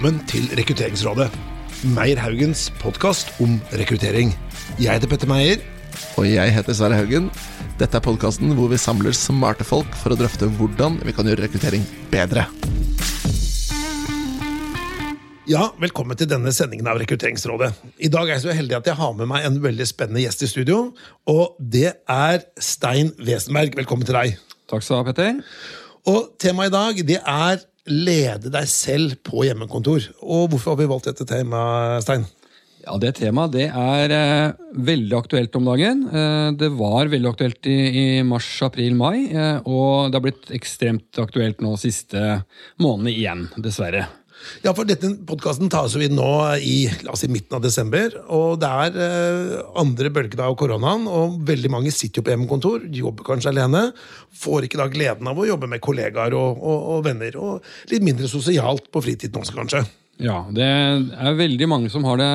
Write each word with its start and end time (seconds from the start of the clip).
velkommen 0.00 0.28
til 0.30 0.46
Rekrutteringsrådet. 0.56 1.26
Meyer 1.92 2.16
Haugens 2.22 2.70
podkast 2.80 3.34
om 3.44 3.58
rekruttering. 3.76 4.30
Jeg 4.80 4.94
heter 4.96 5.10
Petter 5.10 5.28
Meyer. 5.28 5.60
Og 6.16 6.24
jeg 6.24 6.54
heter 6.54 6.72
Sverre 6.72 6.96
Haugen. 6.96 7.26
Dette 7.76 7.98
er 7.98 8.04
podkasten 8.06 8.54
hvor 8.56 8.70
vi 8.72 8.78
samler 8.80 9.12
smarte 9.12 9.66
folk 9.68 9.92
for 10.00 10.14
å 10.14 10.16
drøfte 10.16 10.48
hvordan 10.56 10.96
vi 11.04 11.12
kan 11.12 11.28
gjøre 11.28 11.44
rekruttering 11.44 11.84
bedre. 12.08 12.46
Ja, 15.50 15.68
Velkommen 15.84 16.16
til 16.16 16.32
denne 16.32 16.54
sendingen 16.56 16.88
av 16.88 16.96
Rekrutteringsrådet. 17.02 17.74
I 18.00 18.08
dag 18.08 18.24
er 18.24 18.38
jeg 18.38 18.46
så 18.46 18.56
heldig 18.56 18.78
at 18.80 18.88
jeg 18.88 18.96
har 19.02 19.12
med 19.20 19.28
meg 19.28 19.50
en 19.50 19.60
veldig 19.60 19.90
spennende 19.90 20.24
gjest 20.24 20.46
i 20.48 20.52
studio. 20.54 20.78
Og 21.28 21.60
det 21.60 21.98
er 22.08 22.40
Stein 22.56 23.12
Wesenberg. 23.20 23.76
Velkommen 23.76 24.08
til 24.08 24.16
deg. 24.16 24.40
Takk 24.64 24.80
skal 24.80 24.96
du 24.96 25.02
ha, 25.02 25.12
Petter. 25.12 25.44
Og 26.08 26.32
Temaet 26.40 26.72
i 26.72 26.78
dag 26.78 27.04
det 27.12 27.20
er 27.20 27.66
lede 27.90 28.52
deg 28.52 28.68
selv 28.70 29.16
på 29.26 29.44
hjemmekontor. 29.48 30.10
Og 30.22 30.50
Hvorfor 30.52 30.74
har 30.74 30.80
vi 30.82 30.90
valgt 30.90 31.10
dette 31.10 31.26
temaet, 31.28 32.06
Stein? 32.06 32.28
Ja, 32.80 32.96
Det 32.96 33.12
temaet 33.18 33.52
det 33.52 33.66
er 33.68 34.12
eh, 34.14 34.52
veldig 34.72 35.16
aktuelt 35.18 35.56
om 35.58 35.66
dagen. 35.68 36.06
Eh, 36.08 36.48
det 36.56 36.70
var 36.78 37.10
veldig 37.12 37.28
aktuelt 37.28 37.68
i, 37.68 37.76
i 37.76 38.04
mars, 38.24 38.48
april, 38.64 38.96
mai. 38.96 39.28
Eh, 39.28 39.58
og 39.68 40.08
det 40.08 40.16
har 40.16 40.24
blitt 40.24 40.54
ekstremt 40.56 41.20
aktuelt 41.20 41.60
nå 41.60 41.74
siste 41.80 42.40
månedene 42.80 43.12
igjen, 43.12 43.44
dessverre. 43.60 44.06
Ja, 44.64 44.72
for 44.76 44.88
dette 44.88 45.08
podkasten 45.28 45.70
tas 45.72 45.94
vi 45.98 46.08
nå 46.12 46.30
i 46.64 46.74
la 47.04 47.14
oss 47.14 47.24
si, 47.24 47.30
midten 47.32 47.58
av 47.58 47.64
desember. 47.64 48.14
Og 48.32 48.58
det 48.62 48.70
er 48.86 48.98
eh, 49.06 49.54
andre 49.80 50.12
bølge 50.14 50.40
av 50.44 50.56
koronaen, 50.60 51.06
og 51.10 51.38
veldig 51.48 51.72
mange 51.72 51.94
sitter 51.94 52.20
jo 52.20 52.26
på 52.26 52.34
hjemmekontor. 52.34 52.88
Jobber 53.00 53.26
kanskje 53.26 53.52
alene. 53.54 53.88
Får 54.42 54.68
ikke 54.68 54.80
da 54.80 54.90
gleden 54.92 55.30
av 55.30 55.38
å 55.40 55.48
jobbe 55.48 55.70
med 55.70 55.84
kollegaer 55.84 56.36
og, 56.38 56.60
og, 56.60 56.92
og 56.96 57.08
venner. 57.08 57.40
Og 57.40 57.92
litt 57.92 58.04
mindre 58.06 58.30
sosialt 58.30 58.90
på 58.92 59.04
fritiden 59.04 59.42
også, 59.42 59.56
kanskje. 59.58 59.84
Ja, 60.20 60.42
det 60.52 60.66
er 60.66 61.36
veldig 61.38 61.66
mange 61.70 61.90
som 61.92 62.04
har 62.04 62.18
det 62.20 62.28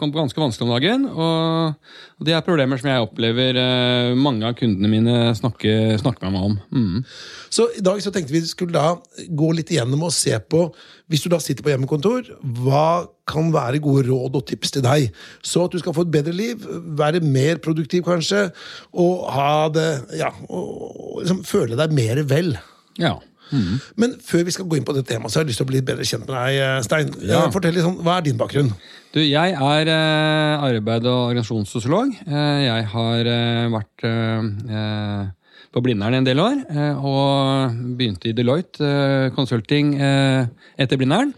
ganske 0.00 0.40
vanskelig 0.42 0.66
om 0.66 0.72
dagen. 0.74 1.06
Og 1.08 2.26
det 2.26 2.34
er 2.36 2.44
problemer 2.44 2.80
som 2.80 2.90
jeg 2.90 3.04
opplever 3.06 3.56
eh, 3.56 4.12
mange 4.18 4.44
av 4.44 4.56
kundene 4.58 4.90
mine 4.92 5.14
snakker, 5.38 5.96
snakker 6.02 6.28
med 6.28 6.36
meg 6.36 6.48
om. 6.50 6.58
Mm. 6.74 7.06
Så 7.48 7.70
i 7.78 7.84
dag 7.84 8.02
så 8.04 8.12
tenkte 8.12 8.36
vi 8.36 8.42
skulle 8.48 8.76
da 8.76 9.30
gå 9.32 9.52
litt 9.56 9.72
igjennom 9.72 10.04
og 10.08 10.12
se 10.14 10.36
på, 10.52 10.66
hvis 11.10 11.24
du 11.24 11.30
da 11.32 11.40
sitter 11.42 11.64
på 11.64 11.72
hjemmekontor, 11.72 12.28
hva 12.60 13.06
kan 13.30 13.48
være 13.54 13.80
gode 13.82 14.04
råd 14.10 14.36
og 14.36 14.46
tips 14.50 14.76
til 14.76 14.84
deg? 14.84 15.08
Så 15.40 15.64
at 15.64 15.72
du 15.72 15.80
skal 15.80 15.96
få 15.96 16.04
et 16.04 16.12
bedre 16.12 16.36
liv, 16.36 16.68
være 17.00 17.24
mer 17.24 17.62
produktiv 17.64 18.04
kanskje, 18.06 18.50
og 18.92 19.24
ha 19.32 19.54
det 19.72 19.88
Ja, 20.20 20.30
og 20.52 21.22
liksom 21.22 21.42
føle 21.48 21.78
deg 21.78 21.96
mer 21.96 22.20
vel. 22.28 22.52
Ja. 23.00 23.16
Mm. 23.50 23.80
Men 24.02 24.14
før 24.24 24.44
vi 24.46 24.54
skal 24.54 24.68
gå 24.70 24.78
inn 24.78 24.86
på 24.86 24.94
det 24.96 25.04
temaet, 25.08 25.32
så 25.32 25.40
har 25.40 25.44
jeg 25.44 25.52
lyst 25.52 25.62
til 25.62 25.68
å 25.68 25.72
bli 25.72 25.82
bedre 25.82 26.06
kjent 26.06 26.26
med 26.26 26.34
deg, 26.36 26.60
eh, 26.60 26.78
Stein. 26.86 27.12
Ja. 27.26 27.42
Fortell 27.54 27.74
litt 27.76 27.86
sånn, 27.86 27.98
Hva 28.04 28.18
er 28.18 28.26
din 28.28 28.38
bakgrunn? 28.40 28.72
Du, 29.14 29.20
jeg 29.24 29.56
er 29.56 29.90
eh, 29.90 30.68
arbeid- 30.70 31.08
og 31.10 31.32
organisasjonssosiolog. 31.32 32.14
Eh, 32.26 32.60
jeg 32.66 32.86
har 32.94 33.32
eh, 33.34 33.66
vært 33.74 34.06
eh, 34.06 35.24
på 35.70 35.82
Blindern 35.82 36.18
en 36.18 36.26
del 36.26 36.40
år, 36.42 36.62
eh, 36.70 37.04
og 37.06 37.74
begynte 37.98 38.30
i 38.30 38.36
Deloitte 38.36 38.86
eh, 38.86 39.32
Consulting 39.34 39.96
eh, 39.98 40.46
etter 40.78 40.98
Blindern. 40.98 41.34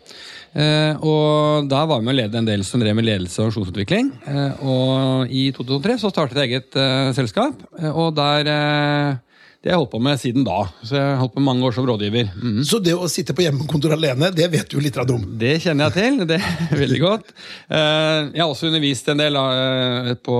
Eh, 0.52 1.00
og 1.00 1.68
da 1.70 1.86
var 1.88 2.00
vi 2.00 2.06
med 2.06 2.12
å 2.12 2.18
lede 2.18 2.40
en 2.40 2.48
del 2.48 2.64
som 2.68 2.80
drev 2.82 2.96
med 2.98 3.06
ledelse 3.08 3.40
og 3.40 3.48
organisasjonsutvikling. 3.48 4.10
Eh, 4.28 4.64
og 4.68 5.32
i 5.32 5.46
2003 5.56 5.98
så 6.02 6.12
startet 6.12 6.42
jeg 6.42 6.50
eget 6.50 6.76
eh, 6.80 7.12
selskap, 7.16 7.60
eh, 7.80 7.88
og 7.88 8.12
der 8.18 8.50
eh, 8.52 9.20
Det 9.62 9.70
har 9.70 9.76
jeg 9.76 9.80
holdt 9.84 9.92
på 9.92 10.00
med 10.02 10.18
siden 10.18 10.42
da. 10.42 10.56
Så 10.82 10.96
jeg 10.96 11.04
har 11.06 11.20
holdt 11.20 11.36
på 11.36 11.42
mange 11.46 11.62
år 11.68 11.74
som 11.76 11.86
rådgiver. 11.86 12.32
Mhm. 12.34 12.64
Så 12.66 12.80
det 12.82 12.96
å 12.98 13.06
sitte 13.10 13.30
på 13.38 13.44
hjemmekontor 13.44 13.94
alene, 13.94 14.32
det 14.34 14.48
vet 14.50 14.68
du 14.72 14.80
litt 14.82 14.96
om. 14.98 15.22
Det 15.38 15.52
kjenner 15.62 15.86
jeg 15.86 15.94
til. 16.00 16.26
det 16.26 16.40
er 16.42 16.80
veldig 16.80 16.98
godt. 17.00 17.30
Eh, 17.70 18.32
Jeg 18.34 18.42
har 18.42 18.48
også 18.50 18.66
undervist 18.72 19.08
en 19.08 19.22
del 19.22 19.38
eh, 19.38 20.14
på, 20.18 20.38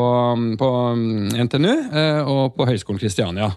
på 0.59 0.71
NTNU 1.38 1.71
eh, 1.93 2.22
og 2.27 2.56
på 2.56 2.66
Høgskolen 2.66 2.99
Kristiania. 2.99 3.53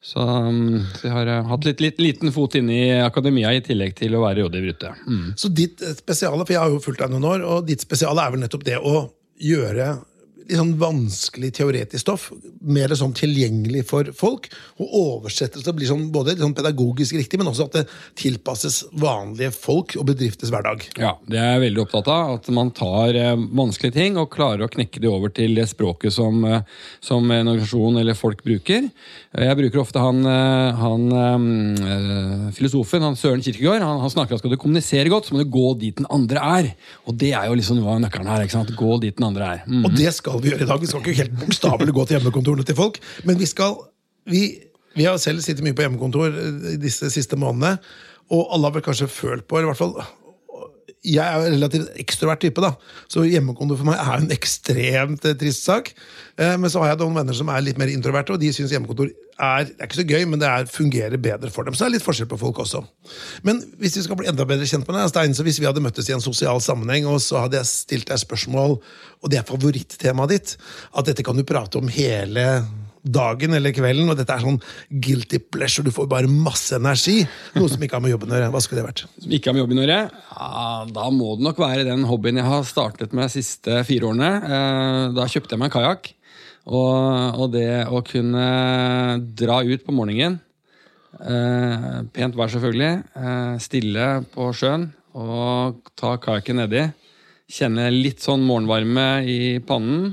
Så, 0.00 0.22
mm, 0.22 0.78
så 0.96 1.08
jeg 1.08 1.12
har 1.12 1.42
hatt 1.50 1.66
litt, 1.66 1.80
litt 1.82 1.98
liten 2.00 2.30
fot 2.32 2.54
inne 2.56 2.72
i 2.72 2.86
akademia 3.04 3.50
i 3.52 3.60
tillegg 3.66 3.98
til 3.98 4.14
å 4.16 4.22
være 4.22 4.46
rådgiver 4.46 4.76
ute. 4.78 4.92
Mm. 5.10 5.26
Så 5.36 5.50
ditt 5.52 5.82
spesiale, 5.98 6.46
for 6.46 6.54
jeg 6.54 6.62
har 6.62 6.70
jo 6.70 6.80
fulgt 6.80 7.02
deg 7.02 7.10
noen 7.12 7.26
år, 7.34 7.44
og 7.44 7.66
ditt 7.68 7.82
spesiale 7.84 8.22
er 8.24 8.32
vel 8.32 8.40
nettopp 8.46 8.64
det 8.64 8.78
å 8.78 9.10
gjøre 9.40 9.90
sånn 10.50 10.76
vanskelig 10.80 11.52
teoretisk 11.60 12.04
stoff 12.04 12.30
mer 12.60 12.92
sånn 12.96 13.14
tilgjengelig 13.16 13.84
for 13.88 14.10
folk. 14.16 14.48
Og 14.80 14.94
oversettelse 15.00 15.60
det 15.60 15.66
til 15.66 15.74
å 15.74 15.78
bli 15.78 15.88
sånn, 15.88 16.06
både 16.12 16.36
sånn 16.38 16.54
pedagogisk 16.56 17.16
riktig, 17.18 17.38
men 17.40 17.50
også 17.50 17.68
at 17.68 17.76
det 17.78 17.84
tilpasses 18.18 18.82
vanlige 19.00 19.52
folk 19.54 19.96
og 20.00 20.08
bedrifters 20.10 20.52
hverdag. 20.52 20.86
Ja, 21.00 21.14
det 21.28 21.40
er 21.40 21.54
jeg 21.54 21.64
veldig 21.66 21.84
opptatt 21.84 22.10
av. 22.12 22.34
At 22.38 22.50
man 22.54 22.72
tar 22.76 23.16
eh, 23.18 23.34
vanskelige 23.36 23.96
ting 23.98 24.18
og 24.20 24.30
klarer 24.32 24.66
å 24.66 24.72
knekke 24.72 25.02
det 25.02 25.10
over 25.10 25.32
til 25.34 25.56
det 25.58 25.68
språket 25.70 26.14
som, 26.16 26.42
eh, 26.44 26.64
som 27.04 27.24
en 27.30 27.52
organisasjon 27.52 28.00
eller 28.00 28.18
folk 28.18 28.44
bruker. 28.46 28.88
Jeg 29.30 29.58
bruker 29.60 29.82
ofte 29.82 30.02
han, 30.02 30.22
eh, 30.26 30.80
han 30.80 31.06
eh, 31.20 32.48
filosofen, 32.56 33.04
han 33.06 33.18
Søren 33.20 33.44
Kirkegård, 33.44 33.84
han, 33.84 34.02
han 34.02 34.14
snakker 34.14 34.36
at 34.36 34.42
skal 34.42 34.54
du 34.54 34.60
kommunisere 34.60 35.12
godt, 35.12 35.28
så 35.28 35.36
må 35.36 35.44
du 35.44 35.52
gå 35.52 35.74
dit 35.80 35.96
den 36.00 36.08
andre 36.10 36.44
er. 36.60 36.72
Og 37.06 37.16
det 37.20 37.34
er 37.36 37.50
jo 37.50 37.58
liksom 37.58 37.82
hva 37.84 37.98
nøkkelen 38.02 38.30
her. 38.30 38.44
ikke 38.46 38.58
sant? 38.58 38.74
Gå 38.78 38.98
dit 39.02 39.16
den 39.16 39.28
andre 39.28 39.54
er. 39.56 39.64
Mm. 39.68 39.84
Og 39.86 39.96
det 39.96 40.14
skal 40.16 40.39
vi 40.44 40.52
gjøre 40.52 40.66
i 40.66 40.70
dag. 40.70 40.80
Vi 40.82 40.90
skal 40.90 41.02
ikke 41.04 41.18
helt 41.22 41.38
bokstavelig 41.40 41.94
gå 41.96 42.06
til 42.06 42.18
hjemmekontorene 42.18 42.66
til 42.66 42.78
folk, 42.78 43.00
men 43.28 43.40
vi 43.40 43.48
skal 43.48 43.76
vi, 44.30 44.44
vi 44.96 45.08
har 45.08 45.18
selv 45.22 45.42
sittet 45.44 45.64
mye 45.64 45.76
på 45.76 45.86
hjemmekontor 45.86 46.30
eh, 46.30 46.78
disse 46.80 47.10
siste 47.12 47.38
månedene, 47.40 47.78
og 48.30 48.54
alle 48.54 48.68
har 48.68 48.78
vel 48.78 48.86
kanskje 48.86 49.10
følt 49.10 49.46
på, 49.48 49.58
eller 49.58 49.70
i 49.70 49.72
hvert 49.72 49.84
fall 49.84 49.96
jeg 51.00 51.24
er 51.24 51.46
en 51.46 51.54
relativt 51.54 51.94
ekstrovert 52.00 52.42
type, 52.44 52.60
da. 52.60 52.74
så 53.08 53.24
hjemmekontor 53.24 53.78
for 53.80 53.88
meg 53.88 54.00
er 54.02 54.18
en 54.20 54.34
ekstremt 54.34 55.24
trist 55.40 55.64
sak. 55.64 55.94
Eh, 56.36 56.56
Men 56.60 56.68
så 56.68 56.82
har 56.82 56.92
jeg 56.92 57.00
noen 57.00 57.16
venner 57.16 57.36
som 57.36 57.48
er 57.48 57.64
litt 57.64 57.80
mer 57.80 57.88
introverte, 57.92 58.34
og 58.34 58.42
de 58.42 58.52
syns 58.52 58.74
hjemmekontor 58.74 59.08
er, 59.40 59.64
det 59.70 59.76
er 59.80 59.88
ikke 59.88 59.98
så 60.00 60.06
gøy, 60.08 60.24
men 60.30 60.40
det 60.42 60.48
er, 60.50 60.66
fungerer 60.70 61.20
bedre 61.22 61.50
for 61.54 61.64
dem. 61.66 61.74
Så 61.76 61.84
det 61.86 61.90
er 61.90 61.94
litt 61.98 62.06
forskjell 62.06 62.28
på 62.30 62.38
folk 62.40 62.60
også. 62.64 62.82
Men 63.46 63.62
hvis 63.80 63.96
vi 63.98 64.04
skal 64.06 64.20
bli 64.20 64.28
enda 64.30 64.46
bedre 64.48 64.68
kjent 64.68 64.86
med 64.88 64.98
deg, 65.00 65.08
Stein, 65.12 65.36
så 65.36 65.46
hvis 65.46 65.60
vi 65.62 65.68
hadde 65.68 65.82
møttes 65.84 66.10
i 66.10 66.16
en 66.16 66.24
sosial 66.24 66.60
sammenheng, 66.64 67.08
og 67.10 67.18
så 67.24 67.44
hadde 67.46 67.58
jeg 67.60 67.70
stilt 67.70 68.10
deg 68.12 68.20
spørsmål, 68.22 68.78
og 69.20 69.32
det 69.32 69.40
er 69.40 69.48
favorittemaet 69.48 70.34
ditt, 70.36 70.54
at 70.92 71.08
dette 71.10 71.24
kan 71.26 71.36
du 71.40 71.44
prate 71.48 71.80
om 71.80 71.88
hele 71.92 72.46
dagen 73.00 73.54
eller 73.56 73.72
kvelden, 73.72 74.10
og 74.12 74.18
dette 74.18 74.34
er 74.34 74.42
sånn 74.44 74.58
guilty 74.92 75.38
pleasure, 75.48 75.86
du 75.86 75.92
får 75.94 76.04
bare 76.10 76.28
masse 76.28 76.76
energi, 76.76 77.22
noe 77.56 77.70
som 77.72 77.80
ikke 77.80 77.96
har 77.96 78.04
med 78.04 78.12
jobben 78.12 78.32
å 78.32 78.36
gjøre. 78.36 78.50
Hva 78.52 78.60
skulle 78.60 78.82
det 78.82 78.88
vært? 78.90 79.02
Som 79.24 79.32
ikke 79.32 79.48
har 79.48 79.56
med 79.56 79.62
jobben 79.62 79.80
å 79.80 79.86
gjøre? 79.86 80.00
Ja, 80.36 80.64
da 80.92 81.06
må 81.14 81.30
det 81.38 81.46
nok 81.48 81.62
være 81.64 81.86
den 81.88 82.04
hobbyen 82.10 82.42
jeg 82.42 82.48
har 82.50 82.66
startet 82.68 83.16
med 83.16 83.24
de 83.30 83.32
siste 83.38 83.80
fire 83.88 84.10
årene. 84.12 84.30
Eh, 84.44 85.04
Da 85.16 85.24
kjøpte 85.32 85.56
jeg 85.56 85.62
meg 85.62 85.70
en 85.70 85.76
kajakk. 85.78 86.12
Og, 86.68 87.40
og 87.40 87.52
det 87.54 87.86
å 87.88 88.02
kunne 88.04 88.46
dra 89.38 89.60
ut 89.64 89.84
på 89.86 89.94
morgenen, 89.96 90.40
eh, 91.24 92.00
pent 92.12 92.36
vær 92.36 92.52
selvfølgelig, 92.52 93.04
eh, 93.16 93.54
stille 93.64 94.08
på 94.34 94.50
sjøen 94.52 94.90
og 95.16 95.80
ta 95.98 96.16
kajakken 96.20 96.60
nedi, 96.60 96.84
kjenne 97.50 97.88
litt 97.90 98.20
sånn 98.22 98.44
morgenvarme 98.46 99.24
i 99.26 99.58
pannen, 99.66 100.12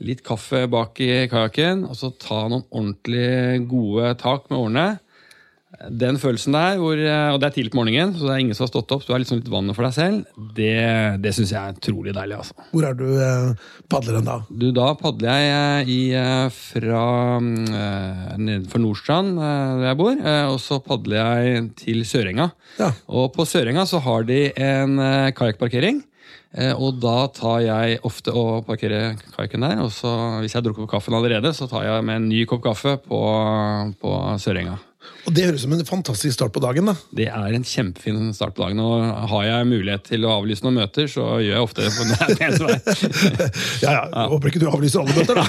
litt 0.00 0.22
kaffe 0.24 0.68
bak 0.70 1.00
i 1.02 1.26
kajakken, 1.28 1.84
og 1.90 1.98
så 1.98 2.12
ta 2.14 2.46
noen 2.46 2.64
ordentlig 2.70 3.66
gode 3.68 4.14
tak 4.22 4.46
med 4.48 4.60
årene. 4.60 4.88
Den 5.94 6.16
følelsen 6.18 6.56
der, 6.56 6.76
hvor, 6.82 6.98
og 6.98 7.36
det 7.38 7.46
er 7.46 7.52
tidlig 7.54 7.70
på 7.70 7.78
morgenen, 7.78 8.10
så 8.18 8.26
det 8.26 8.32
er 8.34 8.40
ingen 8.42 8.56
som 8.58 8.64
har 8.64 8.70
stått 8.72 8.90
opp, 8.96 9.04
så 9.04 9.12
du 9.14 9.20
litt 9.22 9.30
sånn 9.30 9.38
litt 9.38 9.50
vannet 9.52 9.76
for 9.78 9.86
deg 9.86 9.94
selv, 9.94 10.40
det, 10.56 10.72
det 11.22 11.30
syns 11.36 11.52
jeg 11.54 11.60
er 11.60 11.76
utrolig 11.78 12.14
deilig. 12.16 12.38
altså. 12.40 12.56
Hvor 12.72 12.86
er 12.88 12.96
du 12.98 13.04
eh, 13.14 13.68
padler 13.86 14.18
hen 14.18 14.26
da? 14.26 14.38
Du, 14.50 14.66
Da 14.74 14.88
padler 14.98 15.38
jeg 15.38 15.52
eh, 15.54 15.92
i, 15.94 16.00
eh, 16.18 16.48
fra 16.50 17.04
eh, 17.38 18.34
nedenfor 18.42 18.82
Nordstrand, 18.82 19.38
eh, 19.38 19.72
der 19.78 19.86
jeg 19.92 20.00
bor, 20.02 20.18
eh, 20.18 20.44
og 20.50 20.58
så 20.66 20.80
padler 20.82 21.20
jeg 21.22 21.62
til 21.84 22.02
Sørenga. 22.10 22.50
Ja. 22.82 22.90
Og 23.06 23.30
på 23.38 23.46
Sørenga 23.46 23.86
så 23.86 24.02
har 24.02 24.26
de 24.26 24.48
en 24.58 24.98
eh, 24.98 25.30
kajakkparkering. 25.38 26.02
Eh, 26.58 26.72
og 26.74 26.98
da 27.02 27.28
tar 27.36 27.60
jeg 27.60 27.98
ofte 28.08 28.32
og 28.34 28.66
parkerer 28.66 29.14
kajakken 29.36 29.62
der. 29.66 29.82
Og 29.84 29.92
så, 29.94 30.10
hvis 30.42 30.54
jeg 30.56 30.62
har 30.62 30.66
drukket 30.66 30.86
opp 30.88 30.94
kaffen 30.96 31.14
allerede, 31.14 31.54
så 31.54 31.68
tar 31.70 31.86
jeg 31.86 32.06
med 32.08 32.22
en 32.22 32.28
ny 32.34 32.42
kopp 32.48 32.64
kaffe 32.66 32.96
på, 33.04 33.22
på 34.02 34.14
Sørenga. 34.42 34.78
Og 35.28 35.34
det 35.36 35.44
høres 35.44 35.60
ut 35.60 35.66
som 35.66 35.74
en 35.76 35.84
fantastisk 35.84 36.34
start 36.38 36.54
på 36.54 36.60
dagen. 36.64 36.88
da. 36.88 36.94
Det 37.12 37.26
er 37.28 37.54
en 37.56 37.64
kjempefin 37.66 38.30
start 38.36 38.54
på 38.56 38.62
dagen. 38.64 38.80
Og 38.80 39.28
har 39.32 39.44
jeg 39.44 39.68
mulighet 39.68 40.06
til 40.08 40.24
å 40.24 40.32
avlyse 40.38 40.64
noen 40.64 40.78
møter, 40.80 41.08
så 41.10 41.26
gjør 41.44 41.52
jeg 41.52 41.64
ofte 41.66 41.84
det. 41.84 41.90
Ja, 43.84 43.92
ja, 43.92 44.02
jeg 44.08 44.30
Håper 44.32 44.50
ikke 44.50 44.62
du 44.62 44.68
avlyser 44.70 45.02
alle 45.02 45.14
møter, 45.18 45.34
da. 45.38 45.44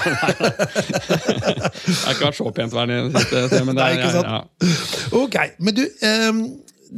Det 1.80 1.98
har 2.04 2.14
ikke 2.14 2.28
vært 2.28 2.38
så 2.38 2.52
pent 2.54 2.74
vær 2.74 2.90
det 2.90 2.98
siste 3.16 3.62
men 3.66 3.76
det 3.76 3.82
Nei, 3.82 3.90
er, 3.90 3.98
ikke 3.98 4.12
sant? 4.14 4.28
ja, 4.28 4.38
ja. 4.40 4.74
Ok, 5.20 5.36
men 5.64 5.76
du, 5.76 5.82
um, 6.06 6.40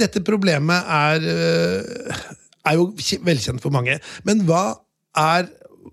dette 0.02 0.22
problemet 0.26 0.92
er, 0.98 1.26
eh, 1.32 2.22
er 2.70 2.78
jo 2.78 2.90
velkjent 3.26 3.62
for 3.62 3.74
mange. 3.74 3.98
Men 4.28 4.44
hva 4.48 4.64
er 5.18 5.48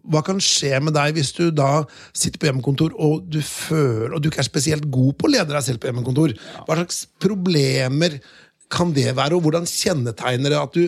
hva 0.10 0.22
kan 0.26 0.42
skje 0.44 0.80
med 0.84 0.96
deg 0.98 1.16
hvis 1.18 1.32
du 1.38 1.50
da 1.56 1.84
sitter 2.14 2.40
på 2.40 2.50
hjemmekontor 2.50 2.96
og 2.98 3.26
du 3.30 3.40
føler, 3.46 4.14
og 4.14 4.22
du 4.22 4.30
ikke 4.30 4.44
er 4.44 4.50
spesielt 4.50 4.90
god 4.92 5.16
på 5.18 5.30
å 5.30 5.34
lede 5.36 5.54
deg 5.54 5.66
selv 5.66 5.82
på 5.82 5.90
hjemmekontor? 5.90 6.36
Hva 6.68 6.80
slags 6.80 7.04
problemer 7.22 8.20
kan 8.70 8.94
det 8.94 9.10
være, 9.18 9.38
og 9.38 9.48
hvordan 9.48 9.66
kjennetegner 9.66 10.54
det 10.54 10.60
at 10.60 10.76
du 10.78 10.84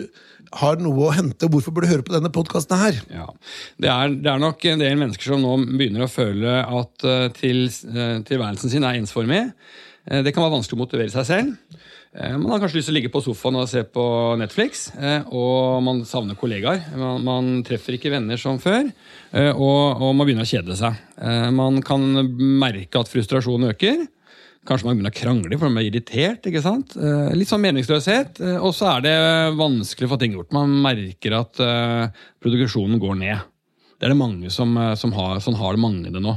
har 0.60 0.78
noe 0.82 1.08
å 1.08 1.14
hente? 1.14 1.48
Hvorfor 1.50 1.74
burde 1.74 1.88
du 1.88 1.94
høre 1.94 2.06
på 2.06 2.14
denne 2.14 2.30
podkasten 2.32 2.78
her? 2.78 2.98
Ja. 3.10 3.28
Det, 3.80 3.90
er, 3.90 4.12
det 4.14 4.30
er 4.30 4.42
nok 4.42 4.66
en 4.70 4.82
del 4.82 4.98
mennesker 5.00 5.32
som 5.32 5.42
nå 5.42 5.56
begynner 5.72 6.06
å 6.06 6.12
føle 6.12 6.60
at 6.62 7.06
uh, 7.08 7.26
til, 7.38 7.64
uh, 7.90 8.20
tilværelsen 8.28 8.72
sin 8.72 8.86
er 8.86 9.00
ensformig. 9.00 9.48
Uh, 10.08 10.20
det 10.26 10.34
kan 10.34 10.44
være 10.44 10.56
vanskelig 10.56 10.78
å 10.78 10.82
motivere 10.84 11.14
seg 11.14 11.28
selv. 11.28 11.80
Man 12.12 12.50
har 12.52 12.58
kanskje 12.60 12.76
lyst 12.76 12.90
til 12.90 12.92
å 12.92 12.96
ligge 12.98 13.08
på 13.08 13.22
sofaen 13.24 13.56
og 13.56 13.70
se 13.70 13.80
på 13.88 14.02
Netflix, 14.36 14.82
og 15.32 15.78
man 15.80 16.02
savner 16.04 16.36
kollegaer. 16.36 16.82
Man, 17.00 17.22
man 17.24 17.46
treffer 17.64 17.96
ikke 17.96 18.12
venner 18.12 18.36
som 18.36 18.58
før, 18.60 18.90
og, 19.54 19.78
og 19.96 20.10
man 20.18 20.28
begynner 20.28 20.44
å 20.44 20.50
kjede 20.50 20.76
seg. 20.76 20.98
Man 21.56 21.80
kan 21.80 22.04
merke 22.60 23.00
at 23.00 23.08
frustrasjonen 23.08 23.72
øker. 23.72 24.04
Kanskje 24.62 24.86
man 24.86 24.94
begynner 24.94 25.10
å 25.10 25.18
krangle 25.18 25.56
for 25.58 25.66
man 25.66 25.80
blir 25.80 25.88
irritert. 25.90 26.44
ikke 26.46 26.62
sant? 26.62 26.94
Eh, 26.94 27.32
litt 27.34 27.50
sånn 27.50 27.64
meningsløshet. 27.64 28.38
Eh, 28.38 28.58
og 28.62 28.70
så 28.76 28.92
er 28.92 29.06
det 29.08 29.16
vanskelig 29.58 30.06
å 30.06 30.12
få 30.12 30.18
ting 30.22 30.36
gjort. 30.36 30.52
Man 30.54 30.76
merker 30.84 31.34
at 31.40 31.58
produksjonen 32.42 33.02
går 33.02 33.18
ned. 33.24 33.48
Det 33.98 34.06
er 34.06 34.14
det 34.14 34.20
mange 34.20 34.50
som, 34.54 34.74
som 34.98 35.14
har, 35.14 35.40
sånn 35.42 35.58
har 35.58 35.74
det 35.74 35.82
mange 35.82 36.14
det 36.14 36.22
nå. 36.22 36.36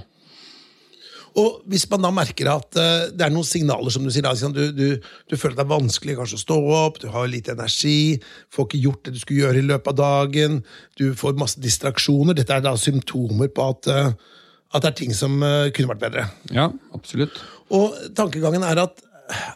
Og 1.42 1.66
Hvis 1.68 1.84
man 1.92 2.06
da 2.06 2.12
merker 2.16 2.48
at 2.54 2.78
uh, 2.80 3.08
det 3.12 3.26
er 3.26 3.34
noen 3.34 3.48
signaler 3.48 3.92
som 3.92 4.06
du 4.06 4.12
sier, 4.14 4.24
da, 4.24 4.34
du, 4.56 4.72
du, 4.72 4.86
du, 5.02 5.36
føler 5.36 5.58
det 5.58 5.66
er 5.66 5.74
vanskelig 5.74 6.18
kanskje 6.20 6.40
å 6.40 6.44
stå 6.46 6.60
opp, 6.78 7.02
du 7.02 7.10
har 7.12 7.28
lite 7.32 7.56
energi, 7.56 8.16
får 8.56 8.70
ikke 8.70 8.84
gjort 8.86 9.02
det 9.08 9.16
du 9.16 9.20
skulle 9.22 9.42
gjøre 9.44 9.60
i 9.60 9.68
løpet 9.68 9.92
av 9.92 9.98
dagen, 10.00 10.62
du 11.00 11.10
får 11.18 11.36
masse 11.40 11.60
distraksjoner 11.64 12.38
Dette 12.38 12.56
er 12.56 12.64
da 12.64 12.76
symptomer 12.80 13.52
på 13.52 13.68
at, 13.74 13.92
uh, 13.92 14.46
at 14.72 14.86
det 14.86 14.94
er 14.94 15.00
ting 15.02 15.18
som 15.18 15.36
uh, 15.44 15.68
kunne 15.76 15.92
vært 15.92 16.06
bedre. 16.06 16.30
Ja, 16.56 16.70
absolutt. 16.96 17.42
Og 17.76 17.98
tankegangen 18.16 18.64
er 18.64 18.86
at 18.86 19.04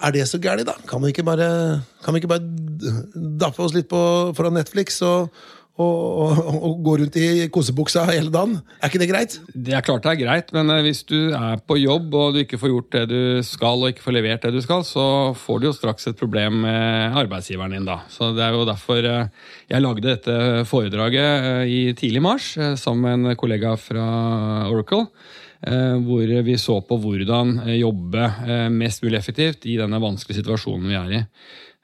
er 0.01 0.13
det 0.15 0.25
så 0.25 0.39
gærent, 0.41 0.65
da? 0.65 0.73
Kan 0.89 1.03
vi 1.03 1.13
ikke 1.13 1.23
bare, 1.23 1.47
kan 2.03 2.15
vi 2.15 2.23
ikke 2.23 2.31
bare 2.31 2.43
daffe 3.39 3.61
oss 3.63 3.75
litt 3.75 3.89
på, 3.91 3.99
foran 4.37 4.57
Netflix 4.57 4.97
og, 5.05 5.29
og, 5.79 5.99
og, 6.19 6.55
og, 6.59 6.79
gå 6.83 6.95
rundt 6.99 7.17
i 7.19 7.27
kosebuksa 7.53 8.03
hele 8.09 8.31
dagen? 8.33 8.57
Er 8.79 8.91
ikke 8.91 9.01
det 9.01 9.09
greit? 9.11 9.37
Det 9.53 9.75
er 9.77 9.85
klart 9.85 10.03
det 10.03 10.11
er 10.11 10.19
greit, 10.19 10.51
men 10.55 10.71
eh, 10.73 10.83
hvis 10.83 11.05
du 11.07 11.31
er 11.35 11.61
på 11.63 11.77
jobb 11.79 12.15
og 12.19 12.35
du 12.35 12.41
ikke 12.43 12.59
får 12.59 12.73
gjort 12.73 12.97
det 12.97 13.03
du 13.11 13.21
skal, 13.47 13.79
og 13.79 13.93
ikke 13.93 14.03
får 14.03 14.17
levert 14.17 14.43
det 14.43 14.53
du 14.57 14.59
skal, 14.65 14.83
så 14.87 15.05
får 15.39 15.61
du 15.61 15.69
jo 15.69 15.75
straks 15.77 16.11
et 16.11 16.19
problem 16.19 16.61
med 16.65 17.19
arbeidsgiveren 17.23 17.77
din, 17.77 17.87
da. 17.87 18.01
Så 18.11 18.33
det 18.35 18.43
er 18.43 18.57
jo 18.57 18.67
derfor 18.67 19.07
eh, 19.07 19.51
jeg 19.71 19.85
lagde 19.85 20.07
dette 20.07 20.39
foredraget 20.67 21.51
eh, 21.51 21.63
i 21.71 21.81
tidlig 21.95 22.23
mars 22.27 22.51
sammen 22.79 23.23
med 23.23 23.31
en 23.31 23.39
kollega 23.39 23.77
fra 23.79 24.09
Oracle. 24.69 25.07
Hvor 25.59 26.29
vi 26.47 26.53
så 26.55 26.77
på 26.87 26.95
hvordan 27.03 27.57
jobbe 27.75 28.29
mest 28.71 29.01
mulig 29.03 29.17
effektivt 29.17 29.65
i 29.67 29.73
denne 29.75 29.99
vanskelige 29.99 30.37
situasjonen 30.37 30.87
vi 30.87 30.95
er 30.95 31.15
i. 31.17 31.19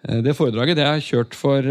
Det 0.06 0.36
foredraget 0.38 0.78
det 0.78 0.86
er 0.86 1.02
kjørt 1.02 1.34
for 1.34 1.66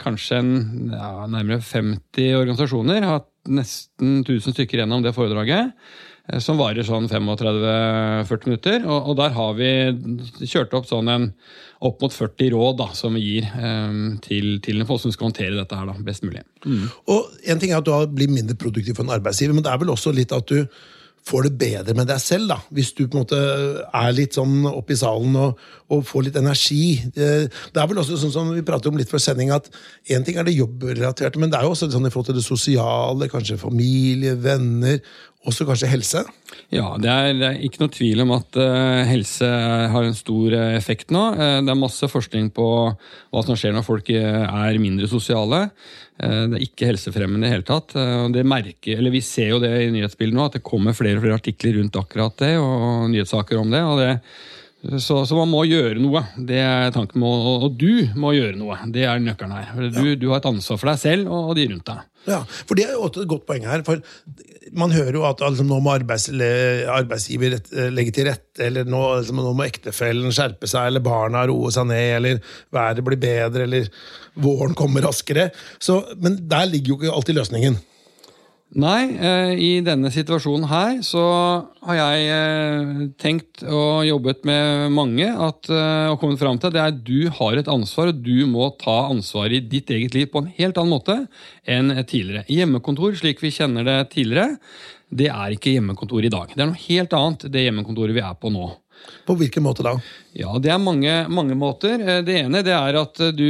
kanskje 0.00 0.38
en, 0.40 0.54
ja, 0.94 1.26
nærmere 1.28 1.60
50 1.60 2.38
organisasjoner. 2.38 2.96
Jeg 2.96 3.04
har 3.04 3.18
hatt 3.18 3.30
nesten 3.52 4.22
1000 4.22 4.56
stykker 4.56 4.80
gjennom 4.80 5.04
det 5.04 5.12
foredraget. 5.16 5.74
Som 6.40 6.56
varer 6.56 6.86
sånn 6.88 7.04
35-40 7.10 8.48
minutter. 8.48 8.86
Og, 8.88 9.10
og, 9.10 9.16
der 9.18 9.34
har 9.36 9.50
vi 9.58 9.68
kjørt 10.48 10.72
opp 10.76 10.88
sånn 10.88 11.10
en 11.12 11.26
opp 11.84 12.00
mot 12.00 12.14
40 12.16 12.54
råd 12.54 12.78
da, 12.78 12.86
som 12.96 13.18
vi 13.18 13.26
gir 13.26 13.50
um, 13.60 14.16
til, 14.24 14.54
til 14.64 14.80
en 14.80 14.88
folk 14.88 15.02
som 15.02 15.12
skal 15.12 15.28
håndtere 15.28 15.58
dette 15.58 15.76
her 15.76 15.90
da, 15.90 15.98
best 16.06 16.24
mulig. 16.24 16.40
Mm. 16.64 16.86
Og 17.12 17.34
En 17.52 17.60
ting 17.60 17.74
er 17.74 17.82
at 17.82 17.88
du 17.90 18.16
blir 18.16 18.32
mindre 18.32 18.56
produktiv 18.56 18.96
for 18.96 19.04
en 19.04 19.12
arbeidsgiver, 19.18 19.52
men 19.52 19.66
det 19.66 19.74
er 19.74 19.82
vel 19.82 19.92
også 19.92 20.14
litt 20.16 20.32
at 20.32 20.48
du 20.48 20.64
får 21.24 21.46
det 21.46 21.52
bedre 21.60 21.94
med 21.96 22.08
deg 22.10 22.20
selv, 22.20 22.50
da. 22.52 22.58
Hvis 22.74 22.92
du 22.92 23.06
på 23.06 23.16
en 23.16 23.22
måte 23.22 23.38
er 23.86 24.16
litt 24.16 24.36
sånn 24.36 24.66
oppe 24.68 24.92
i 24.92 24.98
salen 25.00 25.36
og, 25.40 25.62
og 25.92 26.02
får 26.04 26.26
litt 26.26 26.36
energi. 26.36 27.00
Det, 27.16 27.28
er 27.48 27.88
vel 27.88 28.00
også 28.02 28.18
sånn 28.20 28.34
som 28.34 28.50
vi 28.52 28.64
prater 28.66 28.92
om 28.92 29.00
litt 29.00 29.08
før 29.12 29.22
sending, 29.24 29.52
at 29.54 29.70
én 30.12 30.26
ting 30.26 30.36
er 30.40 30.44
det 30.44 30.56
jobbrelaterte, 30.58 31.40
men 31.40 31.52
det 31.52 31.60
er 31.60 31.68
jo 31.68 31.72
også 31.72 31.88
sånn 31.92 32.08
i 32.08 32.12
forhold 32.12 32.32
til 32.32 32.40
det 32.40 32.44
sosiale, 32.44 33.30
kanskje 33.32 33.60
familie, 33.60 34.36
venner, 34.44 35.00
også 35.44 35.66
kanskje 35.68 35.90
helse? 35.90 36.22
Ja, 36.72 36.94
det 37.00 37.10
er, 37.10 37.32
det 37.36 37.48
er 37.48 37.58
ikke 37.66 37.82
noe 37.82 37.92
tvil 37.92 38.22
om 38.24 38.32
at 38.36 38.56
uh, 38.58 39.02
helse 39.08 39.48
har 39.92 40.06
en 40.06 40.16
stor 40.16 40.56
uh, 40.56 40.70
effekt 40.76 41.12
nå. 41.14 41.24
Uh, 41.36 41.58
det 41.64 41.72
er 41.72 41.78
masse 41.78 42.08
forskning 42.10 42.48
på 42.56 42.68
hva 42.94 43.44
som 43.44 43.58
skjer 43.58 43.74
når 43.76 43.86
folk 43.86 44.08
er 44.14 44.80
mindre 44.80 45.08
sosiale. 45.10 45.66
det 46.14 46.56
er 46.56 46.62
ikke 46.62 46.86
helsefremmende 46.92 47.42
i 47.42 47.48
det 47.48 47.54
hele 47.56 47.66
tatt. 47.66 47.94
det 48.32 48.44
merker, 48.46 48.98
eller 48.98 49.10
Vi 49.10 49.20
ser 49.20 49.48
jo 49.50 49.60
det 49.62 49.72
i 49.82 49.90
nyhetsbildet 49.90 50.36
nå, 50.36 50.44
at 50.46 50.58
det 50.58 50.66
kommer 50.66 50.94
flere 50.94 51.18
og 51.18 51.24
flere 51.24 51.38
artikler 51.40 51.80
rundt 51.80 51.96
akkurat 51.98 52.36
det, 52.38 52.52
og 52.58 53.10
nyhetssaker 53.10 53.58
om 53.58 53.74
det. 53.74 53.82
og 53.82 53.98
det 53.98 54.12
så, 54.84 55.22
så, 55.24 55.36
man 55.38 55.48
må 55.48 55.62
gjøre 55.64 55.96
noe. 56.02 56.20
Det 56.36 56.58
er 56.60 56.90
tanken 56.92 57.22
med, 57.22 57.46
og, 57.64 57.76
du 57.80 58.04
må 58.20 58.34
gjøre 58.36 58.56
noe. 58.60 58.76
Det 58.92 59.06
er 59.08 59.22
nøkkelen 59.22 59.54
her. 59.56 59.70
Du, 59.94 60.02
ja. 60.10 60.16
du, 60.20 60.26
har 60.32 60.42
et 60.42 60.48
ansvar 60.50 60.80
for 60.80 60.90
deg 60.92 61.00
selv 61.00 61.30
og, 61.32 61.54
de 61.56 61.64
rundt 61.70 61.88
deg. 61.88 62.10
Ja, 62.28 62.42
for 62.44 62.76
Det 62.76 62.84
er 62.86 62.96
jo 62.96 63.08
et 63.08 63.22
godt 63.30 63.46
poeng 63.48 63.64
her. 63.68 63.84
for 63.86 64.02
Man 64.72 64.94
hører 64.94 65.18
jo 65.18 65.24
at 65.28 65.42
altså, 65.44 65.64
nå 65.66 65.76
må 65.84 65.92
arbeids, 65.92 66.30
arbeidsgiver 66.32 67.58
legge 67.92 68.14
til 68.16 68.28
rette, 68.30 68.62
eller 68.64 68.88
nå, 68.88 69.00
altså, 69.18 69.34
nå 69.36 69.52
må 69.52 69.66
ektefellen 69.66 70.32
skjerpe 70.32 70.70
seg, 70.70 70.88
eller 70.88 71.04
barna 71.04 71.44
roe 71.50 71.72
seg 71.74 71.88
ned, 71.90 72.10
eller 72.18 72.54
været 72.74 73.04
blir 73.04 73.20
bedre, 73.20 73.66
eller 73.66 73.90
våren 74.40 74.76
kommer 74.78 75.04
raskere. 75.04 75.50
Så, 75.82 76.00
men 76.22 76.38
der 76.48 76.70
ligger 76.70 76.94
jo 76.94 77.00
ikke 77.00 77.16
alltid 77.18 77.40
løsningen. 77.40 77.76
Nei, 78.74 79.14
eh, 79.14 79.52
i 79.54 79.68
denne 79.86 80.10
situasjonen 80.10 80.64
her 80.66 80.96
så 81.06 81.22
har 81.86 81.94
jeg 81.94 82.24
eh, 82.34 83.04
tenkt 83.22 83.62
og 83.62 84.02
jobbet 84.08 84.42
med 84.48 84.90
mange 84.90 85.28
at, 85.30 85.70
eh, 85.70 86.10
og 86.10 86.18
kommet 86.18 86.42
fram 86.42 86.58
til 86.58 86.74
at 86.82 86.98
du 87.06 87.28
har 87.36 87.54
et 87.60 87.70
ansvar, 87.70 88.10
og 88.10 88.24
du 88.26 88.48
må 88.50 88.72
ta 88.80 88.96
ansvaret 89.12 89.60
i 89.60 89.68
ditt 89.76 89.94
eget 89.94 90.18
liv 90.18 90.26
på 90.32 90.42
en 90.42 90.50
helt 90.56 90.80
annen 90.80 90.90
måte 90.90 91.16
enn 91.70 91.94
tidligere. 92.02 92.42
Hjemmekontor, 92.50 93.14
slik 93.20 93.44
vi 93.44 93.54
kjenner 93.54 93.86
det 93.86 94.00
tidligere, 94.16 94.58
det 95.14 95.30
er 95.30 95.54
ikke 95.54 95.76
hjemmekontor 95.76 96.26
i 96.26 96.34
dag. 96.34 96.50
Det 96.50 96.64
er 96.64 96.72
noe 96.72 96.86
helt 96.88 97.14
annet, 97.14 97.46
det 97.54 97.68
hjemmekontoret 97.68 98.18
vi 98.18 98.26
er 98.26 98.34
på 98.42 98.50
nå. 98.50 98.72
På 99.24 99.36
hvilken 99.38 99.64
måte 99.64 99.84
da? 99.84 99.94
Ja, 100.34 100.56
Det 100.58 100.70
er 100.72 100.80
mange, 100.82 101.12
mange 101.30 101.54
måter. 101.54 101.94
Eh, 102.00 102.20
det 102.26 102.34
ene 102.42 102.62
det 102.66 102.72
er 102.74 102.96
at 102.98 103.20
eh, 103.22 103.32
du, 103.32 103.46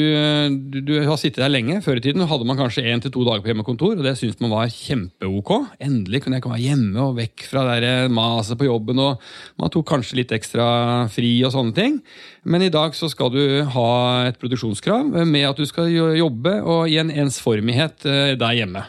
du, 0.71 0.79
du, 0.85 0.93
har 1.07 1.17
sittet 1.21 1.43
der 1.43 1.53
lenge. 1.53 1.81
Før 1.85 1.99
i 1.99 2.05
tiden 2.05 2.27
hadde 2.29 2.47
man 2.47 2.59
kanskje 2.59 2.85
én 2.85 3.03
til 3.03 3.13
to 3.15 3.25
dager 3.27 3.43
på 3.43 3.51
hjemmekontor, 3.51 3.97
og 3.97 4.05
det 4.05 4.17
syntes 4.21 4.43
man 4.45 4.53
var 4.53 4.73
kjempe-ok. 4.73 5.53
Endelig 5.83 6.25
kunne 6.25 6.39
jeg 6.39 6.47
komme 6.47 6.61
hjemme 6.63 7.07
og 7.09 7.17
vekk 7.19 7.47
fra 7.51 7.65
eh, 7.79 8.07
maset 8.13 8.61
på 8.61 8.69
jobben, 8.69 9.01
og 9.03 9.23
man 9.61 9.73
tok 9.73 9.89
kanskje 9.95 10.21
litt 10.21 10.35
ekstra 10.37 10.67
fri 11.13 11.37
og 11.47 11.55
sånne 11.57 11.77
ting. 11.77 12.01
Men 12.45 12.67
i 12.67 12.73
dag 12.75 12.95
så 12.99 13.09
skal 13.11 13.33
du 13.35 13.45
ha 13.75 13.93
et 14.29 14.39
produksjonskrav 14.41 15.25
med 15.25 15.49
at 15.49 15.59
du 15.59 15.65
skal 15.69 15.89
jobbe 16.19 16.59
og 16.61 16.93
i 16.93 17.01
en 17.01 17.13
ensformighet 17.25 18.05
der 18.05 18.59
hjemme. 18.61 18.85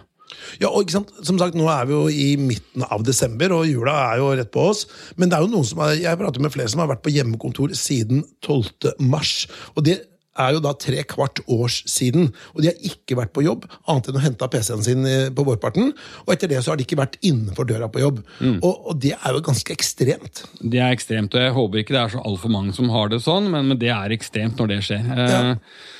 Ja, 0.62 0.72
og 0.72 0.86
ikke 0.86 0.98
sant? 0.98 1.13
Som 1.25 1.39
sagt, 1.42 1.58
Nå 1.58 1.68
er 1.72 1.86
vi 1.89 1.96
jo 1.96 2.08
i 2.12 2.32
midten 2.39 2.86
av 2.88 3.06
desember, 3.08 3.54
og 3.56 3.70
jula 3.70 3.96
er 4.10 4.24
jo 4.24 4.34
rett 4.36 4.51
på 4.54 4.70
oss. 4.72 4.86
Men 5.20 5.32
det 5.32 5.38
er 5.38 5.46
jo 5.46 5.54
noen 5.54 5.68
som 5.68 5.84
er, 5.86 5.96
jeg 6.01 6.22
prater 6.22 6.44
med 6.44 6.54
flere 6.56 6.72
som 6.72 6.84
har 6.84 6.92
vært 6.92 7.06
på 7.06 7.13
hjemmekontor 7.15 7.75
siden 7.77 8.25
12. 8.44 8.98
mars. 9.00 9.46
og 9.75 9.88
det 9.88 10.01
er 10.36 10.56
jo 10.56 10.62
da 10.63 10.74
tre 10.80 11.04
kvart 11.08 11.42
års 11.51 11.82
siden. 11.89 12.30
Og 12.54 12.63
de 12.63 12.72
har 12.72 12.88
ikke 12.89 13.18
vært 13.20 13.34
på 13.36 13.46
jobb, 13.46 13.65
annet 13.92 14.10
enn 14.12 14.20
å 14.20 14.24
hente 14.24 14.50
PC-en 14.51 14.86
sin 14.86 15.08
eh, 15.10 15.32
på 15.36 15.46
vårparten. 15.48 15.94
Og 16.25 16.34
etter 16.36 16.51
det 16.51 16.62
så 16.63 16.74
har 16.74 16.80
de 16.80 16.88
ikke 16.88 17.00
vært 17.00 17.18
innenfor 17.22 17.68
døra 17.70 17.89
på 17.92 18.04
jobb. 18.04 18.22
Mm. 18.39 18.58
Og, 18.60 18.74
og, 18.74 18.94
det 19.04 19.15
er 19.15 19.36
jo 19.38 19.44
ganske 19.46 19.75
ekstremt. 19.75 20.46
Det 20.60 20.82
er 20.82 20.96
ekstremt, 20.96 21.36
og 21.36 21.46
jeg 21.48 21.56
håper 21.56 21.84
ikke 21.84 21.96
det 21.96 22.01
er 22.04 22.15
så 22.18 22.24
altfor 22.27 22.51
mange 22.51 22.75
som 22.75 22.92
har 22.94 23.12
det 23.13 23.22
sånn, 23.24 23.51
men, 23.54 23.72
men, 23.72 23.80
det 23.82 23.94
er 23.96 24.15
ekstremt 24.15 24.60
når 24.60 24.74
det 24.74 24.82
skjer. 24.89 25.06
Ja. 25.15 25.44
Eh, 25.56 25.94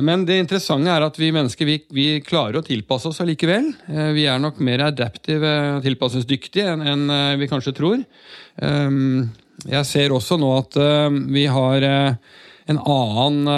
men 0.00 0.24
det 0.24 0.38
interessante 0.40 0.88
er 0.88 1.04
at 1.04 1.18
vi 1.20 1.28
mennesker 1.34 1.68
vi, 1.68 1.76
vi 1.92 2.06
klarer 2.24 2.60
å 2.60 2.64
tilpasse 2.64 3.10
oss 3.10 3.20
allikevel. 3.20 3.68
Eh, 3.92 4.10
vi 4.16 4.24
er 4.30 4.40
nok 4.40 4.62
mer 4.64 4.86
adaptive 4.86 5.52
og 5.76 5.84
enn, 6.64 6.86
enn 6.86 7.04
eh, 7.12 7.36
vi 7.42 7.48
kanskje 7.50 7.76
tror. 7.76 8.00
Jeg 8.56 9.88
ser 9.88 10.12
også 10.16 10.38
nå 10.40 10.48
at 10.56 10.76
vi 11.32 11.42
har 11.48 11.84
en 11.84 12.78
annen 12.80 13.50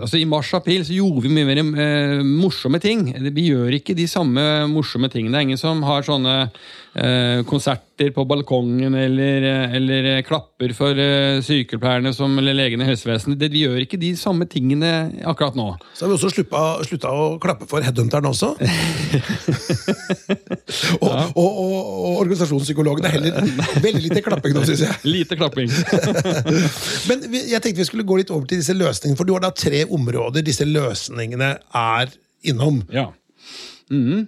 altså 0.00 0.16
I 0.16 0.28
mars-april 0.28 0.86
så 0.88 0.96
gjorde 0.96 1.26
vi 1.26 1.32
mye 1.36 1.64
mer 1.68 2.22
morsomme 2.24 2.80
ting. 2.80 3.10
Vi 3.12 3.48
gjør 3.50 3.76
ikke 3.76 3.96
de 3.98 4.08
samme 4.08 4.44
morsomme 4.72 5.12
tingene. 5.12 5.36
Det 5.36 5.42
er 5.42 5.48
ingen 5.50 5.60
som 5.60 5.84
har 5.84 6.08
sånne 6.08 6.36
konserter 7.48 8.10
på 8.12 8.24
balkongen 8.28 8.94
eller, 8.94 9.46
eller 9.72 10.22
klapper 10.26 10.74
for 10.76 10.98
eh, 11.00 11.38
sykepleierne 11.40 12.12
som, 12.12 12.34
eller 12.38 12.52
legene 12.52 12.84
i 12.84 12.90
helsevesenet. 12.90 13.38
Det, 13.40 13.48
vi 13.52 13.62
gjør 13.64 13.80
ikke 13.80 14.00
de 14.00 14.10
samme 14.20 14.44
tingene 14.50 14.90
akkurat 15.24 15.56
nå. 15.56 15.70
Så 15.96 16.04
har 16.04 16.12
vi 16.12 16.18
også 16.18 16.30
slutta, 16.34 16.64
slutta 16.84 17.12
å 17.16 17.38
klappe 17.42 17.68
for 17.70 17.80
headhunteren 17.84 18.28
også. 18.28 18.52
og, 21.00 21.08
ja. 21.08 21.24
og, 21.32 21.48
og, 21.48 21.72
og 21.72 22.20
organisasjonspsykologen 22.26 23.08
er 23.08 23.16
heller 23.16 23.40
veldig 23.80 24.04
lite 24.10 24.24
klapping 24.26 24.56
nå, 24.56 24.66
syns 24.68 24.84
jeg. 24.84 25.00
Lite 25.14 25.40
klapping. 25.40 25.72
Men 27.08 27.24
jeg 27.32 27.60
tenkte 27.60 27.80
vi 27.80 27.88
skulle 27.88 28.06
gå 28.08 28.20
litt 28.20 28.32
over 28.34 28.46
til 28.50 28.60
disse 28.60 28.76
løsningene, 28.76 29.18
for 29.18 29.28
du 29.28 29.34
har 29.36 29.46
da 29.46 29.52
tre 29.56 29.86
områder 29.88 30.44
disse 30.44 30.68
løsningene 30.68 31.54
er 31.78 32.12
innom. 32.48 32.82
Ja. 32.92 33.08
Mm 33.90 34.04
-hmm. 34.06 34.26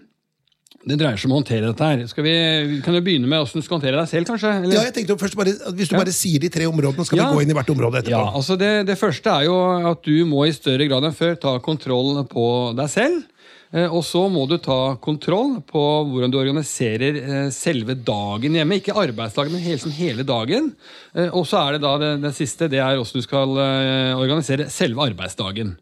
Det 0.85 0.99
dreier 1.01 1.17
seg 1.17 1.31
om 1.31 1.35
å 1.37 1.39
håndtere 1.41 1.69
dette 1.71 1.87
her. 1.89 2.01
Skal 2.11 2.25
vi, 2.27 2.33
kan 2.85 2.93
du 2.93 3.01
begynne 3.01 3.25
med 3.31 3.41
hvordan 3.41 3.63
du 3.63 3.65
skal 3.65 3.79
håndtere 3.79 3.97
deg 4.03 4.09
selv, 4.11 4.27
kanskje? 4.29 4.51
Eller? 4.61 4.75
Ja, 4.77 4.83
jeg 4.85 4.95
tenkte 4.99 5.17
først 5.23 5.37
bare, 5.41 5.55
Hvis 5.79 5.89
du 5.89 5.97
bare 5.97 6.13
sier 6.13 6.43
de 6.43 6.51
tre 6.53 6.67
områdene, 6.69 7.07
skal 7.09 7.19
Ja. 7.23 7.31
vi 7.31 7.39
gå 7.39 7.43
inn 7.47 7.51
i 7.55 7.57
hvert 7.57 7.71
område 7.73 8.03
etterpå. 8.03 8.11
Ja, 8.19 8.33
altså 8.37 8.59
det, 8.61 8.73
det 8.91 8.99
første 9.01 9.33
er 9.33 9.47
jo 9.49 9.55
at 9.91 10.03
du 10.05 10.25
må 10.29 10.45
i 10.47 10.53
større 10.53 10.85
grad 10.91 11.05
enn 11.09 11.17
før 11.17 11.39
ta 11.41 11.55
kontroll 11.65 12.21
på 12.29 12.49
deg 12.77 12.91
selv. 12.93 13.23
Eh, 13.75 13.89
Og 13.91 14.05
så 14.07 14.27
må 14.31 14.45
du 14.47 14.59
ta 14.63 14.95
kontroll 15.03 15.57
på 15.67 15.81
hvordan 16.13 16.31
du 16.31 16.37
organiserer 16.39 17.17
eh, 17.17 17.49
selve 17.51 17.97
dagen 17.97 18.53
hjemme. 18.55 18.77
Ikke 18.79 18.93
arbeidsdagen, 18.95 19.51
men 19.57 19.65
hele, 19.65 19.81
sånn 19.83 19.97
hele 19.97 20.23
dagen. 20.23 20.69
Eh, 21.17 21.31
Og 21.33 21.47
så 21.49 21.65
er 21.65 21.73
det 21.73 21.81
da 21.83 21.97
det, 21.99 22.13
det 22.23 22.35
siste, 22.37 22.69
det 22.69 22.79
er 22.79 23.01
hvordan 23.01 23.19
du 23.19 23.25
skal 23.25 23.57
organisere 24.21 24.69
selve 24.71 25.09
arbeidsdagen. 25.09 25.75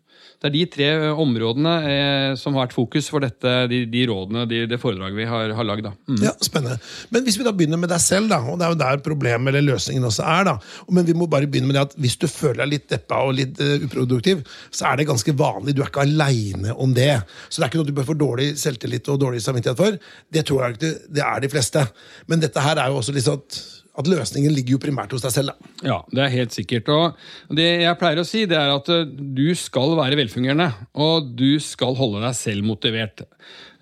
Det 0.43 0.49
er 0.49 0.55
de 0.57 0.63
tre 0.67 0.87
eh, 0.91 1.21
områdene 1.23 1.73
eh, 1.87 2.29
som 2.39 2.57
har 2.57 2.67
vært 2.67 2.75
fokus 2.75 3.07
for 3.13 3.23
dette, 3.23 3.51
de, 3.71 3.85
de 3.91 4.01
rådene, 4.11 4.43
de, 4.51 4.65
det 4.67 4.79
foredraget 4.83 5.15
vi 5.21 5.27
har, 5.31 5.53
har 5.55 5.69
lagd. 5.69 5.87
Mm. 6.11 6.19
Ja, 6.25 6.33
Spennende. 6.43 6.81
Men 7.15 7.23
hvis 7.27 7.39
vi 7.39 7.47
da 7.47 7.53
begynner 7.55 7.79
med 7.79 7.93
deg 7.93 8.03
selv, 8.03 8.27
da, 8.33 8.41
og 8.43 8.59
det 8.59 8.67
er 8.67 8.75
jo 8.75 8.81
der 8.81 9.05
problemet 9.07 9.53
eller 9.53 9.63
løsningen 9.69 10.09
også 10.09 10.27
er, 10.27 10.49
da. 10.51 10.57
Men 10.91 11.07
vi 11.07 11.15
må 11.15 11.29
bare 11.31 11.47
begynne 11.47 11.71
med 11.71 11.79
det 11.79 11.85
at 11.87 11.95
hvis 12.03 12.19
du 12.19 12.27
føler 12.27 12.65
deg 12.65 12.73
litt 12.73 12.89
deppa 12.91 13.21
og 13.23 13.37
litt 13.39 13.61
uh, 13.63 13.87
uproduktiv, 13.87 14.43
så 14.75 14.89
er 14.91 14.99
det 14.99 15.09
ganske 15.13 15.37
vanlig. 15.39 15.77
Du 15.77 15.85
er 15.85 15.93
ikke 15.93 16.07
aleine 16.07 16.75
om 16.75 16.95
det. 16.97 17.13
Så 17.47 17.61
det 17.61 17.69
er 17.69 17.71
ikke 17.71 17.83
noe 17.83 17.91
du 17.93 17.95
bør 18.01 18.11
få 18.11 18.19
dårlig 18.19 18.49
selvtillit 18.61 19.13
og 19.13 19.21
dårlig 19.23 19.45
samvittighet 19.45 19.79
for. 19.79 20.01
Det 20.33 20.43
tror 20.49 20.65
jeg 20.65 20.79
ikke 20.79 20.93
det 21.19 21.25
er 21.29 21.45
de 21.45 21.53
fleste. 21.53 21.87
Men 22.27 22.43
dette 22.43 22.67
her 22.67 22.83
er 22.83 22.91
jo 22.91 22.99
også 22.99 23.15
litt 23.15 23.29
sånn 23.29 23.47
at, 23.93 24.09
løsningen 24.09 24.55
ligger 24.55 24.77
jo 24.77 24.83
primært 24.83 25.13
hos 25.13 25.25
deg 25.25 25.35
selv. 25.35 25.53
da. 25.53 25.73
Ja, 25.85 25.99
det 26.09 26.23
er 26.25 26.37
helt 26.37 26.55
sikkert. 26.57 26.89
Og 26.93 27.57
det 27.59 27.69
jeg 27.83 27.99
pleier 28.01 28.23
å 28.23 28.27
si, 28.27 28.47
det 28.49 28.57
er 28.57 28.73
at 28.73 28.89
eh, 28.93 29.05
du 29.09 29.51
skal 29.59 29.97
være 29.99 30.19
velfungerende. 30.23 30.71
Og 30.97 31.29
du 31.37 31.61
skal 31.63 31.97
holde 31.99 32.23
deg 32.25 32.39
selv 32.39 32.65
motivert. 32.69 33.27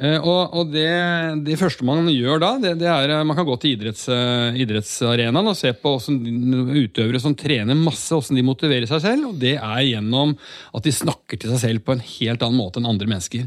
Eh, 0.00 0.16
Og, 0.16 0.54
og 0.56 0.70
det, 0.72 0.88
det 1.44 1.58
første 1.60 1.84
man 1.84 2.08
gjør 2.08 2.40
da, 2.40 2.54
det, 2.62 2.72
det 2.80 2.88
er 2.88 3.12
eh, 3.12 3.24
man 3.26 3.36
kan 3.36 3.44
gå 3.48 3.56
til 3.60 3.74
idretts, 3.76 4.06
eh, 4.08 4.56
idrettsarenaen 4.64 5.50
og 5.50 5.58
se 5.58 5.74
på 5.76 5.92
utøvere 6.00 7.20
som 7.20 7.36
trener 7.36 7.76
masse, 7.76 8.08
hvordan 8.14 8.40
de 8.40 8.46
motiverer 8.46 8.88
seg 8.88 9.02
selv. 9.04 9.28
Og 9.30 9.38
det 9.42 9.58
er 9.58 9.84
gjennom 9.84 10.32
at 10.72 10.86
de 10.86 10.94
snakker 10.94 11.40
til 11.40 11.52
seg 11.52 11.62
selv 11.66 11.84
på 11.84 11.96
en 11.96 12.04
helt 12.04 12.40
annen 12.46 12.60
måte 12.60 12.80
enn 12.80 12.88
andre 12.88 13.08
mennesker. 13.10 13.46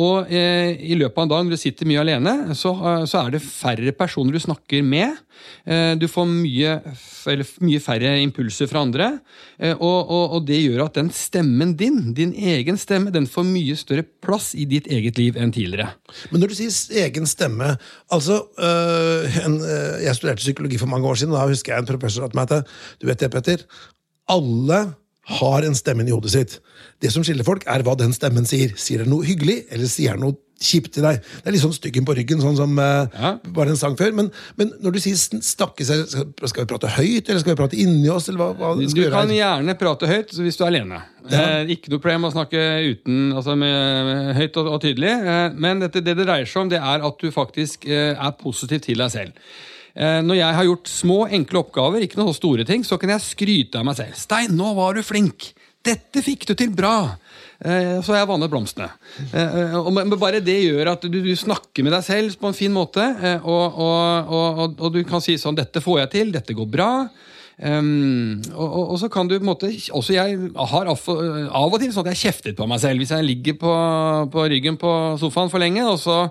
Og 0.00 0.30
i 0.32 0.96
løpet 0.98 1.18
av 1.18 1.24
en 1.24 1.30
dag 1.30 1.44
når 1.44 1.54
du 1.54 1.60
sitter 1.60 1.88
mye 1.88 2.00
alene, 2.02 2.32
så, 2.58 2.72
så 3.06 3.20
er 3.20 3.34
det 3.34 3.44
færre 3.44 3.92
personer 3.96 4.34
du 4.34 4.40
snakker 4.42 4.82
med. 4.86 5.18
Du 6.00 6.06
får 6.10 6.26
mye, 6.30 6.74
mye 7.62 7.82
færre 7.82 8.14
impulser 8.24 8.70
fra 8.70 8.82
andre. 8.86 9.10
Og, 9.76 10.00
og, 10.00 10.24
og 10.38 10.48
det 10.48 10.58
gjør 10.64 10.86
at 10.88 10.98
den 10.98 11.12
stemmen 11.14 11.76
din, 11.78 12.00
din 12.16 12.34
egen 12.34 12.80
stemme, 12.80 13.14
den 13.14 13.28
får 13.30 13.46
mye 13.46 13.78
større 13.78 14.06
plass 14.24 14.50
i 14.58 14.66
ditt 14.70 14.90
eget 14.90 15.20
liv 15.20 15.38
enn 15.38 15.54
tidligere. 15.54 15.57
Men 16.30 16.42
når 16.42 16.52
du 16.52 16.56
sier 16.58 17.04
egen 17.04 17.26
stemme 17.28 17.74
altså, 18.14 18.40
øh, 18.58 19.38
en, 19.46 19.58
øh, 19.60 19.98
Jeg 20.04 20.16
studerte 20.16 20.44
psykologi 20.44 20.78
for 20.78 20.90
mange 20.90 21.08
år 21.08 21.14
siden, 21.14 21.34
og 21.34 21.40
da 21.40 21.52
husker 21.52 21.74
jeg 21.74 21.84
en 21.84 21.90
professor 21.90 22.24
sa 22.24 22.30
til 22.30 22.40
meg 22.40 22.52
at 22.52 22.72
du 23.00 23.06
vet 23.10 23.20
det, 23.20 23.30
Petter, 23.34 23.64
alle 24.28 24.80
har 25.28 25.64
en 25.66 25.76
stemme 25.76 26.06
i 26.06 26.12
hodet 26.14 26.32
sitt. 26.32 26.58
Det 27.02 27.12
som 27.14 27.24
skiller 27.26 27.46
folk, 27.46 27.66
er 27.68 27.84
hva 27.86 27.94
den 27.98 28.14
stemmen 28.16 28.46
sier. 28.48 28.72
Sier 28.80 29.04
den 29.04 29.12
noe 29.12 29.26
hyggelig, 29.26 29.62
eller 29.70 29.90
sier 29.90 30.16
den 30.16 30.24
noe 30.24 30.38
kjipt 30.58 30.96
til 30.96 31.04
deg? 31.06 31.20
Det 31.20 31.46
er 31.46 31.54
litt 31.54 31.62
sånn 31.62 31.74
styggen 31.76 32.06
på 32.08 32.16
ryggen, 32.18 32.40
sånn 32.42 32.56
som 32.58 32.72
uh, 32.80 33.06
Ja. 33.12 33.34
var 33.54 33.70
en 33.70 33.78
sang 33.78 33.94
før. 33.98 34.10
Men, 34.16 34.32
men 34.58 34.72
når 34.82 34.96
du 34.96 35.00
sier 35.04 35.20
snakke 35.20 35.86
seg, 35.86 36.08
skal, 36.08 36.64
vi 36.64 36.66
prate 36.72 36.90
høyt, 36.96 37.28
eller 37.28 37.42
skal 37.44 37.54
vi 37.54 37.60
prate 37.60 37.78
inni 37.78 38.08
oss? 38.10 38.26
Eller 38.32 38.40
hva, 38.42 38.50
hva 38.58 38.72
Du 38.80 39.04
kan 39.12 39.30
gjerne 39.36 39.78
prate 39.78 40.10
høyt 40.10 40.34
hvis 40.40 40.58
du 40.58 40.64
er 40.64 40.72
alene. 40.72 41.00
Eh, 41.28 41.74
ikke 41.76 41.92
noe 41.92 42.02
problem 42.02 42.26
å 42.30 42.34
snakke 42.34 42.66
uten, 42.88 43.34
altså 43.36 43.54
med, 43.60 43.78
med 44.08 44.34
høyt 44.40 44.58
og, 44.62 44.72
og 44.74 44.82
tydelig. 44.82 45.12
Eh, 45.12 45.58
men 45.60 45.84
dette, 45.84 46.02
det 46.02 46.16
det 46.18 46.26
dreier 46.26 46.48
seg 46.48 46.64
om, 46.64 46.72
det 46.72 46.80
er 46.80 47.04
at 47.06 47.22
du 47.22 47.30
faktisk 47.34 47.86
eh, 47.86 48.14
er 48.16 48.38
positiv 48.40 48.82
til 48.88 49.04
deg 49.04 49.12
selv. 49.14 49.36
Eh, 49.98 50.20
når 50.22 50.38
jeg 50.38 50.54
har 50.54 50.66
gjort 50.68 50.90
små, 50.90 51.18
enkle 51.34 51.62
oppgaver, 51.64 52.04
ikke 52.04 52.20
noe 52.20 52.34
store 52.36 52.66
ting, 52.66 52.84
så 52.86 52.98
kan 53.00 53.10
jeg 53.16 53.24
skryte 53.24 53.80
av 53.80 53.88
meg 53.88 53.98
selv. 53.98 54.14
'Stein, 54.14 54.54
nå 54.54 54.74
var 54.78 54.94
du 54.94 55.02
flink! 55.02 55.52
Dette 55.82 56.22
fikk 56.22 56.46
du 56.46 56.54
til 56.54 56.70
bra!' 56.74 57.16
Eh, 57.58 57.98
så 58.06 58.14
har 58.14 58.20
jeg 58.20 58.28
vannet 58.30 58.50
blomstene. 58.52 58.86
Eh, 59.34 59.74
og, 59.74 59.90
bare 60.14 60.38
det 60.38 60.60
gjør 60.62 60.92
at 60.92 61.02
du, 61.10 61.18
snakker 61.34 61.82
med 61.82 61.90
deg 61.90 62.04
selv 62.06 62.36
på 62.38 62.46
en 62.46 62.54
fin 62.54 62.70
måte, 62.70 63.02
og, 63.42 63.74
og, 63.74 64.30
og, 64.30 64.76
og 64.78 64.94
du 64.94 65.02
kan 65.02 65.20
si 65.24 65.34
sånn 65.34 65.58
'Dette 65.58 65.82
får 65.82 66.04
jeg 66.04 66.10
til. 66.14 66.30
Dette 66.32 66.54
går 66.54 66.70
bra'. 66.70 67.08
Um, 67.58 68.38
og, 68.54 68.68
og, 68.70 68.90
og 68.94 68.98
så 69.02 69.08
kan 69.10 69.26
du 69.26 69.32
på 69.34 69.42
en 69.42 69.48
måte 69.48 69.66
Også 69.66 70.14
jeg 70.14 70.36
har 70.54 70.86
av, 70.86 71.00
av 71.10 71.72
og 71.74 71.80
til 71.82 71.90
sånn 71.90 72.06
at 72.06 72.12
jeg 72.12 72.20
kjeftet 72.30 72.54
på 72.54 72.68
meg 72.70 72.78
selv 72.78 73.02
hvis 73.02 73.10
jeg 73.10 73.26
ligger 73.26 73.56
på, 73.58 73.72
på 74.30 74.44
ryggen 74.52 74.78
på 74.78 74.92
sofaen 75.18 75.50
for 75.50 75.58
lenge. 75.58 75.82
Og 75.82 75.98
så, 75.98 76.28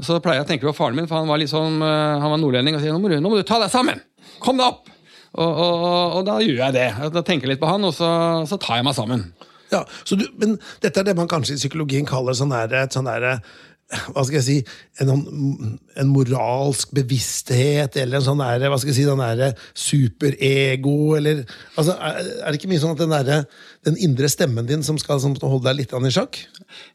og 0.00 0.06
så 0.06 0.16
pleier 0.24 0.40
jeg 0.40 0.46
å 0.46 0.48
tenke 0.48 0.64
på 0.64 0.72
faren 0.78 0.96
min, 0.96 1.08
for 1.10 1.20
han 1.20 1.28
var 1.28 1.42
sånn 1.50 1.76
uh, 1.84 2.16
Han 2.22 2.32
var 2.32 2.40
nordlending, 2.40 2.78
og 2.78 2.80
sier 2.80 2.94
nå 2.96 3.02
må, 3.02 3.10
du, 3.12 3.18
'nå 3.20 3.32
må 3.32 3.36
du 3.36 3.44
ta 3.44 3.58
deg 3.60 3.68
sammen'! 3.72 4.00
Kom 4.40 4.56
deg 4.56 4.70
opp! 4.70 4.88
Og, 5.30 5.46
og, 5.46 5.84
og, 6.16 6.22
da 6.26 6.40
gjør 6.42 6.56
jeg 6.58 6.74
det. 6.74 6.88
Da 7.14 7.22
tenker 7.22 7.46
jeg 7.46 7.54
litt 7.54 7.62
på 7.62 7.68
han, 7.68 7.84
og 7.86 7.92
så, 7.94 8.08
så 8.50 8.56
tar 8.58 8.80
jeg 8.80 8.86
meg 8.88 8.96
sammen. 8.96 9.28
Ja, 9.70 9.84
du, 10.08 10.24
men 10.40 10.56
dette 10.82 11.02
er 11.02 11.06
det 11.06 11.14
man 11.14 11.28
kanskje 11.30 11.54
i 11.54 11.60
psykologien 11.60 12.08
kaller 12.08 12.34
sånn 12.34 12.50
der, 12.50 12.72
et 12.80 12.96
sånn 12.96 13.06
der, 13.06 13.44
hva 13.90 14.22
skal 14.22 14.38
jeg 14.38 14.46
si, 14.46 14.56
en, 15.02 15.08
sånn- 15.10 15.78
en 15.98 16.10
moralsk 16.12 16.92
bevissthet, 16.94 17.96
eller 17.98 18.20
en 18.20 18.26
sånn 18.28 18.42
der, 18.42 18.68
hva 18.70 18.78
skal 18.78 18.92
jeg 18.92 19.00
si, 19.00 19.06
den 19.08 19.22
derre 19.22 19.48
superego, 19.74 21.16
eller 21.18 21.42
altså, 21.74 21.96
er, 21.98 22.20
er 22.44 22.46
det 22.54 22.60
ikke 22.60 22.70
mye 22.70 22.82
sånn 22.82 22.94
at 22.94 23.02
den, 23.02 23.14
der, 23.14 23.44
den 23.88 23.98
indre 24.06 24.30
stemmen 24.30 24.68
din 24.68 24.84
som 24.86 24.98
skal 25.00 25.20
som 25.22 25.34
holde 25.42 25.66
deg 25.66 25.80
litt 25.82 25.94
i 25.96 26.12
sjakk? 26.14 26.38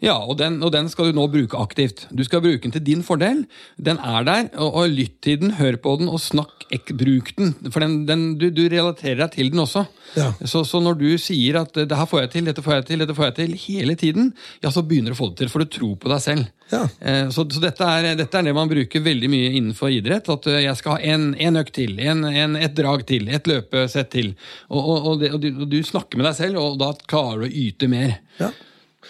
Ja, 0.04 0.16
og 0.24 0.38
den, 0.40 0.62
og 0.64 0.72
den 0.75 0.88
skal 0.92 1.10
du 1.12 1.18
nå 1.18 1.28
bruke 1.32 1.60
aktivt. 1.60 2.06
Du 2.16 2.24
skal 2.28 2.44
bruke 2.46 2.64
den 2.64 2.75
til 2.75 2.86
din 2.86 3.04
fordel. 3.06 3.44
Den 3.75 4.00
er 4.00 4.24
der, 4.28 4.48
og, 4.56 4.72
og 4.80 4.96
lytt 4.96 5.18
til 5.25 5.42
den, 5.42 5.56
hør 5.60 5.75
på 5.84 5.98
den, 6.00 6.08
og 6.12 6.22
snakk, 6.24 6.66
ek, 6.74 6.94
bruk 6.98 7.34
den. 7.38 7.54
For 7.74 7.84
den, 7.84 8.04
den, 8.08 8.25
du, 8.40 8.48
du 8.56 8.64
relaterer 8.72 9.25
deg 9.25 9.36
til 9.36 9.52
den 9.54 9.64
også. 9.66 9.86
Ja. 10.16 10.32
Så, 10.48 10.64
så 10.68 10.80
når 10.84 11.00
du 11.02 11.08
sier 11.22 11.60
at 11.66 11.75
det 11.75 12.00
her 12.00 12.08
får 12.10 12.24
jeg 12.25 12.34
til, 12.38 12.48
dette 12.50 12.64
får 12.66 12.80
jeg 12.80 12.88
til, 12.92 13.04
dette 13.04 13.18
får 13.18 13.30
jeg 13.32 13.38
til, 13.42 13.58
hele 13.68 13.98
tiden, 14.00 14.32
ja, 14.64 14.72
så 14.72 14.86
begynner 14.86 15.12
du 15.12 15.18
å 15.18 15.22
få 15.25 15.32
det 15.34 15.44
til, 15.44 15.52
for 15.52 15.64
du 15.66 15.72
tror 15.75 15.98
på 16.00 16.12
deg 16.14 16.24
selv. 16.24 16.48
Ja. 16.72 16.84
Eh, 17.00 17.30
Så, 17.30 17.46
så 17.52 17.62
dette, 17.62 17.86
er, 17.86 18.16
dette 18.18 18.40
er 18.40 18.48
det 18.48 18.54
man 18.58 18.70
bruker 18.72 19.04
veldig 19.06 19.30
mye 19.30 19.52
innenfor 19.60 19.94
idrett. 19.94 20.30
At 20.34 20.48
eh, 20.50 20.64
jeg 20.66 20.80
skal 20.80 20.98
ha 20.98 21.14
en, 21.14 21.28
en 21.38 21.60
økt 21.62 21.76
til, 21.78 22.00
en, 22.02 22.24
en, 22.26 22.56
et 22.58 22.76
drag 22.78 23.06
til, 23.10 23.30
et 23.30 23.50
løpesett 23.50 24.10
til. 24.16 24.32
Og, 24.70 24.80
og, 24.82 25.10
og, 25.12 25.20
det, 25.22 25.34
og 25.54 25.68
du 25.70 25.78
snakker 25.86 26.18
med 26.22 26.30
deg 26.30 26.40
selv, 26.40 26.62
og 26.62 26.80
da 26.82 26.94
klarer 27.06 27.46
du 27.46 27.50
å 27.50 27.54
yte 27.66 27.92
mer. 27.92 28.18
Ja. 28.42 28.50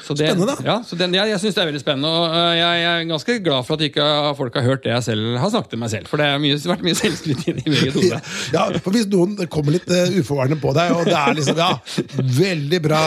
Så 0.04 0.14
det, 0.14 0.28
Spennende, 0.30 0.54
da. 0.54 0.66
Ja, 0.66 0.76
så 0.86 0.98
den, 1.00 1.14
jeg 1.16 1.30
jeg 1.32 1.42
syns 1.42 1.56
det 1.56 1.62
er 1.64 1.70
veldig 1.70 1.82
spennende. 1.82 2.10
Og 2.12 2.36
øh, 2.36 2.52
jeg, 2.58 2.82
jeg 2.82 2.92
er 2.92 3.08
ganske 3.10 3.38
glad 3.46 3.68
for 3.68 3.78
at 3.78 3.86
ikke 3.88 4.08
folk 4.38 4.58
har 4.60 4.66
hørt 4.66 4.84
det 4.86 4.92
jeg 4.92 5.06
selv 5.08 5.38
har 5.42 5.52
snakket 5.54 5.74
til 5.74 5.82
meg 5.82 5.92
selv. 5.94 6.10
For 6.12 6.22
det 6.22 6.28
har 6.30 6.42
vært 6.72 6.86
mye 6.86 6.98
selvskryt 7.00 7.46
i 7.48 7.56
eget 7.64 7.96
hode. 7.96 8.22
Ja, 8.56 8.66
for 8.84 8.94
hvis 8.94 9.08
noen 9.10 9.36
kommer 9.52 9.76
litt 9.76 9.88
uh, 9.90 10.12
uforvarende 10.20 10.58
på 10.62 10.72
deg, 10.76 10.92
og 10.96 11.08
det 11.08 11.16
er 11.18 11.36
liksom 11.38 11.60
Ja, 11.60 11.70
veldig 12.38 12.80
bra, 12.84 13.00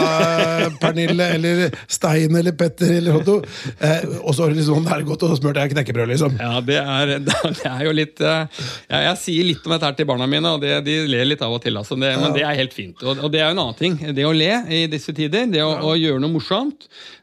Pernille, 0.81 1.29
eller 1.37 1.77
Stein, 1.89 2.35
eller 2.35 2.55
Petter, 2.57 2.91
eller 2.97 3.19
Otto, 3.19 3.39
uh, 3.39 4.17
og 4.19 4.35
så 4.35 4.45
er 4.45 4.53
det 4.53 4.59
liksom, 4.59 4.83
det 4.85 4.95
er 4.95 5.05
godt 5.07 5.25
og 5.27 5.35
smurt 5.39 5.59
er 5.61 5.71
knekkebrød, 5.71 6.11
liksom. 6.13 6.37
Ja, 6.41 6.59
det 6.65 6.79
er, 6.81 7.13
det 7.59 7.71
er 7.71 7.85
jo 7.87 7.95
litt 7.95 8.23
uh, 8.25 8.45
ja, 8.89 9.03
Jeg 9.09 9.15
sier 9.23 9.49
litt 9.51 9.65
om 9.65 9.75
dette 9.75 9.89
her 9.89 9.97
til 9.97 10.09
barna 10.09 10.27
mine, 10.29 10.55
og 10.55 10.63
det, 10.63 10.79
de 10.87 10.99
ler 11.09 11.27
litt 11.29 11.43
av 11.45 11.55
og 11.55 11.63
til. 11.63 11.79
Altså, 11.79 11.97
det, 11.99 12.13
Men 12.19 12.35
det 12.35 12.45
er 12.45 12.59
helt 12.59 12.75
fint. 12.75 12.99
Og, 13.05 13.23
og 13.25 13.33
det 13.33 13.43
er 13.43 13.49
jo 13.49 13.57
en 13.57 13.63
annen 13.65 13.79
ting. 13.79 13.97
Det 14.15 14.27
å 14.27 14.35
le 14.35 14.51
i 14.75 14.83
disse 14.91 15.15
tider, 15.15 15.49
det 15.51 15.63
å, 15.65 15.71
å 15.91 15.95
gjøre 15.99 16.21
noe 16.23 16.35
morsomt, 16.35 16.78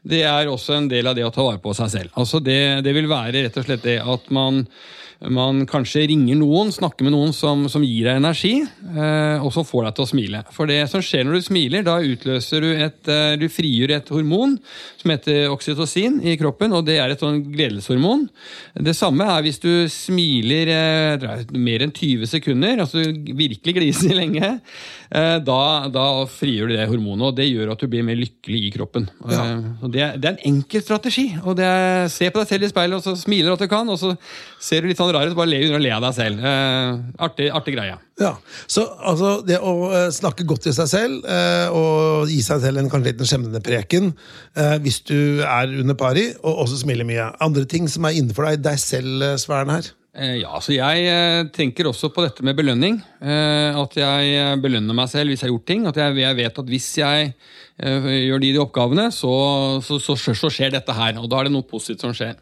det 0.07 0.23
er 0.27 0.51
også 0.51 0.77
en 0.77 0.91
del 0.91 1.09
av 1.09 1.17
det 1.17 1.25
å 1.27 1.33
ta 1.33 1.45
vare 1.45 1.61
på 1.63 1.73
seg 1.77 1.91
selv. 1.93 2.13
Altså 2.19 2.41
det, 2.43 2.83
det 2.85 2.95
vil 2.97 3.09
være 3.11 3.45
rett 3.45 3.59
og 3.59 3.67
slett 3.67 3.85
det 3.87 3.99
at 4.03 4.31
man 4.33 4.65
man 5.25 5.63
kanskje 5.65 6.03
ringer 6.11 6.37
noen, 6.37 6.69
snakker 6.73 7.07
med 7.07 7.15
noen 7.15 7.31
som, 7.33 7.63
som 7.71 7.81
gir 7.81 8.05
deg 8.05 8.19
energi, 8.19 8.53
eh, 8.61 9.41
og 9.41 9.49
som 9.55 9.65
får 9.65 9.87
deg 9.87 9.95
til 9.97 10.05
å 10.05 10.09
smile. 10.11 10.41
For 10.53 10.69
det 10.69 10.83
som 10.91 11.01
skjer 11.01 11.25
når 11.25 11.39
du 11.39 11.47
smiler, 11.47 11.85
da 11.85 11.97
utløser 12.05 12.61
du 12.61 12.69
et 12.75 13.09
eh, 13.09 13.33
Du 13.41 13.47
frigjør 13.51 13.95
et 13.95 14.11
hormon 14.13 14.55
som 14.99 15.13
heter 15.13 15.49
oksytocin 15.53 16.19
i 16.21 16.37
kroppen, 16.37 16.75
og 16.77 16.85
det 16.85 16.99
er 17.01 17.13
et 17.13 17.23
sånn 17.23 17.41
gledeshormon. 17.49 18.27
Det 18.77 18.93
samme 18.97 19.25
er 19.33 19.45
hvis 19.45 19.61
du 19.63 19.71
smiler 19.91 20.73
eh, 20.73 21.27
mer 21.57 21.87
enn 21.87 21.95
20 21.95 22.29
sekunder, 22.37 22.85
altså 22.85 23.07
virkelig 23.17 23.77
gliser 23.79 24.13
lenge. 24.21 24.57
Eh, 25.11 25.37
da, 25.47 25.59
da 25.93 26.05
frigjør 26.27 26.67
du 26.71 26.75
det 26.75 26.87
hormonet, 26.89 27.29
og 27.29 27.35
det 27.37 27.45
gjør 27.47 27.71
at 27.75 27.79
du 27.79 27.87
blir 27.91 28.03
mer 28.03 28.17
lykkelig 28.19 28.59
i 28.67 28.71
kroppen. 28.75 29.05
Ja. 29.29 29.43
Eh, 29.45 29.87
det, 29.93 30.01
er- 30.03 30.17
det 30.19 30.27
er 30.29 30.35
en 30.35 30.55
enkel 30.55 30.83
strategi. 30.83 31.27
og 31.43 31.55
det 31.59 31.63
er, 31.67 32.07
Se 32.11 32.27
på 32.33 32.41
deg 32.41 32.49
selv 32.49 32.67
i 32.67 32.71
speilet, 32.73 32.97
og 32.99 33.03
så 33.05 33.13
smiler 33.21 33.53
at 33.55 33.63
du 33.63 33.67
kan, 33.71 33.87
og 33.89 33.99
så 34.01 34.13
ser 34.59 34.81
du 34.83 34.89
litt 34.91 34.99
sånn 34.99 35.13
rar 35.15 35.29
ut, 35.29 35.35
bare 35.37 35.51
le 35.53 35.61
under 35.67 35.79
og 35.79 35.85
le 35.85 35.93
av 35.95 36.03
deg 36.07 36.17
selv. 36.17 36.43
Eh, 36.43 37.23
artig, 37.27 37.49
artig 37.55 37.75
greie. 37.77 37.95
Ja, 38.19 38.31
så 38.65 38.81
altså 39.05 39.35
det 39.45 39.59
å 39.61 39.75
snakke 40.11 40.43
godt 40.49 40.63
til 40.65 40.73
seg 40.73 40.87
selv 40.89 41.27
eh, 41.29 41.67
og 41.69 42.25
gi 42.31 42.39
seg 42.41 42.63
selv 42.63 42.81
en 42.81 42.89
kanskje 42.89 43.11
liten 43.11 43.29
skjemmende 43.29 43.61
preken 43.61 44.07
eh, 44.57 44.79
hvis 44.81 45.03
du 45.05 45.43
er 45.45 45.69
under 45.83 45.93
pari, 45.99 46.31
og 46.41 46.63
også 46.65 46.81
smile 46.81 47.05
mye. 47.07 47.29
Andre 47.45 47.67
ting 47.69 47.85
som 47.91 48.09
er 48.09 48.17
innenfor 48.17 48.49
deg, 48.49 48.63
deg 48.65 48.81
selv-sfæren 48.81 49.69
her. 49.75 49.91
Eh, 50.17 50.39
Ja, 50.41 50.57
så 50.61 50.73
Jeg 50.73 51.05
eh, 51.05 51.45
tenker 51.53 51.89
også 51.91 52.09
på 52.13 52.23
dette 52.25 52.43
med 52.45 52.57
belønning. 52.57 52.97
Eh, 53.21 53.77
at 53.77 53.93
jeg 53.97 54.57
belønner 54.63 54.95
meg 54.97 55.09
selv 55.11 55.29
hvis 55.29 55.43
jeg 55.43 55.49
har 55.49 55.53
gjort 55.53 55.67
ting. 55.69 55.85
At 55.87 55.97
jeg, 56.01 56.35
vet 56.37 56.59
at 56.59 56.73
hvis 56.73 56.89
jeg 56.97 57.33
gjør 57.77 58.41
de, 58.41 58.49
de 58.55 58.57
oppgavene, 58.57 59.11
så, 59.13 59.29
så, 59.85 59.99
så, 60.01 60.15
så 60.17 60.49
skjer 60.49 60.71
dette 60.73 60.93
her. 60.97 61.19
Og 61.21 61.27
da 61.29 61.43
er 61.43 61.47
det 61.47 61.53
noe 61.53 61.67
positivt 61.67 62.01
som 62.01 62.15
skjer. 62.17 62.33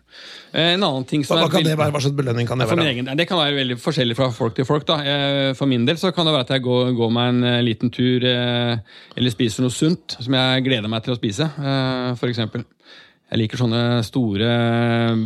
En 0.55 0.79
annen 0.79 1.03
ting 1.09 1.25
som 1.27 1.35
Hva, 1.35 1.49
kan 1.51 1.65
det 1.65 1.73
være? 1.75 1.91
Hva 1.91 1.99
slags 2.05 2.15
belønning 2.15 2.47
kan 2.47 2.61
det 2.61 2.69
være? 2.69 2.85
egen, 2.93 3.09
det 3.19 3.25
kan 3.27 3.41
være 3.41 3.57
veldig 3.57 3.75
forskjellig 3.83 4.15
fra 4.15 4.29
folk 4.31 4.55
til 4.55 4.67
folk. 4.67 4.87
da. 4.87 5.01
For 5.59 5.67
min 5.67 5.83
del 5.87 5.99
så 5.99 6.13
kan 6.15 6.27
det 6.27 6.37
være 6.37 6.47
at 6.47 6.55
jeg 6.55 6.63
går, 6.63 6.93
går 6.95 7.11
meg 7.17 7.33
en 7.33 7.65
liten 7.67 7.91
tur 7.91 8.23
eller 8.23 9.33
spiser 9.35 9.65
noe 9.67 9.75
sunt 9.75 10.15
som 10.23 10.39
jeg 10.39 10.63
gleder 10.69 10.87
meg 10.91 11.03
til 11.03 11.17
å 11.17 11.19
spise, 11.19 11.51
f.eks. 12.15 12.39
Jeg 13.25 13.39
liker 13.41 13.57
sånne 13.57 13.79
store 14.05 14.47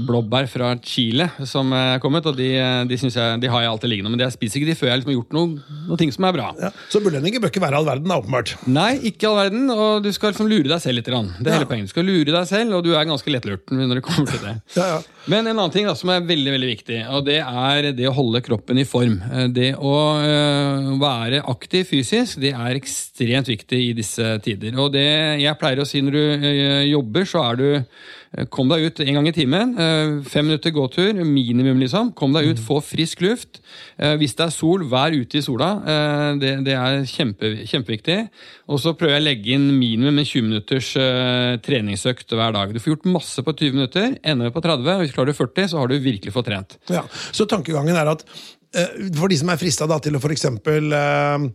blåbær 0.07 0.45
fra 0.47 0.69
Chile 0.79 1.25
som 1.47 1.73
er 1.75 1.99
kommet, 1.99 2.23
og 2.31 2.37
de, 2.37 2.47
de, 2.87 2.95
jeg, 2.95 3.39
de 3.43 3.49
har 3.51 3.65
jeg 3.65 3.71
alltid 3.73 3.91
liggende. 3.91 4.13
Men 4.13 4.23
jeg 4.23 4.35
spiser 4.37 4.61
ikke 4.61 4.69
de 4.71 4.75
før 4.79 4.89
jeg 4.89 5.01
liksom 5.01 5.11
har 5.11 5.17
gjort 5.17 5.35
noe, 5.35 5.75
noe 5.89 5.99
ting 5.99 6.13
som 6.15 6.27
er 6.29 6.37
bra. 6.37 6.45
Ja. 6.63 6.69
Så 6.89 7.01
belønninger 7.03 7.43
bør 7.43 7.51
ikke 7.51 7.63
være 7.65 7.81
all 7.81 7.89
verden, 7.89 8.07
da, 8.07 8.21
åpenbart. 8.23 8.53
Nei, 8.71 8.93
ikke 9.11 9.27
all 9.27 9.41
verden, 9.41 9.67
og 9.75 10.07
du 10.07 10.09
skal 10.15 10.31
liksom 10.31 10.47
lure 10.47 10.71
deg 10.71 10.79
selv 10.79 11.01
litt. 11.01 11.09
Det 11.11 11.51
er 11.51 11.57
hele 11.57 11.67
poenget. 11.67 11.91
Du 11.91 11.95
skal 11.97 12.07
lure 12.07 12.31
deg 12.31 12.47
selv, 12.47 12.77
og 12.79 12.87
du 12.87 12.93
er 12.95 13.09
ganske 13.09 13.35
lettlurt 13.35 13.75
når 13.75 13.99
det 13.99 14.05
kommer 14.07 14.31
til 14.31 14.43
det. 14.47 14.55
Ja, 14.79 14.85
ja. 14.95 14.99
Men 15.29 15.45
en 15.49 15.57
annen 15.57 15.73
ting 15.73 15.85
da, 15.85 15.93
som 15.97 16.09
er 16.13 16.23
veldig 16.25 16.53
veldig 16.55 16.67
viktig, 16.69 16.99
og 17.13 17.25
det 17.27 17.39
er 17.43 17.89
det 17.97 18.07
å 18.07 18.13
holde 18.15 18.39
kroppen 18.45 18.79
i 18.79 18.85
form. 18.87 19.17
Eh, 19.27 19.49
Det 19.53 19.73
å 19.75 19.93
øh, 20.23 20.87
være 21.01 21.43
aktiv 21.51 21.83
fysisk, 21.89 22.39
det 22.41 22.53
er 22.55 22.79
ekstremt 22.79 23.49
viktig 23.51 23.79
i 23.89 23.91
disse 23.97 24.37
tider. 24.45 24.77
Og 24.79 24.93
det 24.95 25.05
jeg 25.43 25.57
pleier 25.59 25.83
å 25.83 25.87
si 25.89 26.01
når 26.05 26.15
du 26.15 26.21
øh, 26.23 26.85
jobber, 26.93 27.27
så 27.29 27.43
er 27.49 27.59
du 27.59 27.67
Kom 28.53 28.69
deg 28.69 28.83
ut 28.85 28.99
en 29.01 29.15
gang 29.17 29.27
i 29.27 29.31
timen. 29.33 29.71
øh, 29.79 30.23
Fem 30.29 30.45
minutter 30.45 30.69
gåtur, 30.69 31.13
minimum, 31.25 31.79
liksom. 31.81 32.11
Kom 32.13 32.31
deg 32.35 32.45
ut, 32.51 32.59
få 32.61 32.77
frisk 32.85 33.21
luft. 33.25 33.57
Eh, 33.97 34.15
Hvis 34.21 34.35
det 34.37 34.45
er 34.45 34.53
sol, 34.53 34.83
vær 34.85 35.09
ute 35.17 35.39
i 35.39 35.41
sola. 35.41 35.69
Eh, 35.81 36.37
Det, 36.37 36.51
det 36.63 36.75
er 36.77 37.01
kjempe, 37.09 37.65
kjempeviktig. 37.65 38.29
Og 38.69 38.77
så 38.79 38.93
prøver 38.93 39.17
jeg 39.17 39.21
å 39.23 39.27
legge 39.29 39.55
inn 39.57 39.79
minimum 39.79 40.19
en 40.21 40.25
20 40.29 40.43
minutters 40.45 40.93
treningsøkt 41.65 42.29
hver 42.37 42.53
dag. 42.53 42.73
Du 42.73 42.79
får 42.79 42.93
gjort 42.95 43.09
masse 43.17 43.41
på 43.45 43.53
20 43.57 43.73
minutter. 43.73 44.15
Ender 44.23 44.51
på 44.53 44.61
30, 44.61 44.85
og 44.93 45.01
hvis 45.03 45.11
du 45.13 45.17
klarer 45.17 45.33
40, 45.37 45.67
så 45.71 45.81
har 45.81 45.87
du 45.89 45.97
virkelig 45.99 46.33
fått 46.35 46.45
trent. 46.51 46.77
Ja. 46.93 47.03
Så 47.33 47.47
tankegangen 47.49 47.97
er 47.97 48.11
at 48.13 48.23
eh, 48.27 48.35
for 49.17 49.31
de 49.31 49.37
som 49.39 49.49
er 49.49 49.57
frista 49.57 49.87
til 49.99 50.17
å 50.17 50.21
f.eks. 50.21 50.45
Uh, 50.45 51.47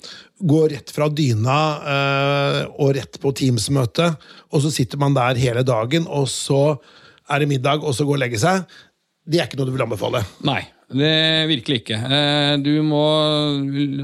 gå 0.42 0.60
rett 0.72 0.90
fra 0.90 1.06
dyna 1.08 1.58
eh, 1.94 2.60
og 2.74 2.94
rett 2.96 3.20
på 3.22 3.30
Teams-møte, 3.38 4.08
og 4.50 4.64
så 4.64 4.72
sitter 4.74 4.98
man 4.98 5.14
der 5.14 5.38
hele 5.38 5.62
dagen, 5.66 6.08
og 6.10 6.26
så 6.28 6.76
er 7.30 7.40
det 7.44 7.48
middag, 7.54 7.84
og 7.86 7.94
så 7.96 8.04
gå 8.04 8.16
og 8.16 8.20
legge 8.20 8.40
seg, 8.42 8.64
det 9.24 9.40
er 9.40 9.46
ikke 9.46 9.60
noe 9.60 9.70
du 9.70 9.72
vil 9.76 9.84
anbefale. 9.86 10.20
Nei, 10.44 10.58
det 10.92 11.12
virkelig 11.48 11.78
ikke. 11.80 11.96
Eh, 11.96 12.56
Du 12.60 12.74
må, 12.84 13.00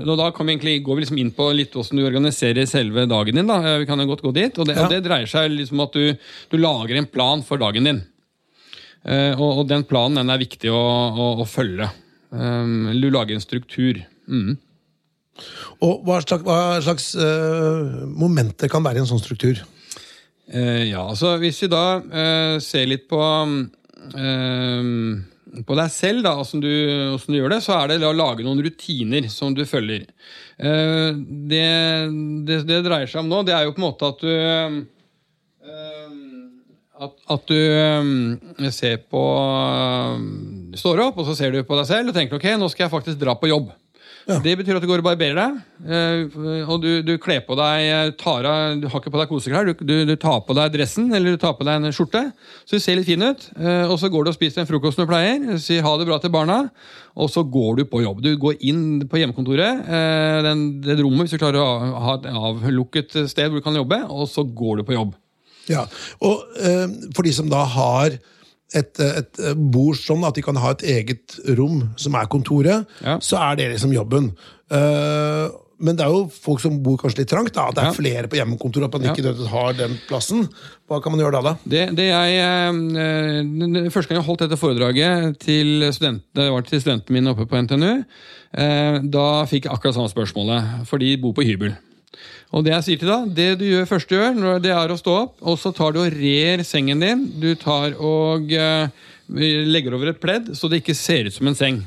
og 0.06 0.14
da 0.16 0.30
vi 0.30 0.46
egentlig, 0.46 0.78
går 0.86 0.96
vi 0.96 1.04
liksom 1.04 1.18
inn 1.20 1.32
på 1.36 1.50
litt 1.52 1.74
hvordan 1.76 2.00
du 2.00 2.06
organiserer 2.06 2.64
selve 2.70 3.04
dagen 3.10 3.36
din. 3.36 3.50
Da. 3.50 3.58
Eh, 3.74 3.78
Vi 3.82 3.88
kan 3.90 4.00
jo 4.00 4.06
godt 4.08 4.24
gå 4.24 4.32
dit. 4.32 4.56
Og 4.58 4.66
det, 4.70 4.76
Ja. 4.78 4.86
og 4.86 4.94
det 4.94 5.02
dreier 5.04 5.28
seg 5.28 5.50
liksom 5.50 5.80
om 5.80 5.86
at 5.88 5.92
du, 5.92 6.16
du 6.50 6.56
lager 6.56 6.96
en 6.96 7.06
plan 7.10 7.42
for 7.44 7.58
dagen 7.60 7.84
din. 7.84 8.00
Eh, 9.04 9.34
Og, 9.36 9.58
og 9.60 9.68
den 9.68 9.84
planen 9.84 10.16
den 10.22 10.30
er 10.30 10.40
viktig 10.40 10.72
å, 10.72 10.80
å, 11.12 11.28
å 11.42 11.46
følge. 11.48 11.90
Um, 12.30 12.90
Du 13.00 13.10
lager 13.10 13.34
en 13.34 13.42
struktur. 13.42 14.00
Mm. 14.30 14.58
Og 15.80 16.04
hva 16.06 16.20
slags, 16.22 16.44
hva 16.44 16.80
slags 16.84 17.10
uh, 17.16 18.06
momenter 18.06 18.70
kan 18.70 18.84
være 18.84 19.00
i 19.00 19.04
en 19.04 19.10
sånn 19.10 19.22
struktur? 19.22 19.62
Uh, 20.50 20.84
ja, 20.90 21.02
altså 21.06 21.36
hvis 21.40 21.62
vi 21.64 21.70
da 21.72 21.84
uh, 21.98 22.56
ser 22.62 22.88
litt 22.90 23.08
på 23.10 23.20
eh, 24.14 24.82
på 25.66 25.74
deg 25.74 25.90
selv, 25.90 26.22
da, 26.22 26.36
hvordan 26.38 26.62
du, 26.62 26.70
du 27.26 27.34
gjør 27.34 27.50
det, 27.56 27.58
så 27.64 27.74
er 27.74 27.90
det 27.90 28.06
å 28.06 28.14
lage 28.14 28.44
noen 28.46 28.62
rutiner 28.62 29.26
som 29.32 29.54
du 29.56 29.64
følger. 29.66 30.04
Det, 30.60 31.64
det 32.46 32.58
det 32.68 32.78
dreier 32.84 33.10
seg 33.10 33.24
om 33.24 33.30
nå, 33.32 33.40
det 33.48 33.56
er 33.56 33.64
jo 33.66 33.72
på 33.74 33.80
en 33.80 33.86
måte 33.88 34.10
at 34.12 34.22
du 34.22 34.30
eh, 34.30 34.76
at, 37.00 37.14
at 37.32 37.48
du 37.48 38.70
ser 38.76 39.00
på 39.10 39.22
står 40.78 41.00
opp, 41.08 41.18
og 41.18 41.26
så 41.30 41.34
ser 41.38 41.50
du 41.54 41.62
på 41.66 41.78
deg 41.78 41.86
selv 41.88 42.10
og 42.12 42.14
tenker 42.16 42.36
ok, 42.38 42.50
nå 42.60 42.68
skal 42.70 42.86
jeg 42.86 42.92
faktisk 42.98 43.18
dra 43.22 43.34
på 43.38 43.48
jobb. 43.50 43.70
Det 44.44 44.52
betyr 44.60 44.76
at 44.76 44.82
du 44.84 44.86
går 44.86 45.00
og 45.00 45.06
barberer 45.08 45.34
deg, 45.34 45.54
eh, 45.90 46.64
og 46.70 46.82
du, 46.84 47.00
du 47.02 47.14
kler 47.18 47.40
på 47.42 47.56
deg 47.58 47.86
eh, 47.88 48.10
tar 48.20 48.44
av, 48.46 48.76
Du 48.78 48.84
har 48.86 49.00
ikke 49.00 49.10
på 49.10 49.18
deg 49.18 49.30
koseklær, 49.30 49.66
du, 49.66 49.80
du, 49.80 49.94
du 50.06 50.12
tar 50.20 50.42
på 50.46 50.54
deg 50.54 50.74
dressen 50.76 51.08
eller 51.16 51.34
du 51.34 51.40
tar 51.40 51.56
på 51.58 51.64
deg 51.66 51.80
en 51.80 51.94
skjorte, 51.96 52.20
så 52.68 52.76
du 52.76 52.84
ser 52.84 52.98
litt 53.00 53.08
fin 53.08 53.24
ut. 53.24 53.46
eh, 53.56 53.88
Og 53.88 53.96
så 53.98 54.10
går 54.12 54.28
du 54.28 54.30
og 54.30 54.36
spiser 54.36 54.60
den 54.60 54.68
frokosten 54.68 55.02
du 55.02 55.10
pleier, 55.10 55.56
sier 55.58 55.82
ha 55.82 55.94
det 55.98 56.06
bra 56.06 56.20
til 56.22 56.30
barna, 56.36 56.58
og 57.16 57.32
så 57.32 57.42
går 57.42 57.80
du 57.80 57.84
på 57.90 58.04
jobb. 58.04 58.20
Du 58.22 58.30
går 58.44 58.60
inn 58.60 58.84
på 59.10 59.18
hjemmekontoret, 59.18 59.88
den, 60.46 60.66
det 60.84 61.00
rommet, 61.00 61.24
hvis 61.26 61.34
du 61.34 61.40
klarer 61.42 61.64
å 61.64 62.04
ha 62.04 62.18
et 62.20 62.28
avlukket 62.30 63.16
sted 63.32 63.48
hvor 63.48 63.58
du 63.58 63.66
kan 63.66 63.80
jobbe, 63.80 64.02
og 64.04 64.28
så 64.30 64.44
går 64.44 64.82
du 64.82 64.86
på 64.92 64.94
jobb. 65.00 65.16
Ja, 65.72 65.88
og 66.22 66.44
For 67.16 67.26
de 67.26 67.32
som 67.34 67.48
da 67.50 67.64
har 67.72 68.20
et, 68.74 69.00
et 69.00 69.40
bord 69.56 69.96
sånn 69.98 70.24
at 70.28 70.34
de 70.38 70.42
kan 70.46 70.56
ha 70.56 70.70
et 70.76 70.82
eget 70.82 71.38
rom 71.58 71.88
som 71.96 72.14
er 72.14 72.26
kontoret, 72.30 72.86
Ja. 73.04 73.18
så 73.18 73.38
er 73.50 73.56
det 73.56 73.70
liksom 73.72 73.92
jobben. 73.94 74.32
Uh, 74.70 75.48
men 75.80 75.96
det 75.96 76.04
er 76.04 76.12
jo 76.12 76.26
folk 76.28 76.60
som 76.60 76.74
bor 76.84 76.98
kanskje 77.00 77.22
litt 77.22 77.30
trangt. 77.32 77.54
da, 77.56 77.68
At 77.68 77.74
det 77.74 77.82
er 77.82 77.86
Ja. 77.88 77.92
flere 77.96 78.28
på 78.28 78.36
hjemmekontoret, 78.36 78.84
at 78.84 79.00
man 79.00 79.16
ikke 79.16 79.48
har 79.48 79.72
den 79.72 79.98
plassen. 80.06 80.46
Hva 80.86 81.00
kan 81.02 81.12
man 81.12 81.20
gjøre 81.22 81.32
da? 81.32 81.40
da? 81.40 81.54
Det, 81.66 81.96
det 81.96 82.08
jeg, 82.10 82.36
eh, 82.36 83.88
Første 83.90 84.08
gang 84.12 84.20
jeg 84.20 84.26
holdt 84.26 84.44
dette 84.44 84.58
foredraget 84.60 85.38
til, 85.40 85.80
studentene, 85.90 86.20
det 86.34 86.50
var 86.52 86.62
til 86.68 86.80
studentene 86.82 87.16
mine 87.16 87.32
oppe 87.32 87.46
på 87.48 87.56
NTNU, 87.64 88.04
eh, 88.60 88.98
da 89.08 89.44
fikk 89.46 89.64
jeg 89.64 89.72
akkurat 89.72 89.96
samme 89.96 90.12
spørsmålet, 90.12 90.86
for 90.86 90.98
de 90.98 91.16
bor 91.16 91.32
på 91.32 91.44
hybel. 91.48 91.72
Og 92.50 92.64
Det 92.66 92.72
jeg 92.74 92.86
sier 92.86 93.00
til 93.02 93.10
deg, 93.12 93.30
det 93.36 93.48
du 93.60 93.66
gjør 93.68 93.86
først 93.86 94.10
gjør, 94.10 94.58
det 94.62 94.72
er 94.74 94.90
å 94.90 94.98
stå 94.98 95.14
opp, 95.24 95.36
og 95.40 95.58
så 95.62 95.70
tar 95.74 95.94
du 95.94 96.00
og 96.02 96.16
rer 96.16 96.64
sengen 96.66 97.02
din. 97.04 97.24
Du 97.38 97.52
tar 97.54 97.94
og 97.94 98.50
eh, 98.50 98.90
legger 99.30 99.94
over 99.94 100.10
et 100.10 100.22
pledd, 100.22 100.50
så 100.58 100.70
det 100.70 100.82
ikke 100.82 100.98
ser 100.98 101.30
ut 101.30 101.36
som 101.36 101.50
en 101.50 101.58
seng. 101.58 101.82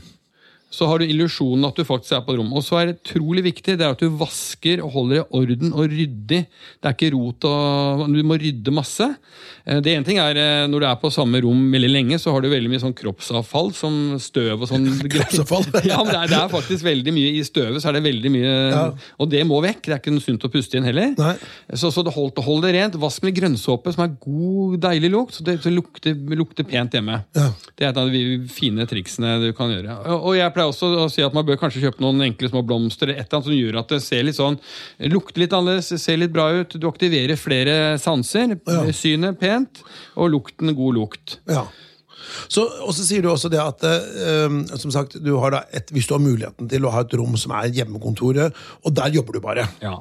Så 0.74 0.88
har 0.90 1.00
du 1.00 1.06
illusjonen 1.06 1.68
at 1.68 1.78
du 1.78 1.86
faktisk 1.86 2.16
er 2.18 2.24
på 2.26 2.34
et 2.34 2.40
rom. 2.40 2.50
Og 2.58 2.64
så 2.66 2.80
er 2.80 2.90
det 2.90 2.96
utrolig 3.04 3.44
viktig 3.46 3.76
det 3.78 3.86
er 3.86 3.94
at 3.94 4.02
du 4.02 4.10
vasker 4.18 4.82
og 4.82 4.90
holder 4.96 5.20
i 5.22 5.26
orden 5.38 5.74
og 5.76 5.86
ryddig. 5.92 6.40
Det 6.82 6.90
er 6.90 6.96
ikke 6.96 7.12
rot 7.14 7.46
og 7.50 8.08
Du 8.14 8.20
må 8.26 8.38
rydde 8.42 8.74
masse. 8.74 9.06
Eh, 9.66 9.80
Det 9.86 9.94
ene 9.94 10.06
ting 10.08 10.18
er 10.20 10.36
eh, 10.40 10.66
Når 10.68 10.82
du 10.82 10.88
er 10.90 10.98
på 11.02 11.12
samme 11.14 11.42
rom 11.46 11.62
veldig 11.74 11.92
lenge, 11.92 12.18
så 12.20 12.34
har 12.34 12.42
du 12.42 12.50
veldig 12.50 12.72
mye 12.72 12.82
sånn 12.82 12.96
kroppsavfall 12.98 13.70
som 13.78 14.18
støv 14.20 14.66
og 14.66 14.72
sånn. 14.72 14.90
Kroppsavfall? 15.14 15.68
ja, 15.92 16.00
men 16.02 16.10
det 16.12 16.20
er, 16.24 16.32
det 16.34 16.40
er 16.42 16.52
faktisk 16.52 16.88
veldig 16.90 17.14
mye 17.16 17.36
i 17.38 17.44
støvet. 17.46 17.82
så 17.84 17.92
er 17.92 18.00
det 18.00 18.04
veldig 18.10 18.34
mye 18.34 18.54
Ja. 18.74 18.84
Og 19.22 19.30
det 19.30 19.44
må 19.48 19.62
vekk. 19.64 19.84
Det 19.86 19.94
er 19.96 20.02
ikke 20.02 20.16
noe 20.16 20.26
sunt 20.26 20.44
å 20.48 20.52
puste 20.52 20.80
inn 20.80 20.88
heller. 20.90 21.14
Nei. 21.20 21.36
Så, 21.78 21.92
så 21.94 22.04
hold, 22.10 22.42
hold 22.44 22.66
det 22.66 22.74
rent. 22.76 22.98
Vask 23.02 23.24
med 23.26 23.38
grønnsåpe 23.38 23.94
som 23.94 24.06
er 24.08 24.16
god, 24.24 24.80
deilig 24.90 25.14
lukt. 25.14 25.38
Så 25.38 25.46
det 25.46 25.60
så 25.64 25.72
lukter, 25.74 26.18
lukter 26.34 26.66
pent 26.68 26.98
hjemme. 26.98 27.22
Ja. 27.38 27.48
Det 27.78 27.86
er 27.86 27.94
et 27.94 28.02
av 28.02 28.10
de 28.12 28.24
fine 28.52 28.88
triksene 28.90 29.38
du 29.44 29.52
kan 29.58 29.72
gjøre. 29.74 30.02
Og 30.18 30.22
og 30.34 30.38
jeg 30.40 30.54
pleier 30.56 30.63
også 30.70 30.90
å 31.04 31.08
si 31.12 31.24
at 31.26 31.36
man 31.36 31.46
bør 31.48 31.60
kanskje 31.62 31.84
kjøpe 31.84 32.04
noen 32.04 32.26
enkle 32.28 32.52
små 32.52 32.64
blomster 32.68 33.10
eller 33.10 33.22
et 33.22 33.28
eller 33.28 33.40
annet 33.40 33.50
som 33.50 33.58
gjør 33.58 33.80
at 33.84 33.94
det 33.94 34.02
ser 34.06 34.28
litt 34.28 34.40
sånn, 34.40 34.60
lukter 35.14 35.44
litt 35.44 35.56
annerledes, 35.56 36.04
ser 36.04 36.20
litt 36.22 36.34
bra 36.34 36.50
ut. 36.54 36.78
Du 36.78 36.90
aktiverer 36.90 37.40
flere 37.40 37.96
sanser. 38.02 38.58
Ja. 38.68 38.84
Synet 38.94 39.40
pent, 39.42 39.84
og 40.20 40.32
lukten 40.34 40.74
god 40.78 41.00
lukt. 41.00 41.40
Ja. 41.50 41.68
Så, 42.48 42.64
og 42.86 42.94
så 42.96 43.06
sier 43.06 43.24
du 43.24 43.30
også 43.32 43.50
det 43.52 43.60
at 43.62 43.84
eh, 43.88 44.58
som 44.80 44.92
sagt, 44.94 45.18
du 45.22 45.34
et, 45.44 45.92
hvis 45.94 46.08
du 46.08 46.16
har 46.16 46.24
muligheten 46.24 46.70
til 46.72 46.86
å 46.86 46.94
ha 46.94 47.04
et 47.04 47.16
rom 47.20 47.36
som 47.40 47.54
er 47.58 47.72
hjemmekontoret, 47.76 48.56
og 48.84 48.96
der 48.96 49.14
jobber 49.18 49.38
du 49.38 49.44
bare. 49.44 49.68
Ja. 49.84 49.98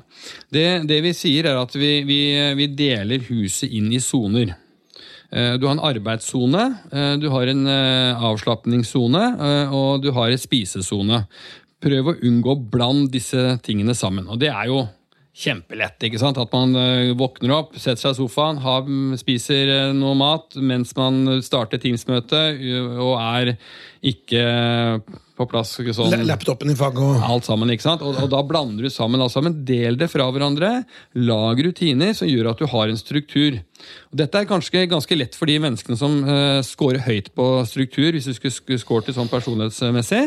Det, 0.52 0.66
det 0.88 1.02
vi 1.04 1.14
sier, 1.16 1.50
er 1.50 1.60
at 1.62 1.74
vi, 1.76 1.94
vi, 2.08 2.22
vi 2.58 2.68
deler 2.78 3.24
huset 3.30 3.70
inn 3.70 3.90
i 3.92 4.00
soner. 4.02 4.54
Eh, 5.32 5.56
Du 5.58 5.66
har 5.66 5.76
en 5.76 5.86
arbeidssone, 5.88 6.64
eh, 6.92 7.16
du 7.16 7.28
har 7.30 7.46
en 7.48 7.66
eh, 7.66 8.24
avslapningssone, 8.30 9.24
og 9.72 10.02
du 10.02 10.10
har 10.12 10.30
en 10.30 10.38
spisesone. 10.38 11.26
Prøv 11.82 12.12
å 12.12 12.18
unngå 12.22 12.52
å 12.52 12.70
blande 12.70 13.10
disse 13.10 13.58
tingene 13.64 13.94
sammen. 13.94 14.28
Og 14.28 14.38
det 14.38 14.52
er 14.52 14.68
jo 14.68 14.84
kjempelett. 15.34 15.96
ikke 16.04 16.20
sant? 16.20 16.38
At 16.38 16.52
man 16.52 16.76
våkner 17.16 17.54
opp, 17.56 17.72
setter 17.74 17.96
seg 17.96 18.12
i 18.12 18.18
sofaen, 18.20 18.60
har, 18.60 18.84
spiser 19.16 19.92
noe 19.96 20.14
mat 20.14 20.54
mens 20.60 20.92
man 20.94 21.40
starter 21.42 21.80
Teams-møte 21.80 22.42
eh, 22.52 23.00
og 23.00 23.16
er 23.18 23.56
ikke 24.02 24.42
på 25.38 25.46
plass. 25.48 25.76
sånn... 25.78 26.24
Laptopen 26.26 26.70
i 26.72 26.76
fag 26.78 26.98
og 27.00 27.22
Alt 27.22 27.46
sammen, 27.46 27.70
ikke 27.72 27.84
sant? 27.86 28.02
Og, 28.04 28.18
og 28.20 28.30
da 28.32 28.40
blander 28.46 28.86
du 28.86 28.90
sammen 28.92 29.22
alt 29.22 29.34
sammen. 29.34 29.60
Del 29.66 29.96
det 30.00 30.10
fra 30.12 30.26
hverandre. 30.32 30.72
Lag 31.18 31.62
rutiner 31.64 32.14
som 32.16 32.30
gjør 32.30 32.50
at 32.52 32.62
du 32.62 32.66
har 32.70 32.90
en 32.90 33.00
struktur. 33.00 33.60
Og 34.12 34.18
dette 34.20 34.38
er 34.38 34.48
kanskje 34.50 34.84
ganske 34.90 35.18
lett 35.18 35.38
for 35.38 35.50
de 35.50 35.56
menneskene 35.62 35.98
som 35.98 36.20
uh, 36.26 36.60
scorer 36.66 37.02
høyt 37.06 37.32
på 37.38 37.48
struktur, 37.70 38.10
hvis 38.14 38.28
du 38.28 38.34
skulle 38.36 38.54
sk- 38.54 38.82
scoret 38.82 39.10
sånn 39.16 39.30
personlighetsmessig. 39.32 40.22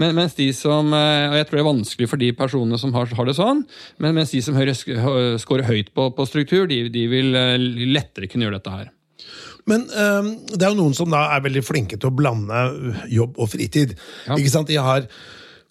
Men, 0.00 0.16
mens 0.18 0.36
de 0.38 0.50
som, 0.56 0.92
uh, 0.92 1.30
og 1.30 1.38
jeg 1.38 1.48
tror 1.48 1.60
det 1.60 1.64
er 1.64 1.70
vanskelig 1.70 2.10
for 2.12 2.20
de 2.20 2.30
personene 2.36 2.80
som 2.80 2.94
har, 2.96 3.12
har 3.16 3.30
det 3.30 3.36
sånn, 3.38 3.64
men 4.02 4.16
mens 4.18 4.34
de 4.34 4.42
som 4.44 4.58
scorer 4.60 5.68
høyt 5.68 5.92
på, 5.96 6.10
på 6.16 6.28
struktur, 6.28 6.66
de, 6.70 6.86
de 6.92 7.06
vil 7.12 7.36
uh, 7.36 7.56
lettere 7.94 8.28
kunne 8.30 8.48
gjøre 8.48 8.60
dette 8.60 8.80
her. 8.80 8.90
Men 9.70 9.86
øhm, 9.88 10.30
det 10.50 10.64
er 10.64 10.72
jo 10.72 10.80
noen 10.80 10.96
som 10.96 11.10
da 11.12 11.28
er 11.34 11.44
veldig 11.44 11.62
flinke 11.66 11.98
til 11.98 12.10
å 12.10 12.16
blande 12.16 12.64
jobb 13.10 13.38
og 13.38 13.52
fritid. 13.52 13.94
Ja. 14.26 14.38
Ikke 14.38 14.52
sant? 14.52 14.70
De 14.70 14.80
har 14.80 15.06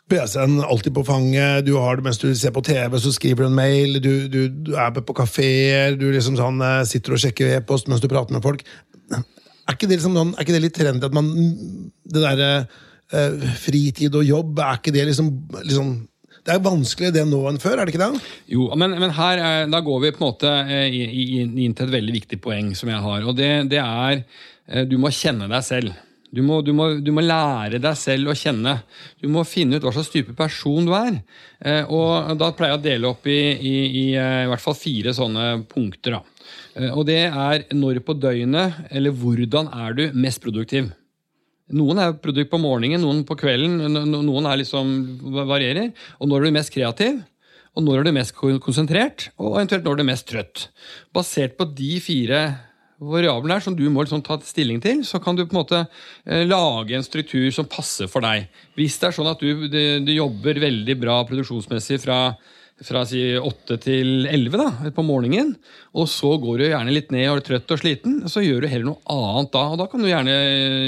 PC-en 0.10 0.58
alltid 0.66 0.96
på 0.96 1.06
fanget, 1.06 1.66
du 1.68 1.76
har 1.78 2.00
det 2.00 2.06
mens 2.08 2.18
du 2.22 2.30
ser 2.36 2.54
på 2.56 2.64
TV, 2.66 2.98
så 2.98 3.12
skriver 3.14 3.46
du 3.46 3.50
en 3.52 3.58
mail, 3.60 4.00
du, 4.02 4.14
du, 4.32 4.40
du 4.50 4.72
er 4.74 4.94
på 4.96 5.16
kafeer, 5.18 5.98
du 6.00 6.08
liksom 6.10 6.40
sånn, 6.40 6.64
øh, 6.66 6.82
sitter 6.90 7.14
og 7.14 7.22
sjekker 7.22 7.52
e-post 7.60 7.92
mens 7.92 8.02
du 8.02 8.10
prater 8.10 8.34
med 8.34 8.46
folk. 8.46 8.66
Er 9.14 9.76
ikke 9.76 9.86
det, 9.86 10.00
liksom, 10.00 10.16
noen, 10.18 10.34
er 10.34 10.46
ikke 10.46 10.56
det 10.56 10.64
litt 10.64 10.78
trendy 10.80 11.06
at 11.06 11.14
man 11.14 11.28
Det 12.10 12.24
derre 12.24 12.48
øh, 13.14 13.44
fritid 13.62 14.16
og 14.18 14.26
jobb, 14.26 14.64
er 14.66 14.80
ikke 14.80 14.96
det 14.96 15.06
liksom, 15.12 15.30
liksom 15.62 15.92
Det 16.46 16.56
er 16.56 16.64
vanskeligere 16.64 17.18
det 17.20 17.26
nå 17.30 17.40
enn 17.50 17.60
før, 17.62 17.80
er 17.80 17.88
det 17.88 17.94
ikke 17.94 18.06
det? 18.06 18.28
Jo, 18.54 18.70
men, 18.80 18.96
men 19.02 19.16
her 19.18 19.42
eh, 19.44 19.64
da 19.72 19.82
går 19.86 20.04
vi 20.04 20.12
på 20.16 20.22
en 20.22 20.30
måte 20.30 20.52
eh, 20.66 21.00
inn 21.46 21.76
til 21.76 21.88
et 21.88 21.96
veldig 21.98 22.16
viktig 22.16 22.40
poeng 22.44 22.72
som 22.78 22.92
jeg 22.92 23.02
har. 23.06 23.26
Og 23.28 23.36
det, 23.38 23.50
det 23.72 23.82
er 23.84 24.22
eh, 24.22 24.86
du 24.90 24.98
må 25.02 25.12
kjenne 25.14 25.50
deg 25.52 25.66
selv. 25.68 25.98
Du 26.30 26.44
må, 26.46 26.60
du, 26.62 26.72
må, 26.78 26.92
du 27.02 27.10
må 27.16 27.24
lære 27.26 27.82
deg 27.82 27.98
selv 27.98 28.30
å 28.30 28.38
kjenne. 28.38 28.76
Du 29.18 29.26
må 29.34 29.44
finne 29.50 29.80
ut 29.80 29.86
hva 29.86 29.94
slags 29.96 30.12
type 30.14 30.36
person 30.38 30.86
du 30.86 30.92
er. 30.94 31.16
Og 31.90 32.36
Da 32.38 32.52
pleier 32.54 32.76
jeg 32.76 32.78
å 32.78 32.84
dele 32.84 33.10
opp 33.10 33.26
i, 33.26 33.40
i, 33.58 33.72
i, 33.88 34.04
i 34.14 34.46
hvert 34.52 34.62
fall 34.62 34.78
fire 34.78 35.16
sånne 35.18 35.48
punkter. 35.72 36.20
Da. 36.20 36.92
Og 36.94 37.02
det 37.10 37.24
er 37.32 37.66
når 37.74 38.04
på 38.06 38.14
døgnet, 38.22 38.78
eller 38.94 39.18
hvordan 39.18 39.74
er 39.74 39.98
du 39.98 40.04
mest 40.22 40.44
produktiv. 40.46 40.92
Noen 41.76 42.00
er 42.02 42.16
produkt 42.18 42.50
på 42.50 42.60
morgenen, 42.62 43.02
noen 43.04 43.24
på 43.28 43.38
kvelden, 43.38 43.78
no- 43.94 44.06
no- 44.08 44.24
noen 44.26 44.48
er 44.50 44.58
liksom 44.64 44.88
varierer. 45.48 45.92
Og 46.20 46.30
når 46.32 46.42
er 46.42 46.50
du 46.50 46.58
mest 46.58 46.74
kreativ? 46.74 47.20
Og 47.78 47.86
når 47.86 48.00
er 48.00 48.08
du 48.10 48.16
mest 48.18 48.34
konsentrert? 48.36 49.30
Og 49.38 49.60
eventuelt 49.60 49.86
når 49.86 49.94
er 49.94 50.02
du 50.02 50.10
mest 50.10 50.28
trøtt? 50.28 50.66
Basert 51.14 51.56
på 51.60 51.68
de 51.78 52.00
fire 52.02 52.42
variablene 53.00 53.56
her 53.56 53.64
som 53.64 53.76
du 53.78 53.86
må 53.94 54.04
liksom 54.04 54.24
ta 54.26 54.36
stilling 54.44 54.82
til, 54.84 55.06
så 55.08 55.22
kan 55.24 55.38
du 55.38 55.46
på 55.46 55.54
en 55.54 55.62
måte 55.62 55.78
eh, 56.26 56.44
lage 56.50 56.98
en 56.98 57.06
struktur 57.06 57.48
som 57.56 57.70
passer 57.70 58.10
for 58.12 58.26
deg. 58.26 58.50
Hvis 58.76 58.98
det 59.00 59.08
er 59.08 59.16
sånn 59.16 59.30
at 59.32 59.40
du, 59.40 59.70
du 59.70 60.12
jobber 60.12 60.60
veldig 60.60 60.98
bra 61.00 61.22
produksjonsmessig 61.30 62.02
fra 62.04 62.20
fra 62.86 63.04
si 63.08 63.22
8 63.36 63.78
til 63.84 64.28
11 64.30 64.58
da, 64.60 64.92
på 64.96 65.04
morgenen, 65.06 65.56
og 65.98 66.08
så 66.12 66.36
går 66.40 66.60
du 66.60 66.66
gjerne 66.68 66.94
litt 66.94 67.12
ned 67.14 67.28
og 67.32 67.40
er 67.40 67.46
trøtt 67.48 67.74
og 67.74 67.82
sliten, 67.82 68.20
så 68.30 68.44
gjør 68.44 68.64
du 68.64 68.70
heller 68.72 68.88
noe 68.92 69.16
annet 69.16 69.52
da. 69.56 69.64
og 69.74 69.80
Da 69.82 69.88
kan 69.92 70.04
du 70.04 70.10
gjerne 70.10 70.36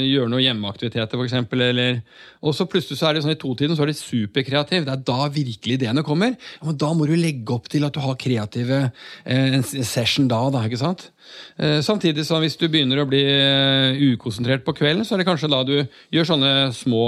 gjøre 0.06 0.30
noe 0.32 0.42
hjemmeaktiviteter, 0.44 1.18
f.eks. 1.18 1.36
Eller, 1.52 2.00
og 2.40 2.56
så 2.56 2.68
plutselig 2.70 3.00
så 3.00 3.10
er 3.10 3.16
det 3.16 3.24
sånn 3.24 3.34
i 3.34 3.40
totiden 3.40 3.76
så 3.76 3.84
er 3.84 3.92
du 3.92 3.98
superkreativ. 3.98 4.86
Det 4.86 4.94
er 4.94 5.02
da 5.10 5.28
virkelig 5.32 5.78
ideene 5.80 6.06
kommer. 6.06 6.36
Men 6.62 6.78
da 6.80 6.92
må 6.96 7.08
du 7.10 7.16
legge 7.18 7.56
opp 7.56 7.68
til 7.72 7.86
at 7.86 7.96
du 7.96 8.00
har 8.04 8.18
kreative 8.20 8.84
eh, 9.24 9.58
session 9.82 10.30
da, 10.30 10.44
da, 10.54 10.64
ikke 10.68 10.80
sant? 10.80 11.10
Eh, 11.58 11.80
Samtidig 11.84 12.24
som 12.26 12.42
hvis 12.42 12.58
du 12.60 12.68
begynner 12.70 13.02
å 13.02 13.08
bli 13.10 13.22
eh, 13.26 14.00
ukonsentrert 14.14 14.64
på 14.66 14.74
kvelden, 14.78 15.06
så 15.06 15.16
er 15.16 15.22
det 15.22 15.28
kanskje 15.28 15.50
da 15.52 15.62
du 15.66 15.76
gjør 16.14 16.32
sånne 16.32 16.54
små 16.76 17.04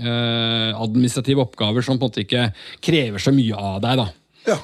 eh, 0.00 0.70
administrative 0.72 1.44
oppgaver 1.44 1.84
som 1.84 1.98
på 1.98 2.02
en 2.02 2.08
måte 2.08 2.24
ikke 2.24 2.50
krever 2.84 3.22
så 3.22 3.34
mye 3.34 3.56
av 3.56 3.80
deg. 3.84 4.04
da. 4.04 4.10
Ja. 4.46 4.58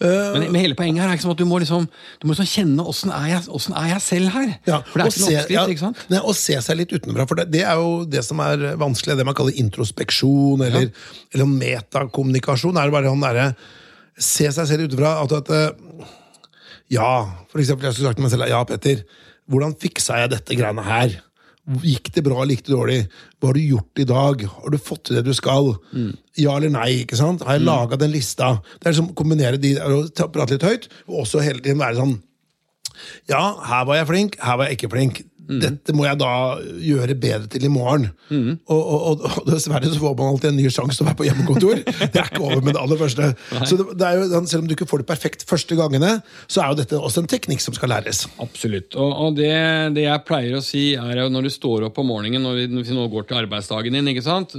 Men, 0.00 0.44
men 0.52 0.60
hele 0.62 0.76
poenget 0.78 1.02
her 1.02 1.10
er 1.10 1.18
sånn 1.18 1.32
at 1.34 1.40
du 1.40 1.46
må 1.50 1.56
liksom, 1.58 1.88
du 2.22 2.26
må 2.28 2.30
liksom 2.36 2.46
kjenne 2.46 2.84
åssen 2.86 3.10
er, 3.10 3.24
jeg- 3.32 3.48
er 3.80 3.88
jeg 3.90 4.02
selv 4.04 4.28
her. 4.30 4.52
Ja, 4.68 4.76
For 4.86 5.00
det 5.00 5.02
er 5.02 5.08
og 5.08 5.10
ikke 5.10 5.22
noe 5.24 5.32
oppskrift. 5.40 5.50
ja, 5.56 5.64
ikke 5.72 5.82
sant? 5.82 6.04
Nei, 6.12 6.20
å 6.22 6.34
se 6.38 6.54
seg 6.62 6.76
litt 6.78 6.92
utenfra, 6.94 7.26
for 7.26 7.34
det, 7.40 7.48
det 7.50 7.64
er 7.66 7.80
jo 7.82 8.04
det 8.06 8.22
som 8.24 8.38
er 8.44 8.62
vanskelig, 8.78 9.16
det 9.18 9.26
man 9.26 9.34
kaller 9.34 9.58
introspeksjon, 9.58 10.62
eller, 10.68 10.92
eller 11.34 11.50
metakommunikasjon. 11.50 12.78
er 12.78 12.94
bare 12.94 13.10
han 13.10 13.20
derre 13.26 13.48
Se 14.18 14.46
seg 14.50 14.66
selv 14.66 14.86
utenfra. 14.88 15.16
At, 15.22 15.32
at 15.32 15.50
eh, 15.50 16.06
Ja, 16.90 17.10
for 17.50 17.58
eksempel, 17.62 17.86
jeg 17.86 17.94
skulle 17.98 18.08
sagt 18.12 18.18
til 18.18 18.24
meg 18.28 18.32
selv 18.32 18.48
Ja, 18.50 18.62
Petter, 18.66 19.02
hvordan 19.50 19.74
fiksa 19.78 20.16
jeg 20.22 20.30
dette 20.36 20.56
greiene 20.58 20.82
her? 20.86 21.18
Gikk 21.68 22.12
det 22.14 22.22
bra, 22.24 22.38
eller 22.42 22.56
gikk 22.56 22.64
det 22.66 22.72
dårlig? 22.74 22.98
Hva 23.38 23.50
har 23.50 23.58
du 23.58 23.64
gjort 23.64 24.00
i 24.00 24.06
dag? 24.08 24.44
Har 24.54 24.72
du 24.72 24.78
fått 24.80 25.02
til 25.08 25.18
det 25.18 25.24
du 25.26 25.34
skal? 25.36 25.74
Ja 26.40 26.54
eller 26.56 26.72
nei? 26.72 27.02
ikke 27.02 27.18
sant? 27.18 27.44
Har 27.44 27.58
jeg 27.58 27.66
laga 27.66 27.98
den 28.00 28.14
lista? 28.14 28.54
Det 28.78 28.88
er 28.88 28.94
liksom 28.94 29.12
kombinere 29.18 29.60
de 29.60 29.74
prate 30.16 30.54
litt 30.56 30.64
høyt, 30.64 30.88
og 31.10 31.24
også 31.26 31.44
hele 31.44 31.60
tiden 31.60 31.82
være 31.82 32.00
sånn 32.00 32.16
ja, 33.30 33.40
her 33.62 33.84
var 33.86 34.00
jeg 34.00 34.08
flink, 34.08 34.36
her 34.42 34.56
var 34.58 34.66
jeg 34.66 34.78
ikke 34.78 34.90
flink. 34.90 35.20
Dette 35.48 35.94
må 35.96 36.04
jeg 36.04 36.18
da 36.20 36.32
gjøre 36.84 37.16
bedre 37.18 37.48
til 37.48 37.64
i 37.64 37.70
morgen. 37.72 38.08
Og, 38.68 38.78
og, 38.78 38.98
og, 39.10 39.22
og 39.40 39.48
dessverre 39.48 39.88
så 39.88 40.00
får 40.00 40.16
man 40.18 40.32
alltid 40.34 40.50
en 40.50 40.58
ny 40.60 40.68
sjanse 40.72 40.98
til 40.98 41.06
å 41.06 41.08
være 41.08 41.20
på 41.22 41.28
hjemmekontor. 41.28 41.80
Det 42.12 42.20
er 42.20 42.28
ikke 42.28 42.44
over 42.44 42.60
med 42.64 42.76
det 42.76 42.82
aller 42.82 43.00
første. 43.00 43.30
Så 43.68 43.78
det, 43.78 43.86
det 44.00 44.08
er 44.08 44.18
jo, 44.20 44.42
Selv 44.48 44.62
om 44.62 44.68
du 44.68 44.74
ikke 44.76 44.88
får 44.88 45.02
det 45.02 45.08
perfekt 45.08 45.46
første 45.48 45.78
gangene, 45.78 46.18
så 46.50 46.62
er 46.62 46.72
jo 46.72 46.78
dette 46.82 47.00
også 47.00 47.24
en 47.24 47.30
teknikk 47.30 47.64
som 47.64 47.76
skal 47.76 47.92
læres. 47.94 48.26
Absolutt. 48.44 48.96
Og, 48.98 49.14
og 49.24 49.38
det, 49.38 49.52
det 49.96 50.04
jeg 50.04 50.24
pleier 50.28 50.58
å 50.58 50.64
si, 50.64 50.90
er 50.98 51.22
jo 51.22 51.30
når 51.32 51.48
du 51.48 51.52
står 51.54 51.88
opp 51.88 52.00
om 52.02 52.10
morgenen, 52.12 52.44
når 52.44 52.60
vi, 52.60 52.68
når 52.72 52.86
vi 52.88 52.98
nå 52.98 53.08
går 53.12 53.28
til 53.28 53.40
arbeidsdagen 53.42 53.98
din, 53.98 54.12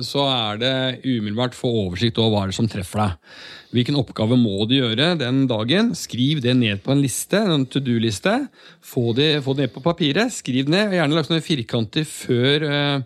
så 0.05 0.25
er 0.25 0.59
det 0.61 0.75
umiddelbart 1.05 1.57
få 1.57 1.71
oversikt 1.85 2.19
over 2.21 2.35
hva 2.35 2.47
er 2.47 2.55
som 2.55 2.69
treffer 2.69 3.05
deg. 3.05 3.39
Hvilken 3.69 3.99
oppgave 3.99 4.33
må 4.39 4.63
du 4.65 4.79
gjøre 4.79 5.11
den 5.19 5.43
dagen? 5.49 5.91
Skriv 5.93 6.39
det 6.41 6.55
ned 6.57 6.79
på 6.81 6.89
en 6.95 7.03
liste, 7.03 7.37
en 7.37 7.67
to 7.69 7.79
do-liste. 7.79 8.49
Få, 8.81 9.13
det- 9.13 9.43
ned 9.45 9.73
på 9.73 9.83
papiret. 9.83 10.31
Skriv 10.33 10.65
det 10.65 10.73
ned. 10.73 10.87
og 10.87 10.93
Gjerne 10.97 11.13
lag 11.13 11.25
sånne 11.27 11.45
firkanter 11.45 12.03
før, 12.03 12.63
eh, 12.65 13.01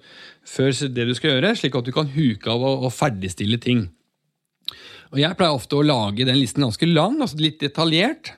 før 0.46 0.72
det 0.88 1.08
du 1.08 1.14
skal 1.14 1.32
gjøre, 1.32 1.56
slik 1.58 1.76
at 1.76 1.84
du 1.84 1.92
kan 1.92 2.08
huke 2.08 2.48
av 2.48 2.64
og, 2.64 2.86
og 2.86 2.94
ferdigstille 2.94 3.60
ting. 3.60 3.90
Og 5.12 5.20
Jeg 5.20 5.36
pleier 5.38 5.54
ofte 5.54 5.76
å 5.76 5.86
lage 5.86 6.26
den 6.26 6.40
listen 6.40 6.64
ganske 6.64 6.88
lang, 6.88 7.20
altså 7.22 7.38
litt 7.38 7.60
detaljert. 7.60 8.32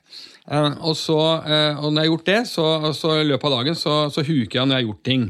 Eh, 0.45 0.73
og, 0.85 0.93
så, 0.97 1.17
eh, 1.41 1.77
og 1.79 1.89
når 1.89 1.95
jeg 1.95 2.05
har 2.05 2.11
gjort 2.11 2.27
det, 2.29 2.39
så, 2.49 2.65
så 2.93 3.13
i 3.21 3.27
løpet 3.31 3.49
av 3.49 3.55
dagen 3.59 3.77
så, 3.79 3.95
så 4.13 4.21
huker 4.25 4.59
jeg 4.59 4.69
når 4.69 4.75
jeg 4.75 4.83
har 4.83 4.89
gjort 4.89 5.05
ting. 5.07 5.23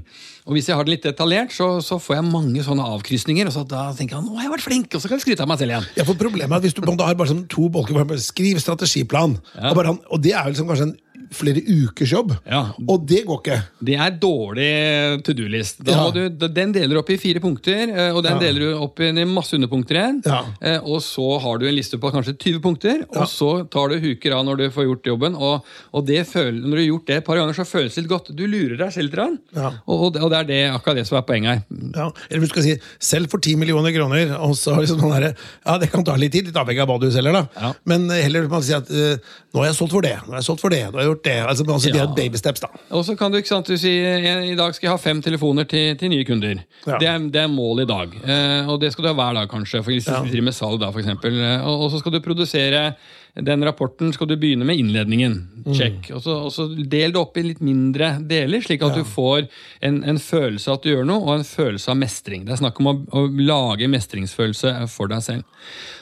Og 0.45 0.57
hvis 0.57 0.67
jeg 0.69 0.77
har 0.77 0.85
det 0.85 0.93
litt 0.93 1.07
detaljert, 1.07 1.55
så, 1.55 1.69
så 1.81 1.97
får 2.01 2.19
jeg 2.19 2.27
mange 2.27 2.65
sånne 2.65 2.83
avkrysninger. 2.97 3.47
Og 3.49 3.55
så 3.55 3.63
da 3.69 3.87
tenker 3.97 4.19
jeg 4.19 4.27
nå 4.27 4.35
har 4.37 4.45
jeg 4.45 4.53
vært 4.57 4.65
flink, 4.67 4.91
og 4.91 5.01
så 5.01 5.09
kan 5.09 5.17
jeg 5.17 5.25
skryte 5.25 5.45
av 5.45 5.49
meg 5.49 5.61
selv 5.61 5.73
igjen. 5.73 5.87
Ja, 5.97 6.05
for 6.07 6.19
problemet 6.19 6.51
er 6.51 6.59
at 6.59 6.67
Hvis 6.67 6.77
du 6.77 6.83
har 6.85 7.17
bare 7.17 7.31
sånn 7.31 7.47
to 7.49 7.69
bolker, 7.73 8.13
skriv 8.21 8.59
strategiplan, 8.61 9.39
og, 9.55 9.73
bare, 9.77 9.95
og 10.11 10.21
det 10.21 10.35
er 10.35 10.45
jo 10.45 10.53
liksom 10.53 10.69
kanskje 10.69 10.89
en 10.91 10.95
flere 11.35 11.61
ukers 11.67 12.11
jobb, 12.15 12.31
Ja. 12.49 12.61
og 12.87 13.05
det 13.07 13.25
går 13.27 13.41
ikke. 13.43 13.57
Det 13.83 13.95
er 13.99 14.11
dårlig 14.23 15.23
to 15.25 15.33
do-list. 15.33 15.81
Ja. 15.85 16.09
Den 16.11 16.71
deler 16.75 16.95
du 16.95 16.99
opp 17.01 17.09
i 17.13 17.17
fire 17.21 17.39
punkter, 17.43 17.89
eh, 17.89 18.11
og 18.15 18.23
den 18.23 18.33
Ja. 18.33 18.39
deler 18.39 18.59
du 18.59 18.77
opp 18.79 18.99
i 18.99 19.11
masse 19.25 19.53
underpunkter 19.57 19.95
igjen. 19.99 20.21
Ja. 20.25 20.43
Eh, 20.61 20.79
Og 20.85 21.01
så 21.01 21.39
har 21.41 21.57
du 21.57 21.65
en 21.67 21.75
liste 21.75 21.97
på 21.97 22.11
kanskje 22.11 22.37
20 22.37 22.59
punkter, 22.61 23.05
og 23.09 23.27
så 23.27 23.67
tar 23.69 23.89
du 23.89 23.99
huker 23.99 24.31
av 24.37 24.45
når 24.45 24.57
du 24.57 24.69
får 24.69 24.85
gjort 24.85 25.03
jobben. 25.03 25.35
Og, 25.35 25.63
og 25.93 26.05
det 26.05 26.25
føl, 26.27 26.61
når 26.61 26.71
du 26.71 26.81
har 26.81 26.89
gjort 26.91 27.05
det 27.07 27.15
et 27.17 27.25
par 27.25 27.35
ganger, 27.37 27.53
så 27.53 27.65
føles 27.65 27.93
det 27.95 28.03
litt 28.03 28.09
godt. 28.11 28.35
Du 28.35 28.45
lurer 28.47 28.77
deg 28.77 28.91
selv 28.93 29.11
litt. 29.15 29.39
Og, 29.87 30.05
og 30.05 30.13
det- 30.13 30.21
er 30.35 30.43
det, 30.43 30.71
akkurat 30.71 30.95
det 30.95 31.07
som 31.07 31.17
er 31.17 31.21
poenget 31.23 31.45
her. 31.45 31.63
Ja, 31.95 32.11
eller 32.29 32.41
du 32.41 32.47
skal 32.47 32.63
si 32.63 32.79
selv 32.99 33.29
for 33.29 33.39
10 33.39 33.55
millioner 33.55 33.91
kroner. 33.91 34.35
Og 34.39 34.53
så 34.55 34.75
liksom 34.77 34.99
sånn 34.99 35.13
herre 35.13 35.35
ja, 35.65 35.77
Det 35.77 35.91
kan 35.91 36.03
ta 36.03 36.15
litt 36.15 36.31
tid, 36.31 36.45
litt 36.47 36.55
avhengig 36.55 36.81
av 36.81 36.87
hva 36.89 36.99
du 36.99 37.09
selger. 37.11 37.33
da. 37.33 37.73
Men 37.85 38.09
heller 38.09 38.47
man 38.47 38.61
si 38.61 38.73
at 38.73 38.89
eh, 38.91 39.17
nå 39.53 39.59
har 39.61 39.65
jeg 39.71 39.75
solgt 39.75 39.91
for 39.91 40.01
det, 40.01 40.15
nå 40.25 40.31
har 40.35 40.39
jeg 40.41 40.47
solgt 40.49 40.61
for 40.61 40.69
det, 40.69 40.83
nå 40.91 40.93
har 40.99 41.01
jeg 41.05 41.09
gjort 41.15 41.23
det. 41.25 41.35
Altså, 41.43 41.65
altså 41.67 41.91
Ja. 41.93 42.03
er 42.05 42.13
baby 42.15 42.37
steps, 42.39 42.61
da. 42.63 42.69
Og 42.95 43.03
så 43.07 43.17
kan 43.19 43.31
du 43.33 43.37
ikke 43.41 43.51
sant, 43.51 43.67
du 43.67 43.77
si 43.81 43.91
i 43.99 44.55
dag 44.55 44.73
skal 44.77 44.87
jeg 44.87 44.93
ha 44.93 45.01
fem 45.01 45.21
telefoner 45.25 45.67
til, 45.67 45.97
til 45.99 46.09
nye 46.13 46.23
kunder. 46.27 46.63
Ja. 46.85 46.97
Det, 47.01 47.07
er, 47.11 47.27
det 47.33 47.41
er 47.43 47.51
mål 47.51 47.83
i 47.83 47.89
dag. 47.89 48.15
Eh, 48.23 48.69
og 48.71 48.79
det 48.81 48.93
skal 48.93 49.07
du 49.07 49.11
ha 49.11 49.17
hver 49.19 49.37
dag, 49.41 49.49
kanskje. 49.51 49.83
For 49.83 49.91
hvis 49.91 50.05
du 50.07 50.13
Ja. 50.15 50.23
driver 50.23 50.49
med 50.51 50.57
salg, 50.57 50.79
da, 50.79 50.91
for 50.95 51.01
eksempel. 51.03 51.35
Eh, 51.41 51.65
og, 51.67 51.85
og 51.87 51.91
så 51.91 51.99
skal 52.03 52.15
du 52.15 52.21
produsere 52.23 52.87
den 53.35 53.59
rapporten 53.67 54.13
skal 54.15 54.29
du 54.29 54.37
begynne 54.39 54.63
med 54.63 54.77
innledningen. 54.79 55.33
Mm. 55.65 55.73
Og, 56.15 56.21
så, 56.23 56.35
og 56.47 56.51
så 56.55 56.69
del 56.87 57.11
det 57.11 57.19
opp 57.19 57.35
i 57.35 57.43
litt 57.43 57.59
mindre 57.59 58.13
deler, 58.23 58.61
slik 58.63 58.79
at 58.87 58.95
du 58.95 59.03
får 59.03 59.49
en, 59.83 59.97
en 60.07 60.19
følelse 60.23 60.69
av 60.71 60.77
at 60.77 60.85
du 60.85 60.93
gjør 60.93 61.03
noe, 61.09 61.19
og 61.19 61.33
en 61.41 61.43
følelse 61.43 61.91
av 61.91 61.97
mestring. 61.99 62.45
Det 62.47 62.53
er 62.55 62.61
snakk 62.61 62.79
om 62.79 62.87
å, 62.87 62.95
å 63.11 63.25
lage 63.27 63.89
mestringsfølelse 63.91 64.87
for 64.87 65.11
deg 65.11 65.25
selv. 65.25 65.43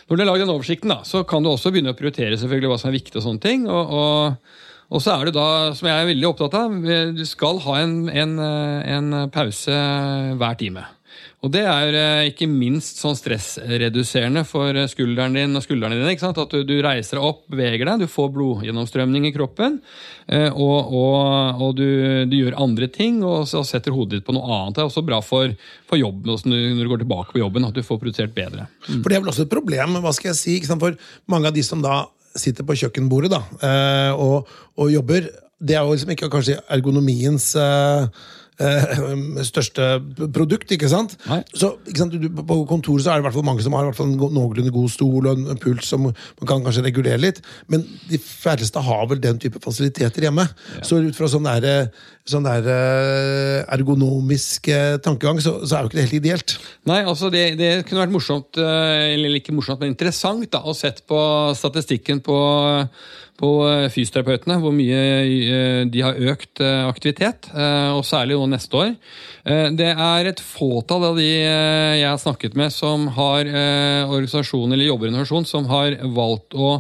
Når 0.06 0.20
du 0.20 0.22
har 0.22 0.30
lagd 0.30 0.44
den 0.46 0.54
oversikten, 0.54 0.94
da, 0.94 1.00
så 1.10 1.24
kan 1.26 1.42
du 1.42 1.50
også 1.50 1.72
begynne 1.74 1.96
å 1.96 1.98
prioritere 1.98 2.38
selvfølgelig 2.38 2.70
hva 2.70 2.78
som 2.84 2.92
er 2.92 2.98
viktig. 3.00 3.18
og 3.18 3.26
sånne 3.26 3.42
ting, 3.48 3.66
og, 3.66 3.98
og 3.98 4.38
og 4.90 5.02
så 5.02 5.16
er 5.20 5.26
det 5.30 5.36
da, 5.38 5.46
som 5.78 5.88
jeg 5.90 5.96
er 6.04 6.10
veldig 6.12 6.28
opptatt 6.34 6.58
av, 6.60 6.74
du 7.16 7.24
skal 7.26 7.60
ha 7.68 7.78
en, 7.84 7.96
en, 8.10 8.36
en 8.40 9.14
pause 9.34 9.78
hver 10.40 10.60
time. 10.60 10.84
Og 11.44 11.52
det 11.52 11.62
er 11.68 11.96
eh, 12.00 12.30
ikke 12.32 12.48
minst 12.48 13.02
sånn 13.04 13.18
stressreduserende 13.20 14.46
for 14.48 14.78
skulderen 14.88 15.36
din 15.36 15.56
og 15.60 15.64
skuldrene 15.66 15.98
dine. 15.98 16.14
ikke 16.14 16.24
sant? 16.24 16.40
At 16.40 16.54
du, 16.56 16.62
du 16.64 16.78
reiser 16.86 17.20
deg 17.20 17.26
opp, 17.28 17.42
beveger 17.52 17.84
deg, 17.90 18.00
du 18.06 18.08
får 18.12 18.30
blodgjennomstrømning 18.38 19.28
i 19.28 19.34
kroppen. 19.36 19.76
eh, 20.32 20.48
Og, 20.56 20.94
og, 20.96 21.62
og 21.68 21.76
du, 21.78 21.86
du 22.32 22.38
gjør 22.38 22.56
andre 22.64 22.88
ting 22.88 23.20
og 23.28 23.44
så 23.52 23.60
setter 23.68 23.92
hodet 23.92 24.22
ditt 24.22 24.28
på 24.30 24.36
noe 24.38 24.48
annet. 24.56 24.78
Det 24.78 24.86
er 24.86 24.90
også 24.92 25.04
bra 25.06 25.20
for, 25.26 25.52
for 25.90 26.00
jobben 26.00 26.32
når 26.32 26.80
du- 26.80 26.90
går 26.94 27.04
tilbake 27.04 27.36
på 27.36 27.44
jobben, 27.44 27.68
at 27.68 27.76
du 27.76 27.84
får 27.84 28.00
produsert 28.02 28.34
bedre. 28.36 28.70
For 28.88 29.08
det 29.12 29.18
er 29.20 29.24
vel 29.26 29.32
også 29.36 29.44
et 29.48 29.54
problem, 29.54 30.00
hva 30.04 30.16
skal 30.16 30.32
jeg 30.32 30.40
si, 30.40 30.60
for 30.80 30.96
mange 31.32 31.52
av 31.52 31.56
de 31.60 31.64
som 31.68 31.84
da 31.84 32.06
sitter 32.36 32.66
på 32.68 32.78
kjøkkenbordet 32.82 33.32
da, 33.34 33.42
eh, 33.64 34.12
og, 34.20 34.50
og 34.78 34.94
jobber, 34.94 35.30
det 35.64 35.78
er 35.78 35.84
jo 35.86 35.94
liksom 35.96 36.14
ikke 36.16 36.32
kanskje 36.34 36.60
ergonomiens 36.74 37.54
eh, 37.60 38.08
største 39.48 39.88
produkt, 40.34 40.72
ikke 40.76 40.90
sant? 40.92 41.16
Så 41.54 41.74
ikke 41.90 42.04
sant? 42.04 42.18
På 42.48 42.60
kontoret 42.70 43.06
så 43.06 43.14
er 43.14 43.20
det 43.20 43.24
i 43.24 43.28
hvert 43.28 43.38
fall 43.38 43.48
mange 43.48 43.66
som 43.66 43.76
har 43.78 43.90
en 43.90 44.16
noenlunde 44.20 44.74
god 44.74 44.92
stol 44.94 45.30
og 45.30 45.34
en, 45.34 45.60
puls 45.64 45.88
som 45.90 46.08
man 46.08 46.48
kan 46.50 46.64
kanskje 46.66 46.86
regulere 46.86 47.22
litt, 47.22 47.42
men 47.72 47.86
de 48.10 48.20
færreste 48.20 48.82
har 48.84 49.06
vel 49.10 49.22
den 49.24 49.40
type 49.42 49.62
fasiliteter 49.64 50.28
hjemme. 50.28 50.46
Så 50.84 51.00
ut 51.04 51.18
fra 51.18 51.30
sånn 51.32 51.48
der, 51.48 51.90
sånn 52.30 52.48
der 52.48 52.68
eh, 52.74 53.60
ergonomisk 53.74 54.70
eh, 54.74 54.98
tankegang, 55.04 55.42
så, 55.44 55.60
så 55.64 55.78
er 55.78 55.86
jo 55.86 55.92
ikke 55.92 56.00
det 56.00 56.08
helt 56.08 56.20
ideelt. 56.20 56.56
Nei, 56.90 57.02
altså 57.08 57.32
det, 57.34 57.46
det 57.60 57.72
kunne 57.88 58.04
vært 58.04 58.16
morsomt, 58.16 58.62
eh, 58.62 59.14
eller 59.16 59.40
ikke 59.40 59.56
morsomt, 59.56 59.84
men 59.84 59.94
interessant 59.94 60.50
da, 60.54 60.64
å 60.66 60.76
sett 60.78 61.04
på 61.10 61.20
statistikken 61.58 62.24
på, 62.26 62.38
på 63.40 63.52
eh, 63.68 63.90
fysioterapeutene, 63.92 64.60
hvor 64.62 64.74
mye 64.76 65.00
eh, 65.00 65.84
de 65.90 66.04
har 66.06 66.20
økt 66.34 66.62
eh, 66.64 66.84
aktivitet, 66.88 67.50
og 67.54 68.04
særlig 68.08 68.38
nå 68.38 68.48
neste 68.52 68.78
år. 68.80 68.92
Det 69.76 69.90
er 69.92 70.28
et 70.30 70.40
fåtall 70.40 71.04
av 71.10 71.18
de 71.20 71.26
jeg 71.28 72.06
har 72.06 72.20
snakket 72.22 72.56
med 72.58 72.72
som 72.72 73.10
har 73.18 73.50
organisasjon, 74.08 74.72
eller 74.72 74.88
jobber 74.88 75.10
i 75.10 75.12
en 75.12 75.48
som 75.48 75.68
har 75.68 75.98
valgt 76.16 76.56
å 76.56 76.78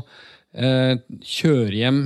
kjøre 0.53 1.75
hjem 1.75 1.99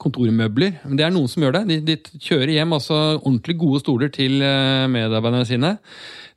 kontormøbler. 0.00 0.78
Det 0.96 1.04
er 1.04 1.12
noen 1.12 1.28
som 1.28 1.44
gjør 1.44 1.58
det. 1.58 1.80
De, 1.84 1.98
kjører 2.24 2.54
hjem 2.56 2.76
altså 2.78 2.98
ordentlig 3.18 3.58
gode 3.60 3.82
stoler 3.84 4.12
til 4.14 4.38
medarbeiderne 4.40 5.48
sine. 5.48 5.74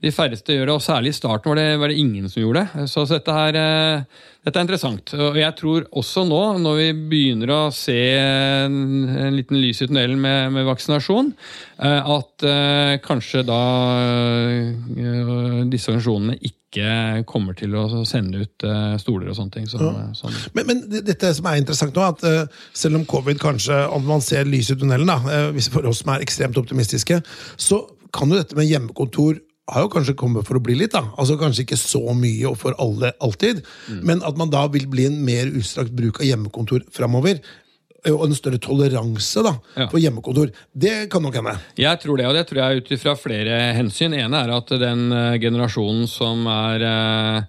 De 0.01 0.09
færreste 0.09 0.55
gjør 0.55 0.65
det, 0.65 0.73
og 0.73 0.81
særlig 0.81 1.11
i 1.11 1.15
starten 1.15 1.51
var 1.51 1.59
det, 1.59 1.65
var 1.77 1.91
det 1.91 2.01
ingen 2.01 2.29
som 2.29 2.41
gjorde 2.41 2.63
det. 2.63 2.85
Så, 2.89 3.03
så 3.05 3.19
dette, 3.19 3.33
her, 3.35 3.57
eh, 3.59 4.21
dette 4.47 4.57
er 4.57 4.65
interessant. 4.65 5.11
Og 5.13 5.35
jeg 5.37 5.53
tror 5.59 5.85
også 6.01 6.23
nå, 6.25 6.39
når 6.63 6.79
vi 6.79 6.87
begynner 7.11 7.53
å 7.53 7.59
se 7.75 7.97
en, 8.17 8.79
en 9.27 9.37
liten 9.37 9.59
lys 9.61 9.83
i 9.83 9.89
tunnelen 9.91 10.17
med, 10.23 10.55
med 10.55 10.65
vaksinasjon, 10.65 11.29
eh, 11.85 12.09
at 12.15 12.47
eh, 12.49 12.95
kanskje 13.05 13.43
da 13.45 13.59
disse 15.69 15.91
organisasjonene 15.91 16.39
ikke 16.49 16.87
kommer 17.27 17.53
til 17.59 17.75
å 17.75 18.01
sende 18.07 18.45
ut 18.45 18.65
stoler 19.03 19.29
og 19.29 19.35
sånne 19.37 19.53
ting. 19.53 19.65
Som, 19.69 20.13
som, 20.15 20.33
Men, 20.55 20.69
men 20.69 20.83
dette 21.03 21.33
som 21.35 21.49
er 21.51 21.59
interessant 21.59 21.93
nå, 21.93 22.07
at 22.07 22.53
selv 22.71 23.01
om 23.01 23.05
covid 23.11 23.41
kanskje, 23.43 23.83
om 23.91 24.07
man 24.07 24.23
ser 24.23 24.47
lys 24.47 24.71
i 24.71 24.79
tunnelen, 24.79 25.11
da, 25.11 25.49
hvis 25.51 25.67
for 25.73 25.85
oss 25.91 26.01
som 26.01 26.15
er 26.15 26.23
ekstremt 26.23 26.57
optimistiske, 26.57 27.19
så 27.59 27.83
kan 28.15 28.31
jo 28.31 28.39
dette 28.39 28.55
med 28.55 28.71
hjemmekontor 28.71 29.41
har 29.69 29.81
jo 29.85 29.89
kanskje 29.93 30.15
kommet 30.17 30.45
for 30.47 30.57
å 30.57 30.63
bli 30.63 30.73
litt. 30.75 30.91
da, 30.91 31.03
altså 31.17 31.37
Kanskje 31.39 31.63
ikke 31.65 31.77
så 31.79 32.01
mye 32.17 32.49
og 32.49 32.57
for 32.57 32.73
alle 32.81 33.13
alltid, 33.21 33.61
men 34.03 34.21
at 34.23 34.37
man 34.37 34.49
da 34.49 34.65
vil 34.67 34.87
bli 34.87 35.05
en 35.07 35.19
mer 35.25 35.45
utstrakt 35.47 35.91
bruk 35.95 36.19
av 36.19 36.25
hjemmekontor 36.27 36.81
framover. 36.91 37.39
eh, 38.03 38.11
Og 38.11 38.25
en 38.25 38.33
større 38.33 38.57
toleranse 38.57 39.43
da, 39.43 39.59
Ja. 39.77 39.85
på 39.87 39.99
hjemmekontor. 40.01 40.51
Det 40.75 41.09
kan 41.11 41.21
nok 41.21 41.35
hende. 41.35 41.59
Jeg 41.77 41.99
tror 42.01 42.17
det, 42.17 42.25
og 42.25 42.33
det 42.33 42.47
tror 42.47 42.57
jeg 42.57 42.77
ut 42.81 42.89
ifra 42.97 43.15
flere 43.15 43.73
hensyn. 43.77 44.13
ene 44.17 44.33
er 44.43 44.49
at 44.57 44.67
den 44.67 45.11
eh, 45.13 45.37
generasjonen 45.37 46.07
som 46.09 46.47
er 46.47 46.81
eh, 46.81 47.41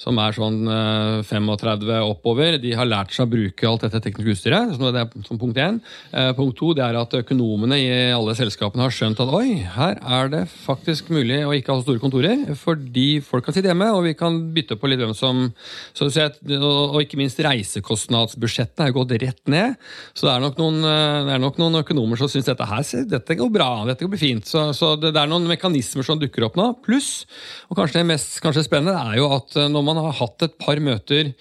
som 0.00 0.16
er 0.22 0.32
sånn 0.32 0.62
eh, 0.64 1.20
35 1.28 1.90
oppover, 2.06 2.56
de 2.62 2.72
har 2.76 2.88
lært 2.88 3.12
seg 3.12 3.26
å 3.26 3.32
bruke 3.34 3.68
alt 3.68 3.84
dette 3.84 4.00
tekniske 4.06 4.36
utstyret. 4.36 4.72
Så 4.76 4.92
det 4.94 5.02
er 5.02 5.26
som 5.26 5.40
punkt 5.40 5.60
én. 5.60 5.80
Eh, 6.16 6.30
punkt 6.38 6.56
to 6.60 6.72
det 6.76 6.86
er 6.86 6.96
at 6.96 7.16
økonomene 7.20 7.76
i 7.76 7.90
alle 8.16 8.34
selskapene 8.38 8.86
har 8.86 8.94
skjønt 8.94 9.20
at 9.20 9.32
oi, 9.36 9.60
her 9.76 10.00
er 10.00 10.32
det 10.32 10.42
faktisk 10.50 11.12
mulig 11.12 11.42
å 11.44 11.52
ikke 11.56 11.74
ha 11.74 11.80
så 11.80 11.86
store 11.86 12.02
kontorer, 12.02 12.46
fordi 12.56 13.20
folk 13.24 13.44
kan 13.46 13.56
sitte 13.56 13.68
hjemme, 13.68 13.90
og 13.92 14.06
vi 14.08 14.14
kan 14.16 14.38
bytte 14.54 14.78
på 14.80 14.88
litt 14.90 15.02
hvem 15.02 15.12
som 15.16 15.50
så, 15.92 16.08
du 16.08 16.14
ser, 16.14 16.32
og, 16.58 16.96
ikke 17.04 17.20
minst 17.20 17.40
reisekostnadsbudsjettene 17.44 18.88
er 18.88 18.96
gått 18.96 19.14
rett 19.20 19.52
ned. 19.52 19.76
Så 20.16 20.26
det 20.26 20.32
er 20.32 20.44
nok 20.46 20.58
noen, 20.60 20.80
eh, 20.88 21.34
er 21.36 21.44
nok 21.44 21.60
noen 21.60 21.82
økonomer 21.82 22.20
som 22.20 22.30
syns 22.30 22.48
dette 22.48 22.68
her 22.68 22.88
dette 23.10 23.36
går 23.36 23.50
bra, 23.52 23.68
dette 23.88 24.06
går 24.06 24.20
fint. 24.20 24.48
Så, 24.48 24.70
så 24.76 24.94
det, 24.96 25.12
det 25.14 25.20
er 25.20 25.28
noen 25.30 25.48
mekanismer 25.50 26.06
som 26.06 26.18
dukker 26.20 26.48
opp 26.48 26.56
nå. 26.58 26.70
Pluss, 26.84 27.26
og 27.68 27.76
kanskje 27.78 28.00
det 28.00 28.08
mest 28.08 28.40
kanskje 28.42 28.64
spennende, 28.64 28.96
er 28.96 29.20
jo 29.20 29.28
at 29.36 29.56
eh, 29.60 29.68
når 29.70 29.84
man 29.86 29.89
har 29.98 30.12
hatt 30.20 30.44
et 30.46 30.56
par 30.60 30.78
møter 30.82 31.32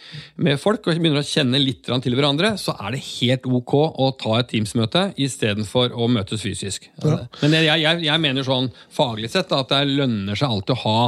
med 0.42 0.60
folk 0.62 0.88
og 0.88 0.98
begynner 0.98 1.22
å 1.22 1.28
kjenne 1.28 1.60
litt 1.62 1.86
til 1.86 2.16
hverandre, 2.18 2.56
så 2.58 2.74
er 2.80 2.96
det 2.96 3.02
helt 3.06 3.46
ok 3.46 3.74
å 3.78 4.10
ta 4.20 4.40
et 4.40 4.50
Teams-møte 4.50 5.10
istedenfor 5.22 5.94
å 5.94 6.08
møtes 6.12 6.42
fysisk. 6.42 6.90
Men 7.04 7.56
jeg, 7.56 7.68
jeg, 7.84 8.02
jeg 8.08 8.24
mener 8.24 8.48
sånn 8.48 8.72
faglig 8.94 9.32
sett 9.34 9.52
da, 9.52 9.62
at 9.62 9.74
det 9.74 9.82
lønner 9.90 10.40
seg 10.40 10.50
alltid 10.50 10.76
å 10.78 10.82
ha 10.84 11.00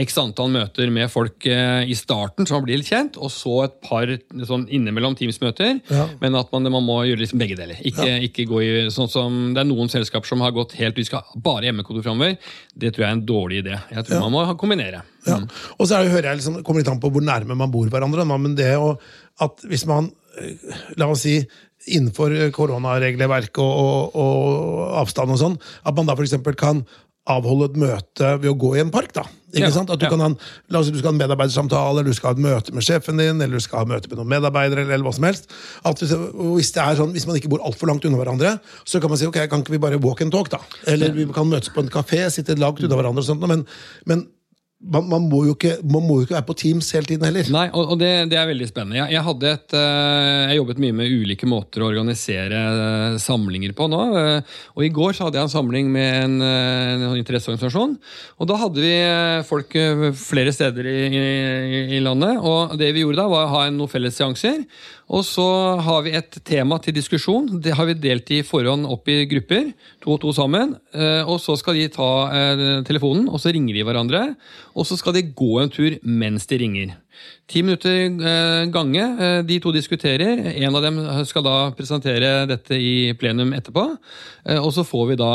x 0.00 0.18
antall 0.22 0.50
møter 0.54 0.90
med 0.94 1.10
folk 1.12 1.46
eh, 1.46 1.84
i 1.90 1.96
starten, 1.98 2.48
så 2.48 2.58
man 2.58 2.66
blir 2.66 2.80
litt 2.80 2.90
kjent, 2.90 3.18
og 3.20 3.32
så 3.34 3.56
et 3.66 3.78
par 3.84 4.10
sånn 4.48 4.66
innimellom 4.70 5.16
Teams-møter. 5.18 5.80
Ja. 5.90 6.06
Men 6.22 6.38
at 6.38 6.50
man, 6.54 6.68
man 6.72 6.86
må 6.86 7.00
gjøre 7.08 7.24
liksom 7.24 7.42
begge 7.42 7.58
deler. 7.58 7.80
Ikke, 7.86 8.16
ikke 8.26 8.48
gå 8.50 8.64
i 8.64 8.72
sånn 8.92 9.10
som 9.10 9.38
Det 9.54 9.62
er 9.62 9.68
noen 9.68 9.90
selskaper 9.92 10.28
som 10.28 10.42
har 10.44 10.54
gått 10.54 10.76
helt 10.78 10.98
Vi 10.98 11.06
skal 11.08 11.26
bare 11.42 11.68
hjemmekontor 11.68 12.04
framover. 12.06 12.36
Det 12.74 12.92
tror 12.94 13.06
jeg 13.06 13.10
er 13.10 13.18
en 13.18 13.26
dårlig 13.26 13.64
idé. 13.64 13.78
Jeg 13.92 14.06
tror 14.06 14.26
man 14.26 14.34
må 14.34 14.44
kombinere. 14.60 15.02
Ja. 15.26 15.40
Og 15.76 15.88
så 15.88 15.96
er 15.96 16.06
det, 16.06 16.14
hører 16.14 16.30
jeg 16.30 16.40
liksom, 16.40 16.60
kommer 16.64 16.82
litt 16.82 16.92
an 16.92 17.02
på 17.02 17.10
hvor 17.12 17.24
nærme 17.24 17.58
man 17.58 17.72
bor 17.72 17.90
hverandre. 17.92 18.24
Men 18.30 18.56
det 18.58 18.70
at 19.40 19.66
hvis 19.68 19.86
man, 19.88 20.10
eh, 20.40 20.78
la 21.00 21.10
oss 21.10 21.26
si, 21.26 21.38
innenfor 21.88 22.34
koronaregelverket 22.52 23.60
og, 23.64 24.16
og, 24.16 24.16
og 24.20 24.98
avstand 25.00 25.32
og 25.32 25.40
sånn, 25.40 25.60
at 25.88 25.96
man 25.96 26.08
da 26.08 26.16
f.eks. 26.16 26.36
kan 26.60 26.84
avholde 27.30 27.68
et 27.70 27.78
møte 27.78 28.32
ved 28.40 28.48
å 28.50 28.56
gå 28.58 28.74
i 28.76 28.82
en 28.82 28.90
park. 28.92 29.12
da. 29.14 29.24
Ikke 29.52 29.66
Ja, 29.66 29.74
sant? 29.74 29.90
At 29.90 30.00
du, 30.00 30.06
ja. 30.06 30.10
kan 30.10 30.22
ha 30.22 30.30
en, 30.30 30.36
la 30.70 30.80
oss 30.80 30.88
si 30.88 30.94
du 30.94 30.98
skal 31.00 31.10
ha 31.10 31.14
en 31.14 31.20
medarbeidersamtale, 31.20 32.00
eller 32.00 32.10
du 32.10 32.16
skal 32.16 32.32
ha 32.32 32.36
et 32.38 32.42
møte 32.42 32.74
med 32.74 32.86
sjefen 32.86 33.20
din, 33.20 33.40
eller 33.40 33.60
du 33.60 33.64
skal 33.64 33.82
ha 33.82 33.90
møte 33.92 34.10
med 34.10 34.20
noen 34.20 34.30
medarbeidere, 34.30 34.84
eller, 34.84 34.96
eller 34.96 35.06
hva 35.06 35.14
som 35.14 35.26
helst. 35.28 35.50
At 35.86 36.00
hvis, 36.00 36.14
hvis, 36.14 36.72
det 36.76 36.82
er 36.84 36.98
sånn, 37.00 37.14
hvis 37.16 37.26
man 37.28 37.38
ikke 37.38 37.52
bor 37.52 37.64
altfor 37.66 37.90
langt 37.90 38.06
unna 38.08 38.20
hverandre, 38.22 38.56
så 38.88 39.02
kan 39.02 39.12
man 39.12 39.20
si 39.20 39.28
ok, 39.28 39.40
kan 39.50 39.64
ikke 39.64 39.76
vi 39.76 39.82
bare 39.82 40.00
walk 40.02 40.22
and 40.24 40.34
talk, 40.34 40.50
da? 40.52 40.62
Eller 40.90 41.14
vi 41.16 41.28
kan 41.34 41.50
møtes 41.50 41.72
på 41.74 41.84
en 41.84 41.92
kafé, 41.92 42.24
sitte 42.32 42.58
langt 42.58 42.82
unna 42.82 43.00
hverandre, 43.00 43.24
og 43.24 43.28
sånt, 43.28 43.46
men, 43.50 43.66
men 44.10 44.26
man, 44.80 45.04
man, 45.10 45.26
må 45.28 45.42
ikke, 45.52 45.74
man 45.84 46.04
må 46.06 46.18
jo 46.18 46.24
ikke 46.26 46.36
være 46.38 46.46
på 46.48 46.56
Teams 46.62 46.88
hele 46.96 47.08
tiden 47.08 47.26
heller. 47.26 47.48
Nei, 47.52 47.66
og, 47.76 47.92
og 47.92 47.98
det, 48.00 48.08
det 48.32 48.38
er 48.40 48.48
veldig 48.48 48.68
spennende. 48.70 48.96
Jeg, 48.96 49.12
jeg, 49.12 49.24
hadde 49.26 49.50
et, 49.52 49.74
eh, 49.76 50.44
jeg 50.50 50.60
jobbet 50.60 50.80
mye 50.84 50.96
med 50.96 51.16
ulike 51.20 51.48
måter 51.50 51.84
å 51.84 51.90
organisere 51.90 52.62
eh, 52.70 53.18
samlinger 53.20 53.74
på 53.76 53.90
nå. 53.92 54.00
eh, 54.20 54.54
Og 54.78 54.86
i 54.86 54.92
går 54.96 55.16
så 55.16 55.28
hadde 55.28 55.40
jeg 55.40 55.50
en 55.50 55.52
samling 55.52 55.90
med 55.92 56.16
en, 56.22 56.38
en 56.46 57.18
interesseorganisasjon. 57.20 57.98
Og 58.40 58.48
da 58.48 58.60
hadde 58.62 58.86
vi 58.86 58.94
folk 59.50 59.76
flere 60.16 60.54
steder 60.56 60.88
i, 60.88 60.98
i, 61.10 61.82
i 61.98 62.00
landet. 62.04 62.40
Og 62.40 62.78
det 62.80 62.94
vi 62.96 63.04
gjorde 63.04 63.20
da, 63.20 63.28
var 63.30 63.48
å 63.48 63.54
ha 63.58 63.66
en 63.68 63.76
noen 63.80 63.92
felles 63.92 64.16
seanser. 64.16 64.64
Og 65.10 65.24
så 65.26 65.44
har 65.82 66.04
vi 66.06 66.12
et 66.14 66.36
tema 66.46 66.78
til 66.78 66.94
diskusjon. 66.94 67.48
Det 67.62 67.74
har 67.74 67.88
vi 67.88 67.96
delt 67.98 68.30
i 68.30 68.44
forhånd 68.46 68.86
opp 68.86 69.08
i 69.10 69.24
grupper. 69.30 69.72
To 70.04 70.14
og 70.14 70.20
to 70.22 70.30
sammen. 70.36 70.76
Eh, 70.94 71.26
Og 71.26 71.40
så 71.42 71.56
skal 71.58 71.74
de 71.74 71.88
ta 71.90 72.10
eh, 72.30 72.82
telefonen, 72.86 73.26
og 73.28 73.42
så 73.42 73.50
ringer 73.50 73.74
de 73.74 73.82
hverandre. 73.88 74.22
Og 74.78 74.86
så 74.86 74.96
skal 75.00 75.18
de 75.18 75.26
gå 75.34 75.50
en 75.58 75.72
tur 75.72 75.98
mens 76.06 76.46
de 76.46 76.60
ringer. 76.62 76.94
Ti 77.50 77.62
minutter 77.66 77.90
eh, 78.06 78.66
gange. 78.70 79.02
eh, 79.18 79.42
De 79.42 79.56
to 79.60 79.72
diskuterer. 79.74 80.38
En 80.62 80.76
av 80.78 80.82
dem 80.84 81.00
skal 81.26 81.42
da 81.42 81.54
presentere 81.74 82.46
dette 82.46 82.76
i 82.78 83.12
plenum 83.18 83.50
etterpå. 83.56 83.84
eh, 84.46 84.58
Og 84.62 84.70
så 84.72 84.84
får 84.86 85.08
vi 85.08 85.16
da, 85.18 85.30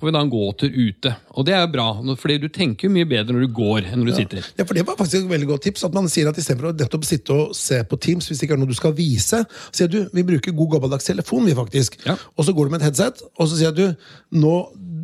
får 0.00 0.08
vi 0.08 0.14
da 0.16 0.20
en 0.24 0.30
gåtur 0.32 0.70
ute. 0.74 1.12
Og 1.36 1.46
det 1.46 1.54
er 1.54 1.62
jo 1.62 1.70
bra, 1.76 1.86
fordi 2.18 2.38
du 2.42 2.48
tenker 2.48 2.88
jo 2.88 2.94
mye 2.96 3.06
bedre 3.08 3.32
når 3.36 3.46
du 3.46 3.54
går 3.54 3.86
enn 3.92 4.02
når 4.02 4.10
du 4.10 4.14
sitter. 4.18 4.42
Ja, 4.58 4.64
for 4.66 4.74
Det 4.74 4.86
var 4.88 4.96
faktisk 4.98 5.22
et 5.22 5.30
veldig 5.30 5.46
godt 5.52 5.62
tips. 5.68 5.84
at 5.84 5.94
man 5.94 6.08
sier 6.08 6.28
at 6.28 6.36
Istedenfor 6.42 6.72
å 6.72 6.76
nettopp 6.76 7.04
sitte 7.06 7.30
og 7.32 7.54
se 7.54 7.82
på 7.84 8.00
Teams, 8.00 8.26
hvis 8.28 8.38
det 8.40 8.48
ikke 8.48 8.58
er 8.58 8.62
noe 8.64 8.72
du 8.74 8.74
skal 8.74 8.92
vise, 8.92 9.44
sier 9.72 9.88
du 9.88 10.08
vi 10.12 10.22
bruker 10.26 10.52
god 10.52 10.72
gammeldags 10.74 11.06
telefon. 11.06 11.44
vi 11.46 11.54
faktisk. 11.54 11.98
Ja. 12.04 12.16
Og 12.36 12.44
så 12.44 12.52
går 12.52 12.66
du 12.66 12.70
med 12.74 12.80
et 12.82 12.90
headset, 12.90 13.22
og 13.38 13.46
så 13.48 13.56
sier 13.56 13.70
du 13.72 13.94
nå 14.32 14.56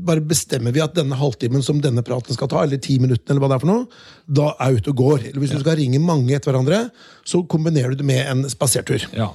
bare 0.06 0.24
bestemmer 0.24 0.74
vi 0.74 0.82
at 0.84 0.96
denne 0.96 1.18
halvtimen 1.18 1.64
som 1.64 1.80
denne 1.82 2.04
praten 2.06 2.36
skal 2.36 2.50
ta, 2.50 2.62
eller 2.64 2.80
ti 2.82 2.98
minuttene, 3.02 3.34
eller 3.34 3.44
hva 3.44 3.52
det 3.52 3.58
er 3.58 3.64
for 3.64 3.72
noe, 3.72 4.02
da 4.26 4.52
er 4.62 4.78
ute 4.78 4.92
og 4.92 5.00
går. 5.00 5.26
Eller 5.30 5.42
hvis 5.42 5.54
du 5.54 5.60
skal 5.62 5.78
ringe 5.80 6.00
mange 6.02 6.34
etter 6.36 6.52
hverandre, 6.52 6.84
så 7.26 7.42
kombinerer 7.46 7.92
du 7.92 8.00
det 8.00 8.06
med 8.06 8.22
en 8.26 8.42
spasertur. 8.50 9.04
Ja. 9.14 9.28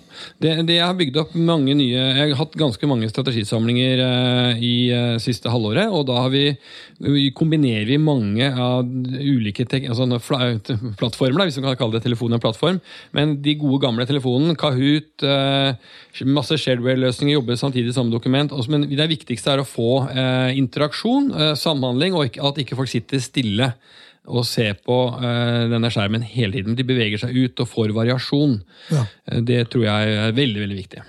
Det, 0.43 0.51
det 0.67 0.77
jeg 0.77 0.83
har 0.83 0.97
bygd 0.97 1.19
opp 1.21 1.35
mange 1.37 1.75
nye 1.77 1.95
Jeg 1.95 2.31
har 2.33 2.39
hatt 2.39 2.57
ganske 2.59 2.89
mange 2.89 3.07
strategisamlinger 3.11 4.01
eh, 4.03 4.63
i 4.63 4.73
eh, 4.91 5.13
siste 5.23 5.51
halvåret. 5.51 5.87
Og 5.93 6.03
da 6.09 6.17
har 6.25 6.33
vi, 6.33 6.49
vi 7.03 7.29
kombinerer 7.35 7.87
vi 7.87 7.99
mange 8.01 8.49
av 8.51 8.83
ulike 8.83 9.67
tek, 9.69 9.87
altså, 9.87 10.07
plattformer, 10.99 11.39
da, 11.39 11.47
hvis 11.47 11.61
man 11.61 11.71
kan 11.71 11.79
kalle 11.83 11.97
det 11.97 12.03
telefon 12.07 12.35
en 12.35 12.43
plattform. 12.43 12.81
Men 13.15 13.37
de 13.43 13.55
gode, 13.61 13.81
gamle 13.85 14.07
telefonen, 14.09 14.57
Kahoot, 14.59 15.23
eh, 15.23 16.27
masse 16.27 16.59
shareware-løsninger, 16.59 17.37
jobber 17.37 17.59
samtidig 17.59 17.93
i 17.93 17.97
samme 17.97 18.11
dokument. 18.11 18.51
Også, 18.51 18.73
men 18.73 18.87
det 18.89 19.11
viktigste 19.13 19.55
er 19.55 19.63
å 19.63 19.67
få 19.67 19.91
eh, 20.11 20.56
interaksjon, 20.59 21.31
eh, 21.35 21.53
samhandling, 21.59 22.15
og 22.17 22.37
at 22.49 22.61
ikke 22.63 22.77
folk 22.79 22.91
sitter 22.91 23.21
stille 23.23 23.71
og 24.27 24.43
ser 24.43 24.73
på 24.83 24.95
eh, 25.23 25.67
denne 25.71 25.89
skjermen 25.93 26.25
hele 26.27 26.57
tiden. 26.57 26.75
De 26.75 26.83
beveger 26.87 27.21
seg 27.21 27.35
ut 27.37 27.61
og 27.63 27.69
får 27.71 27.93
variasjon. 27.95 28.57
Ja. 28.91 29.05
Eh, 29.31 29.39
Det 29.47 29.61
tror 29.71 29.85
jeg 29.87 30.17
er 30.17 30.35
veldig 30.35 30.65
veldig 30.65 30.79
viktig. 30.81 31.05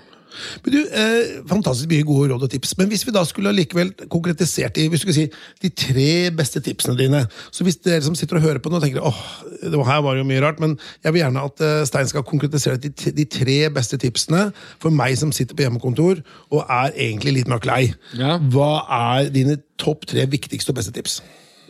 Men 0.65 0.75
du, 0.75 0.79
eh, 0.87 1.31
Fantastisk 1.49 1.89
mye 1.91 2.05
gode 2.07 2.29
råd 2.31 2.45
og 2.45 2.51
tips. 2.51 2.75
Men 2.79 2.89
hvis 2.91 3.05
vi 3.07 3.13
da 3.15 3.23
skulle 3.27 3.53
likevel 3.55 3.91
konkretisert 4.11 4.77
i 4.77 4.87
hvis 4.89 5.03
du 5.03 5.07
skulle 5.07 5.17
si, 5.17 5.27
de 5.63 5.71
tre 5.73 6.29
beste 6.35 6.61
tipsene 6.63 6.97
dine 6.99 7.23
Så 7.51 7.65
hvis 7.65 7.79
dere 7.85 8.03
som 8.05 8.15
sitter 8.17 8.39
og 8.39 8.45
hører 8.45 8.61
på 8.63 8.71
nå 8.71 8.81
tenker 8.83 9.05
åh, 9.05 9.21
det 9.63 9.85
her 9.89 10.03
var 10.05 10.17
jo 10.17 10.27
mye 10.27 10.43
rart, 10.43 10.59
men 10.59 10.77
jeg 11.03 11.13
vil 11.13 11.23
gjerne 11.23 11.45
at 11.49 11.65
eh, 11.65 11.85
Stein 11.89 12.09
skal 12.09 12.25
konkretisere 12.27 12.79
de, 12.81 12.91
de, 12.91 13.25
tre 13.29 13.57
beste 13.73 13.99
tipsene 14.01 14.49
for 14.81 14.93
meg 14.93 15.17
som 15.19 15.33
sitter 15.35 15.57
på 15.57 15.65
hjemmekontor 15.65 16.23
og 16.49 16.63
er 16.63 16.95
egentlig 16.95 17.39
litt 17.39 17.51
mørk 17.51 17.67
lei. 17.69 17.83
Ja. 18.17 18.37
Hva 18.39 18.85
er 18.99 19.33
dine 19.33 19.59
topp 19.81 20.07
tre 20.09 20.25
viktigste 20.29 20.73
og 20.73 20.79
beste 20.81 20.95
tips? 20.95 21.19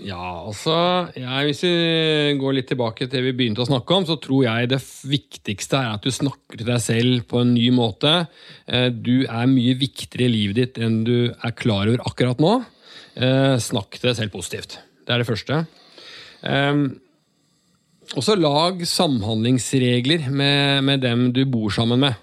Ja, 0.06 0.46
altså 0.48 0.76
jeg, 1.18 1.48
Hvis 1.50 1.64
vi 1.66 2.38
går 2.40 2.56
litt 2.56 2.70
tilbake 2.72 3.06
til 3.06 3.12
det 3.12 3.24
vi 3.26 3.36
begynte 3.36 3.66
å 3.66 3.68
snakke 3.68 3.98
om, 3.98 4.06
så 4.08 4.16
tror 4.22 4.46
jeg 4.46 4.70
det 4.72 4.80
viktigste 5.10 5.82
er 5.82 5.98
at 5.98 6.06
du 6.06 6.14
snakker 6.14 6.62
til 6.62 6.70
deg 6.70 6.80
selv 6.84 7.26
på 7.30 7.42
en 7.44 7.52
ny 7.56 7.68
måte. 7.76 8.14
Eh, 8.68 8.88
du 8.94 9.26
er 9.26 9.52
mye 9.52 9.76
viktigere 9.80 10.30
i 10.30 10.34
livet 10.38 10.62
ditt 10.62 10.80
enn 10.84 11.02
du 11.08 11.18
er 11.34 11.58
klar 11.58 11.90
over 11.90 12.06
akkurat 12.08 12.40
nå. 12.44 12.56
Eh, 13.20 13.58
snakk 13.60 14.00
til 14.00 14.12
deg 14.12 14.18
selv 14.22 14.36
positivt. 14.38 14.80
Det 15.04 15.16
er 15.16 15.24
det 15.24 15.30
første. 15.30 15.64
Også 16.40 17.08
og 18.18 18.24
så 18.26 18.34
lag 18.40 18.80
samhandlingsregler 18.88 20.30
med, 20.34 20.86
med 20.88 21.04
dem 21.04 21.28
du 21.36 21.44
bor 21.46 21.70
sammen 21.74 22.00
med. 22.02 22.16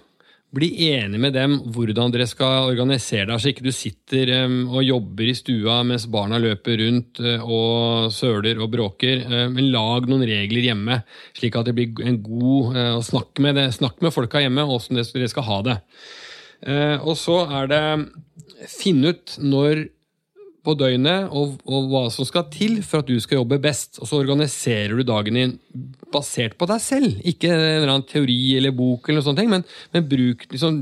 Bli 0.55 0.69
enig 0.87 1.19
med 1.19 1.33
dem 1.35 1.57
hvordan 1.75 2.13
dere 2.13 2.23
skal 2.29 2.69
organisere 2.69 3.25
deg, 3.27 3.41
så 3.43 3.49
ikke 3.51 3.65
du 3.65 3.73
sitter 3.75 4.31
og 4.47 4.79
jobber 4.85 5.27
i 5.27 5.35
stua 5.35 5.81
mens 5.83 6.05
barna 6.07 6.39
løper 6.39 6.79
rundt 6.79 7.19
uh, 7.19 7.43
og 7.43 8.13
søler 8.15 8.61
og 8.63 8.71
bråker. 8.71 9.25
Uh, 9.27 9.43
men 9.51 9.67
lag 9.73 10.07
noen 10.07 10.23
regler 10.27 10.69
hjemme, 10.69 11.01
slik 11.35 11.57
at 11.59 11.67
det 11.67 11.75
blir 11.75 12.07
en 12.07 12.21
god 12.23 12.79
å 12.95 13.03
snakke 13.03 13.43
med, 13.43 13.59
det, 13.59 13.67
snakk 13.75 13.99
med 14.05 14.15
folka 14.15 14.39
hjemme 14.45 14.63
åssen 14.71 14.95
dere 14.95 15.27
skal 15.27 15.47
ha 15.49 15.59
det. 15.67 15.77
og 17.03 17.13
så 17.19 17.41
er 17.59 17.67
det 17.69 17.83
finne 18.71 19.13
ut 19.13 19.35
når 19.43 19.83
på 20.67 20.75
døgnet 20.75 21.31
og, 21.31 21.55
og, 21.63 21.85
hva 21.87 22.01
som 22.11 22.27
skal 22.27 22.49
til 22.51 22.81
for 22.83 22.99
at 22.99 23.07
du 23.07 23.15
skal 23.23 23.39
jobbe 23.39 23.59
best. 23.63 24.01
Og 24.01 24.09
så 24.09 24.19
organiserer 24.19 24.97
du 24.97 25.05
dagen 25.07 25.37
din 25.39 25.53
basert 26.11 26.57
på 26.59 26.67
deg 26.67 26.81
selv. 26.83 27.21
Ikke 27.27 27.49
en 27.53 27.61
eller 27.61 27.91
annen 27.93 28.07
teori 28.07 28.37
eller 28.57 28.75
bok, 28.75 29.07
eller 29.07 29.21
noe 29.21 29.27
sånt, 29.27 29.43
men, 29.47 29.63
men 29.95 30.07
bruk, 30.11 30.43
liksom, 30.51 30.81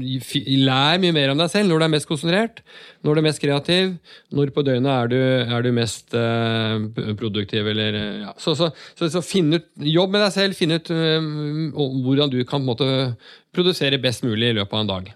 lær 0.65 1.02
mye 1.02 1.15
mer 1.15 1.34
om 1.34 1.41
deg 1.41 1.52
selv 1.54 1.69
når 1.69 1.82
du 1.82 1.88
er 1.88 1.93
mest 1.95 2.10
konsentrert, 2.10 2.62
når 3.06 3.13
du 3.17 3.21
er 3.21 3.28
mest 3.28 3.43
kreativ, 3.43 3.93
når 4.34 4.54
på 4.56 4.65
døgnet 4.65 4.93
er 4.95 5.12
du, 5.13 5.17
er 5.58 5.65
du 5.65 5.71
mest 5.76 6.17
uh, 6.17 6.78
produktiv. 7.19 7.69
Eller, 7.74 8.00
ja. 8.24 8.34
så, 8.41 8.56
så, 8.58 8.71
så, 8.98 9.12
så, 9.13 9.21
finn 9.26 9.54
ut, 9.54 9.69
jobb 9.86 10.15
med 10.15 10.26
deg 10.26 10.34
selv, 10.34 10.58
finn 10.58 10.74
ut 10.78 10.89
uh, 10.93 11.76
hvordan 12.06 12.34
du 12.34 12.41
kan 12.50 12.65
måte, 12.65 12.88
produsere 13.56 14.02
best 14.02 14.26
mulig 14.26 14.50
i 14.50 14.58
løpet 14.58 14.74
av 14.74 14.84
en 14.86 14.93
dag. 14.95 15.13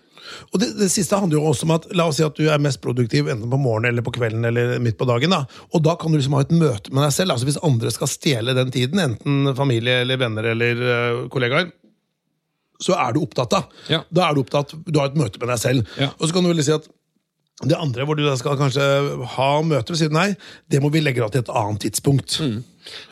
Og 0.51 0.61
det, 0.61 0.71
det, 0.79 0.89
siste 0.93 1.17
handler 1.19 1.39
jo 1.39 1.49
også 1.51 1.67
om 1.67 1.75
at 1.77 1.87
La 1.97 2.07
oss 2.09 2.19
si 2.19 2.25
at 2.25 2.37
du 2.37 2.47
er 2.49 2.61
mest 2.61 2.81
produktiv 2.83 3.29
enten 3.29 3.49
på 3.49 3.61
morgenen 3.61 3.91
eller 3.93 4.05
på 4.05 4.13
kvelden 4.15 4.45
eller 4.49 4.77
midt 4.83 4.99
på 4.99 5.07
dagen. 5.09 5.33
da. 5.35 5.43
Og 5.73 5.83
da 5.85 5.95
kan 5.99 6.11
du 6.11 6.19
liksom 6.19 6.37
ha 6.37 6.45
et 6.45 6.55
møte 6.55 6.93
med 6.93 7.05
deg 7.05 7.15
selv. 7.15 7.35
altså 7.35 7.49
Hvis 7.49 7.61
andre 7.65 7.93
skal 7.95 8.11
stjele 8.11 8.55
den 8.57 8.73
tiden, 8.75 9.01
enten 9.03 9.53
familie 9.57 10.01
eller 10.03 10.21
venner 10.21 10.51
eller 10.53 10.85
uh, 10.85 11.25
kollegaer, 11.33 11.71
så 12.79 12.95
er 12.95 13.15
du 13.15 13.23
opptatt 13.23 13.57
av. 13.57 13.81
Ja. 13.91 14.03
Da 14.07 14.29
er 14.29 14.35
du 14.35 14.43
opptatt, 14.45 14.71
du 14.85 14.99
har 15.01 15.11
et 15.11 15.19
møte 15.19 15.41
med 15.41 15.51
deg 15.51 15.59
selv. 15.61 15.97
Ja. 15.99 16.13
Og 16.17 16.29
så 16.29 16.35
kan 16.35 16.45
du 16.45 16.51
vel 16.53 16.63
si 16.63 16.75
at 16.75 16.87
det 17.67 17.75
andre, 17.75 18.05
hvor 18.07 18.15
du 18.15 18.23
da 18.23 18.37
skal 18.39 18.55
kanskje 18.59 18.83
ha 19.35 19.49
møter 19.67 19.95
og 19.95 19.99
si 19.99 20.07
nei, 20.13 20.29
det 20.71 20.79
må 20.79 20.91
vi 20.93 21.03
legge 21.03 21.23
av 21.25 21.33
til 21.33 21.43
et 21.43 21.51
annet 21.51 21.83
tidspunkt. 21.83 22.37
Mm. 22.39 22.61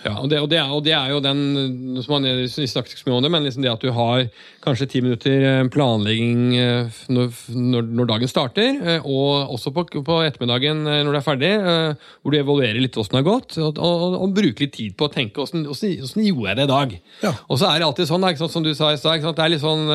Ja, 0.06 0.14
og 0.22 0.30
det, 0.32 0.40
og, 0.42 0.48
det 0.50 0.58
er, 0.58 0.70
og 0.74 0.84
det, 0.86 0.94
er, 0.96 1.10
jo 1.12 1.20
den 1.22 2.00
som 2.02 2.16
man 2.16 2.26
snakket 2.50 2.96
ikke 2.96 3.14
om 3.14 3.22
det, 3.22 3.30
men 3.34 3.44
liksom 3.46 3.66
det 3.66 3.72
at 3.72 3.84
du 3.84 3.92
har 3.94 4.24
kanskje 4.64 4.88
ti 4.90 5.02
minutter 5.04 5.44
eh, 5.46 5.64
planlegging 5.74 6.56
eh, 6.58 7.02
når, 7.14 7.34
når, 7.52 8.08
dagen 8.10 8.32
starter, 8.32 8.80
eh, 8.80 9.06
og 9.06 9.54
også 9.58 9.74
på, 9.76 9.86
på, 10.00 10.20
ettermiddagen 10.26 10.86
når 10.88 11.12
det 11.12 11.20
er 11.20 11.26
ferdig, 11.28 11.52
hvor 12.22 12.34
du 12.34 12.40
evaluerer 12.40 12.80
litt 12.82 12.98
åssen 12.98 13.18
det 13.18 13.24
har 13.24 13.28
gått, 13.28 13.58
og, 13.60 13.82
og, 13.84 14.16
og, 14.22 14.38
bruker 14.38 14.66
litt 14.66 14.78
tid 14.78 14.96
på 14.98 15.10
å 15.10 15.14
tenke 15.14 15.44
åssen 15.44 15.68
gjorde 15.68 16.50
jeg 16.50 16.60
det 16.62 16.66
i 16.66 16.72
dag. 16.72 16.96
Ja. 17.26 17.36
Og 17.48 17.60
så 17.60 17.70
er 17.70 17.82
det 17.82 17.90
alltid 17.90 18.10
sånn, 18.10 18.32
som 18.48 18.66
du 18.66 18.74
sa 18.78 18.94
i 18.94 19.02
stad, 19.02 19.28
det 19.28 19.44
er 19.44 19.54
litt 19.54 19.66
sånn 19.66 19.86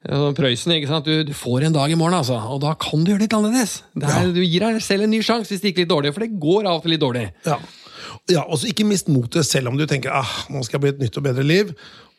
Prøysen, 0.00 0.72
ikke 0.78 0.88
sant? 0.88 1.04
Du, 1.04 1.26
du, 1.28 1.34
får 1.36 1.66
en 1.66 1.74
dag 1.74 1.92
i 1.92 1.98
morgen, 1.98 2.16
altså, 2.16 2.38
og 2.40 2.62
da 2.62 2.72
kan 2.80 3.02
du 3.04 3.12
gjøre 3.12 3.26
litt 3.26 3.34
annerledes. 3.36 3.82
Er, 4.00 4.06
ja. 4.08 4.22
Du 4.32 4.40
gir 4.40 4.64
deg 4.64 4.80
selv 4.84 5.04
en 5.04 5.12
ny 5.12 5.20
sjanse 5.24 5.52
hvis 5.52 5.60
det 5.60 5.74
gikk 5.74 5.82
litt 5.82 5.92
dårlig, 5.92 6.14
for 6.16 6.24
det 6.24 6.40
går 6.40 6.64
av 6.64 6.78
og 6.78 6.86
til 6.86 6.94
litt 6.94 7.02
dårlig. 7.04 7.26
Ja. 7.44 7.58
Ja, 8.30 8.44
og 8.46 8.62
Ikke 8.66 8.86
mist 8.88 9.10
motet 9.12 9.46
selv 9.46 9.70
om 9.70 9.76
du 9.78 9.84
tenker 9.88 10.14
ah, 10.14 10.30
nå 10.50 10.62
skal 10.64 10.78
jeg 10.78 10.82
bli 10.84 10.92
et 10.94 11.02
nytt 11.04 11.18
og 11.20 11.26
bedre 11.26 11.44
liv. 11.46 11.74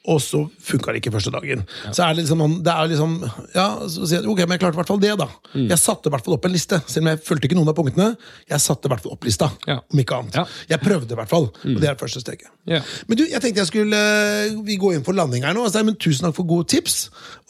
Og 0.10 0.18
så 0.24 0.40
funka 0.66 0.94
det 0.94 1.04
ikke 1.04 1.12
første 1.14 1.30
dagen. 1.34 1.62
Ja. 1.86 1.92
Så 1.94 2.04
er 2.04 2.16
det 2.16 2.24
liksom, 2.24 2.56
det 2.66 2.74
er 2.74 2.88
liksom 2.90 3.12
ja, 3.54 3.66
så 3.86 4.08
sier 4.10 4.24
jeg, 4.24 4.30
ok, 4.32 4.40
men 4.48 4.56
jeg 4.56 4.64
klarte 4.64 4.80
i 4.80 4.82
hvert 4.82 4.90
fall 4.90 5.02
det, 5.04 5.12
da. 5.20 5.28
Mm. 5.54 5.68
Jeg 5.70 5.78
satte 5.78 6.10
i 6.10 6.14
hvert 6.16 6.26
fall 6.26 6.38
opp 6.38 6.48
en 6.50 6.56
liste, 6.56 6.80
selv 6.90 7.06
om 7.06 7.12
jeg 7.12 7.22
fulgte 7.28 7.50
ikke 7.50 7.58
noen 7.60 7.70
av 7.70 7.78
punktene. 7.78 8.08
Jeg 8.50 8.64
satte 8.64 8.90
i 8.90 8.94
hvert 8.94 9.04
fall 9.06 9.14
opp 9.14 9.28
lista, 9.30 9.52
ja. 9.70 9.78
om 9.86 10.02
ikke 10.02 10.18
annet. 10.18 10.56
Jeg 10.72 10.82
prøvde 10.82 11.14
i 11.14 11.20
hvert 11.20 11.30
fall, 11.30 11.52
mm. 11.54 11.76
og 11.76 11.84
det 11.84 11.92
er 11.92 11.94
det 11.94 12.02
første 12.02 12.24
steget. 12.24 12.50
Men 12.66 13.20
du, 13.20 13.28
jeg 13.30 13.44
tenkte 13.44 13.62
jeg 13.62 13.70
skulle 13.70 14.00
Vi 14.66 14.78
går 14.82 14.98
inn 14.98 15.06
for 15.06 15.18
landing 15.18 15.46
her 15.46 15.54
nå. 15.58 15.68
Altså, 15.68 15.84
men 15.86 15.98
tusen 16.02 16.26
takk 16.26 16.38
for 16.38 16.50
gode 16.50 16.70
tips. 16.72 17.04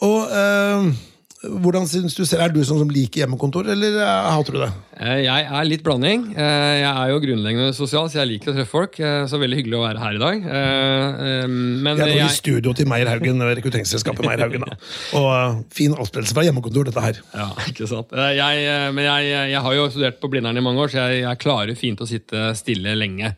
Og 0.04 0.28
uh, 0.28 0.92
hvordan 1.42 1.88
synes 1.90 2.14
du 2.14 2.22
selv, 2.24 2.42
Er 2.44 2.52
du 2.54 2.60
sånn 2.62 2.78
som 2.82 2.90
liker 2.92 3.22
hjemmekontor, 3.22 3.66
eller 3.72 3.96
eh, 3.98 4.26
hater 4.30 4.54
du 4.54 4.58
det? 4.62 4.68
Eh, 5.02 5.22
jeg 5.24 5.46
er 5.58 5.64
litt 5.66 5.82
blanding. 5.82 6.28
Eh, 6.36 6.74
jeg 6.82 6.90
er 6.90 7.10
jo 7.10 7.20
grunnleggende 7.24 7.72
sosial, 7.74 8.06
så 8.10 8.20
jeg 8.20 8.30
liker 8.34 8.52
å 8.52 8.56
treffe 8.56 8.70
folk. 8.70 8.98
Så 9.30 9.40
veldig 9.42 9.58
hyggelig 9.58 9.78
å 9.78 9.82
være 9.82 10.02
her 10.02 10.18
i 10.18 10.22
dag. 10.22 10.46
Men 10.46 11.98
jeg 11.98 12.06
er 12.06 12.12
nå 12.12 12.20
jeg... 12.20 12.28
i 12.28 12.36
studio 12.36 12.74
til 12.78 12.86
Meyer 12.90 13.10
Haugen, 13.10 13.42
rekrutteringsselskapet 13.58 14.26
Meyer 14.26 14.44
Haugen. 14.46 14.68
Da. 14.68 14.78
Og 15.18 15.66
fin 15.74 15.96
avspillelse 15.96 16.36
fra 16.36 16.46
hjemmekontor, 16.46 16.90
dette 16.90 17.06
her. 17.08 17.18
Ja, 17.34 17.50
ikke 17.66 17.90
sant. 17.90 18.14
Jeg, 18.38 18.70
men 18.94 19.08
jeg, 19.08 19.34
jeg, 19.54 19.64
har 19.66 19.78
jo 19.78 19.90
studert 19.90 20.22
på 20.22 20.30
Blindern 20.30 20.60
i 20.60 20.64
mange 20.64 20.86
år, 20.86 20.94
så 20.94 21.08
jeg, 21.08 21.24
jeg 21.26 21.42
klarer 21.42 21.78
fint 21.78 22.02
å 22.02 22.08
sitte 22.08 22.52
stille 22.58 22.94
lenge 22.98 23.34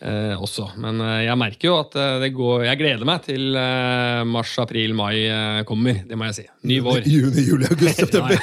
eh, 0.00 0.34
også. 0.38 0.68
Men 0.80 1.00
eh, 1.04 1.24
jeg 1.26 1.38
merker 1.40 1.70
jo 1.70 1.76
at 1.80 1.96
eh, 1.98 2.18
det 2.22 2.30
går 2.36 2.64
Jeg 2.68 2.80
gleder 2.80 3.08
meg 3.08 3.24
til 3.26 3.56
eh, 3.58 4.22
mars, 4.28 4.54
april, 4.62 4.94
mai 4.98 5.62
kommer. 5.68 6.02
Det 6.08 6.18
må 6.18 6.28
jeg 6.28 6.38
si. 6.38 6.46
Ny 6.68 6.78
vår. 6.84 7.02
Juni, 7.08 7.44
juli, 7.48 7.68
august, 7.70 8.00
september. 8.04 8.38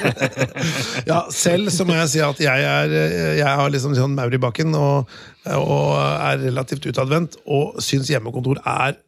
ja, 1.11 1.21
selv 1.33 1.71
så 1.73 1.87
må 1.87 1.97
jeg 2.01 2.11
si 2.15 2.23
at 2.25 2.43
jeg, 2.43 2.67
er, 2.75 2.97
jeg 3.39 3.61
har 3.61 3.73
liksom 3.73 3.95
sånn 3.97 4.17
maur 4.17 4.33
i 4.33 4.41
bakken 4.41 4.75
og, 4.79 5.11
og 5.55 5.89
er 5.97 6.43
relativt 6.47 6.87
utadvendt 6.91 7.39
og 7.45 7.79
syns 7.83 8.11
hjemmekontor 8.11 8.61
er 8.61 8.99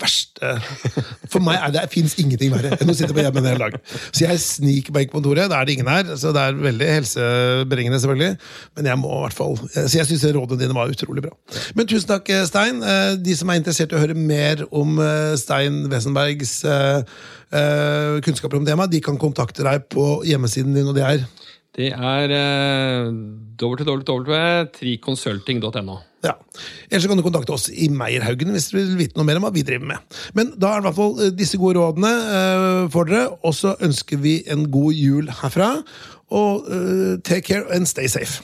verste 0.00 0.52
For 1.32 1.42
meg 1.44 1.58
er 1.62 1.72
det 1.74 1.84
fins 1.92 2.16
ingenting 2.20 2.52
verre 2.52 2.76
enn 2.76 2.92
å 2.92 2.96
sitte 2.96 3.14
på 3.16 3.22
hjemme 3.22 3.40
en 3.42 3.48
hel 3.48 3.62
dag. 3.62 3.76
Så 4.10 4.24
jeg 4.24 4.42
sniker 4.42 4.94
meg 4.94 5.06
inn 5.06 5.12
på 5.12 5.18
kontoret. 5.18 5.48
Da 5.50 5.60
er 5.60 5.68
det 5.68 5.76
ingen 5.76 5.90
her, 5.90 6.12
så 6.20 6.32
det 6.34 6.44
er 6.44 6.60
veldig 6.60 6.90
helsebringende, 6.92 8.00
selvfølgelig. 8.02 8.38
Men 8.78 8.90
jeg 8.90 9.00
må 9.00 9.12
i 9.16 9.24
hvert 9.26 9.38
fall 9.38 9.56
Så 9.74 9.98
jeg 9.98 10.08
syns 10.10 10.26
rådene 10.36 10.60
dine 10.62 10.76
var 10.76 10.92
utrolig 10.92 11.24
bra. 11.24 11.34
Men 11.78 11.88
tusen 11.90 12.08
takk, 12.10 12.30
Stein. 12.48 12.82
Eh, 12.82 13.16
de 13.22 13.36
som 13.38 13.50
er 13.50 13.60
interessert 13.60 13.92
i 13.92 13.98
å 13.98 14.02
høre 14.02 14.16
mer 14.18 14.64
om 14.68 14.98
eh, 15.02 15.34
Stein 15.40 15.84
Wesenbergs 15.92 16.58
eh, 16.68 17.18
kunnskaper 18.24 18.60
om 18.60 18.66
temaet, 18.68 18.92
de 18.92 19.02
kan 19.04 19.18
kontakte 19.20 19.64
deg 19.66 19.86
på 19.92 20.18
hjemmesiden 20.28 20.76
din, 20.76 20.88
og 20.90 20.98
det 20.98 21.06
er 21.06 21.24
det 21.76 21.92
er 21.92 22.32
eh, 22.32 23.12
www.triconsulting.no. 23.60 25.96
Ja. 26.26 26.32
Ellers 26.90 27.06
kan 27.06 27.20
du 27.20 27.22
kontakte 27.22 27.54
oss 27.54 27.68
i 27.70 27.86
Meierhaugen 27.94 28.50
hvis 28.54 28.70
du 28.72 28.78
vil 28.80 28.96
vite 28.98 29.18
noe 29.18 29.26
mer 29.28 29.38
om 29.38 29.44
hva 29.46 29.52
vi 29.54 29.62
driver 29.66 29.86
med. 29.92 29.98
Men 30.34 30.46
da 30.58 30.66
er 30.72 30.80
det 30.80 30.82
i 30.82 30.86
hvert 30.88 30.98
fall 30.98 31.14
eh, 31.22 31.34
disse 31.38 31.60
gode 31.60 31.78
rådene 31.78 32.10
uh, 32.10 32.84
for 32.92 33.02
dere, 33.06 33.30
og 33.38 33.52
så 33.54 33.76
ønsker 33.84 34.16
vi 34.24 34.34
en 34.50 34.62
god 34.74 34.92
jul 34.98 35.26
herfra. 35.42 35.70
Og 36.34 36.52
uh, 36.66 37.14
take 37.22 37.46
care 37.52 37.66
and 37.74 37.86
stay 37.86 38.08
safe. 38.10 38.42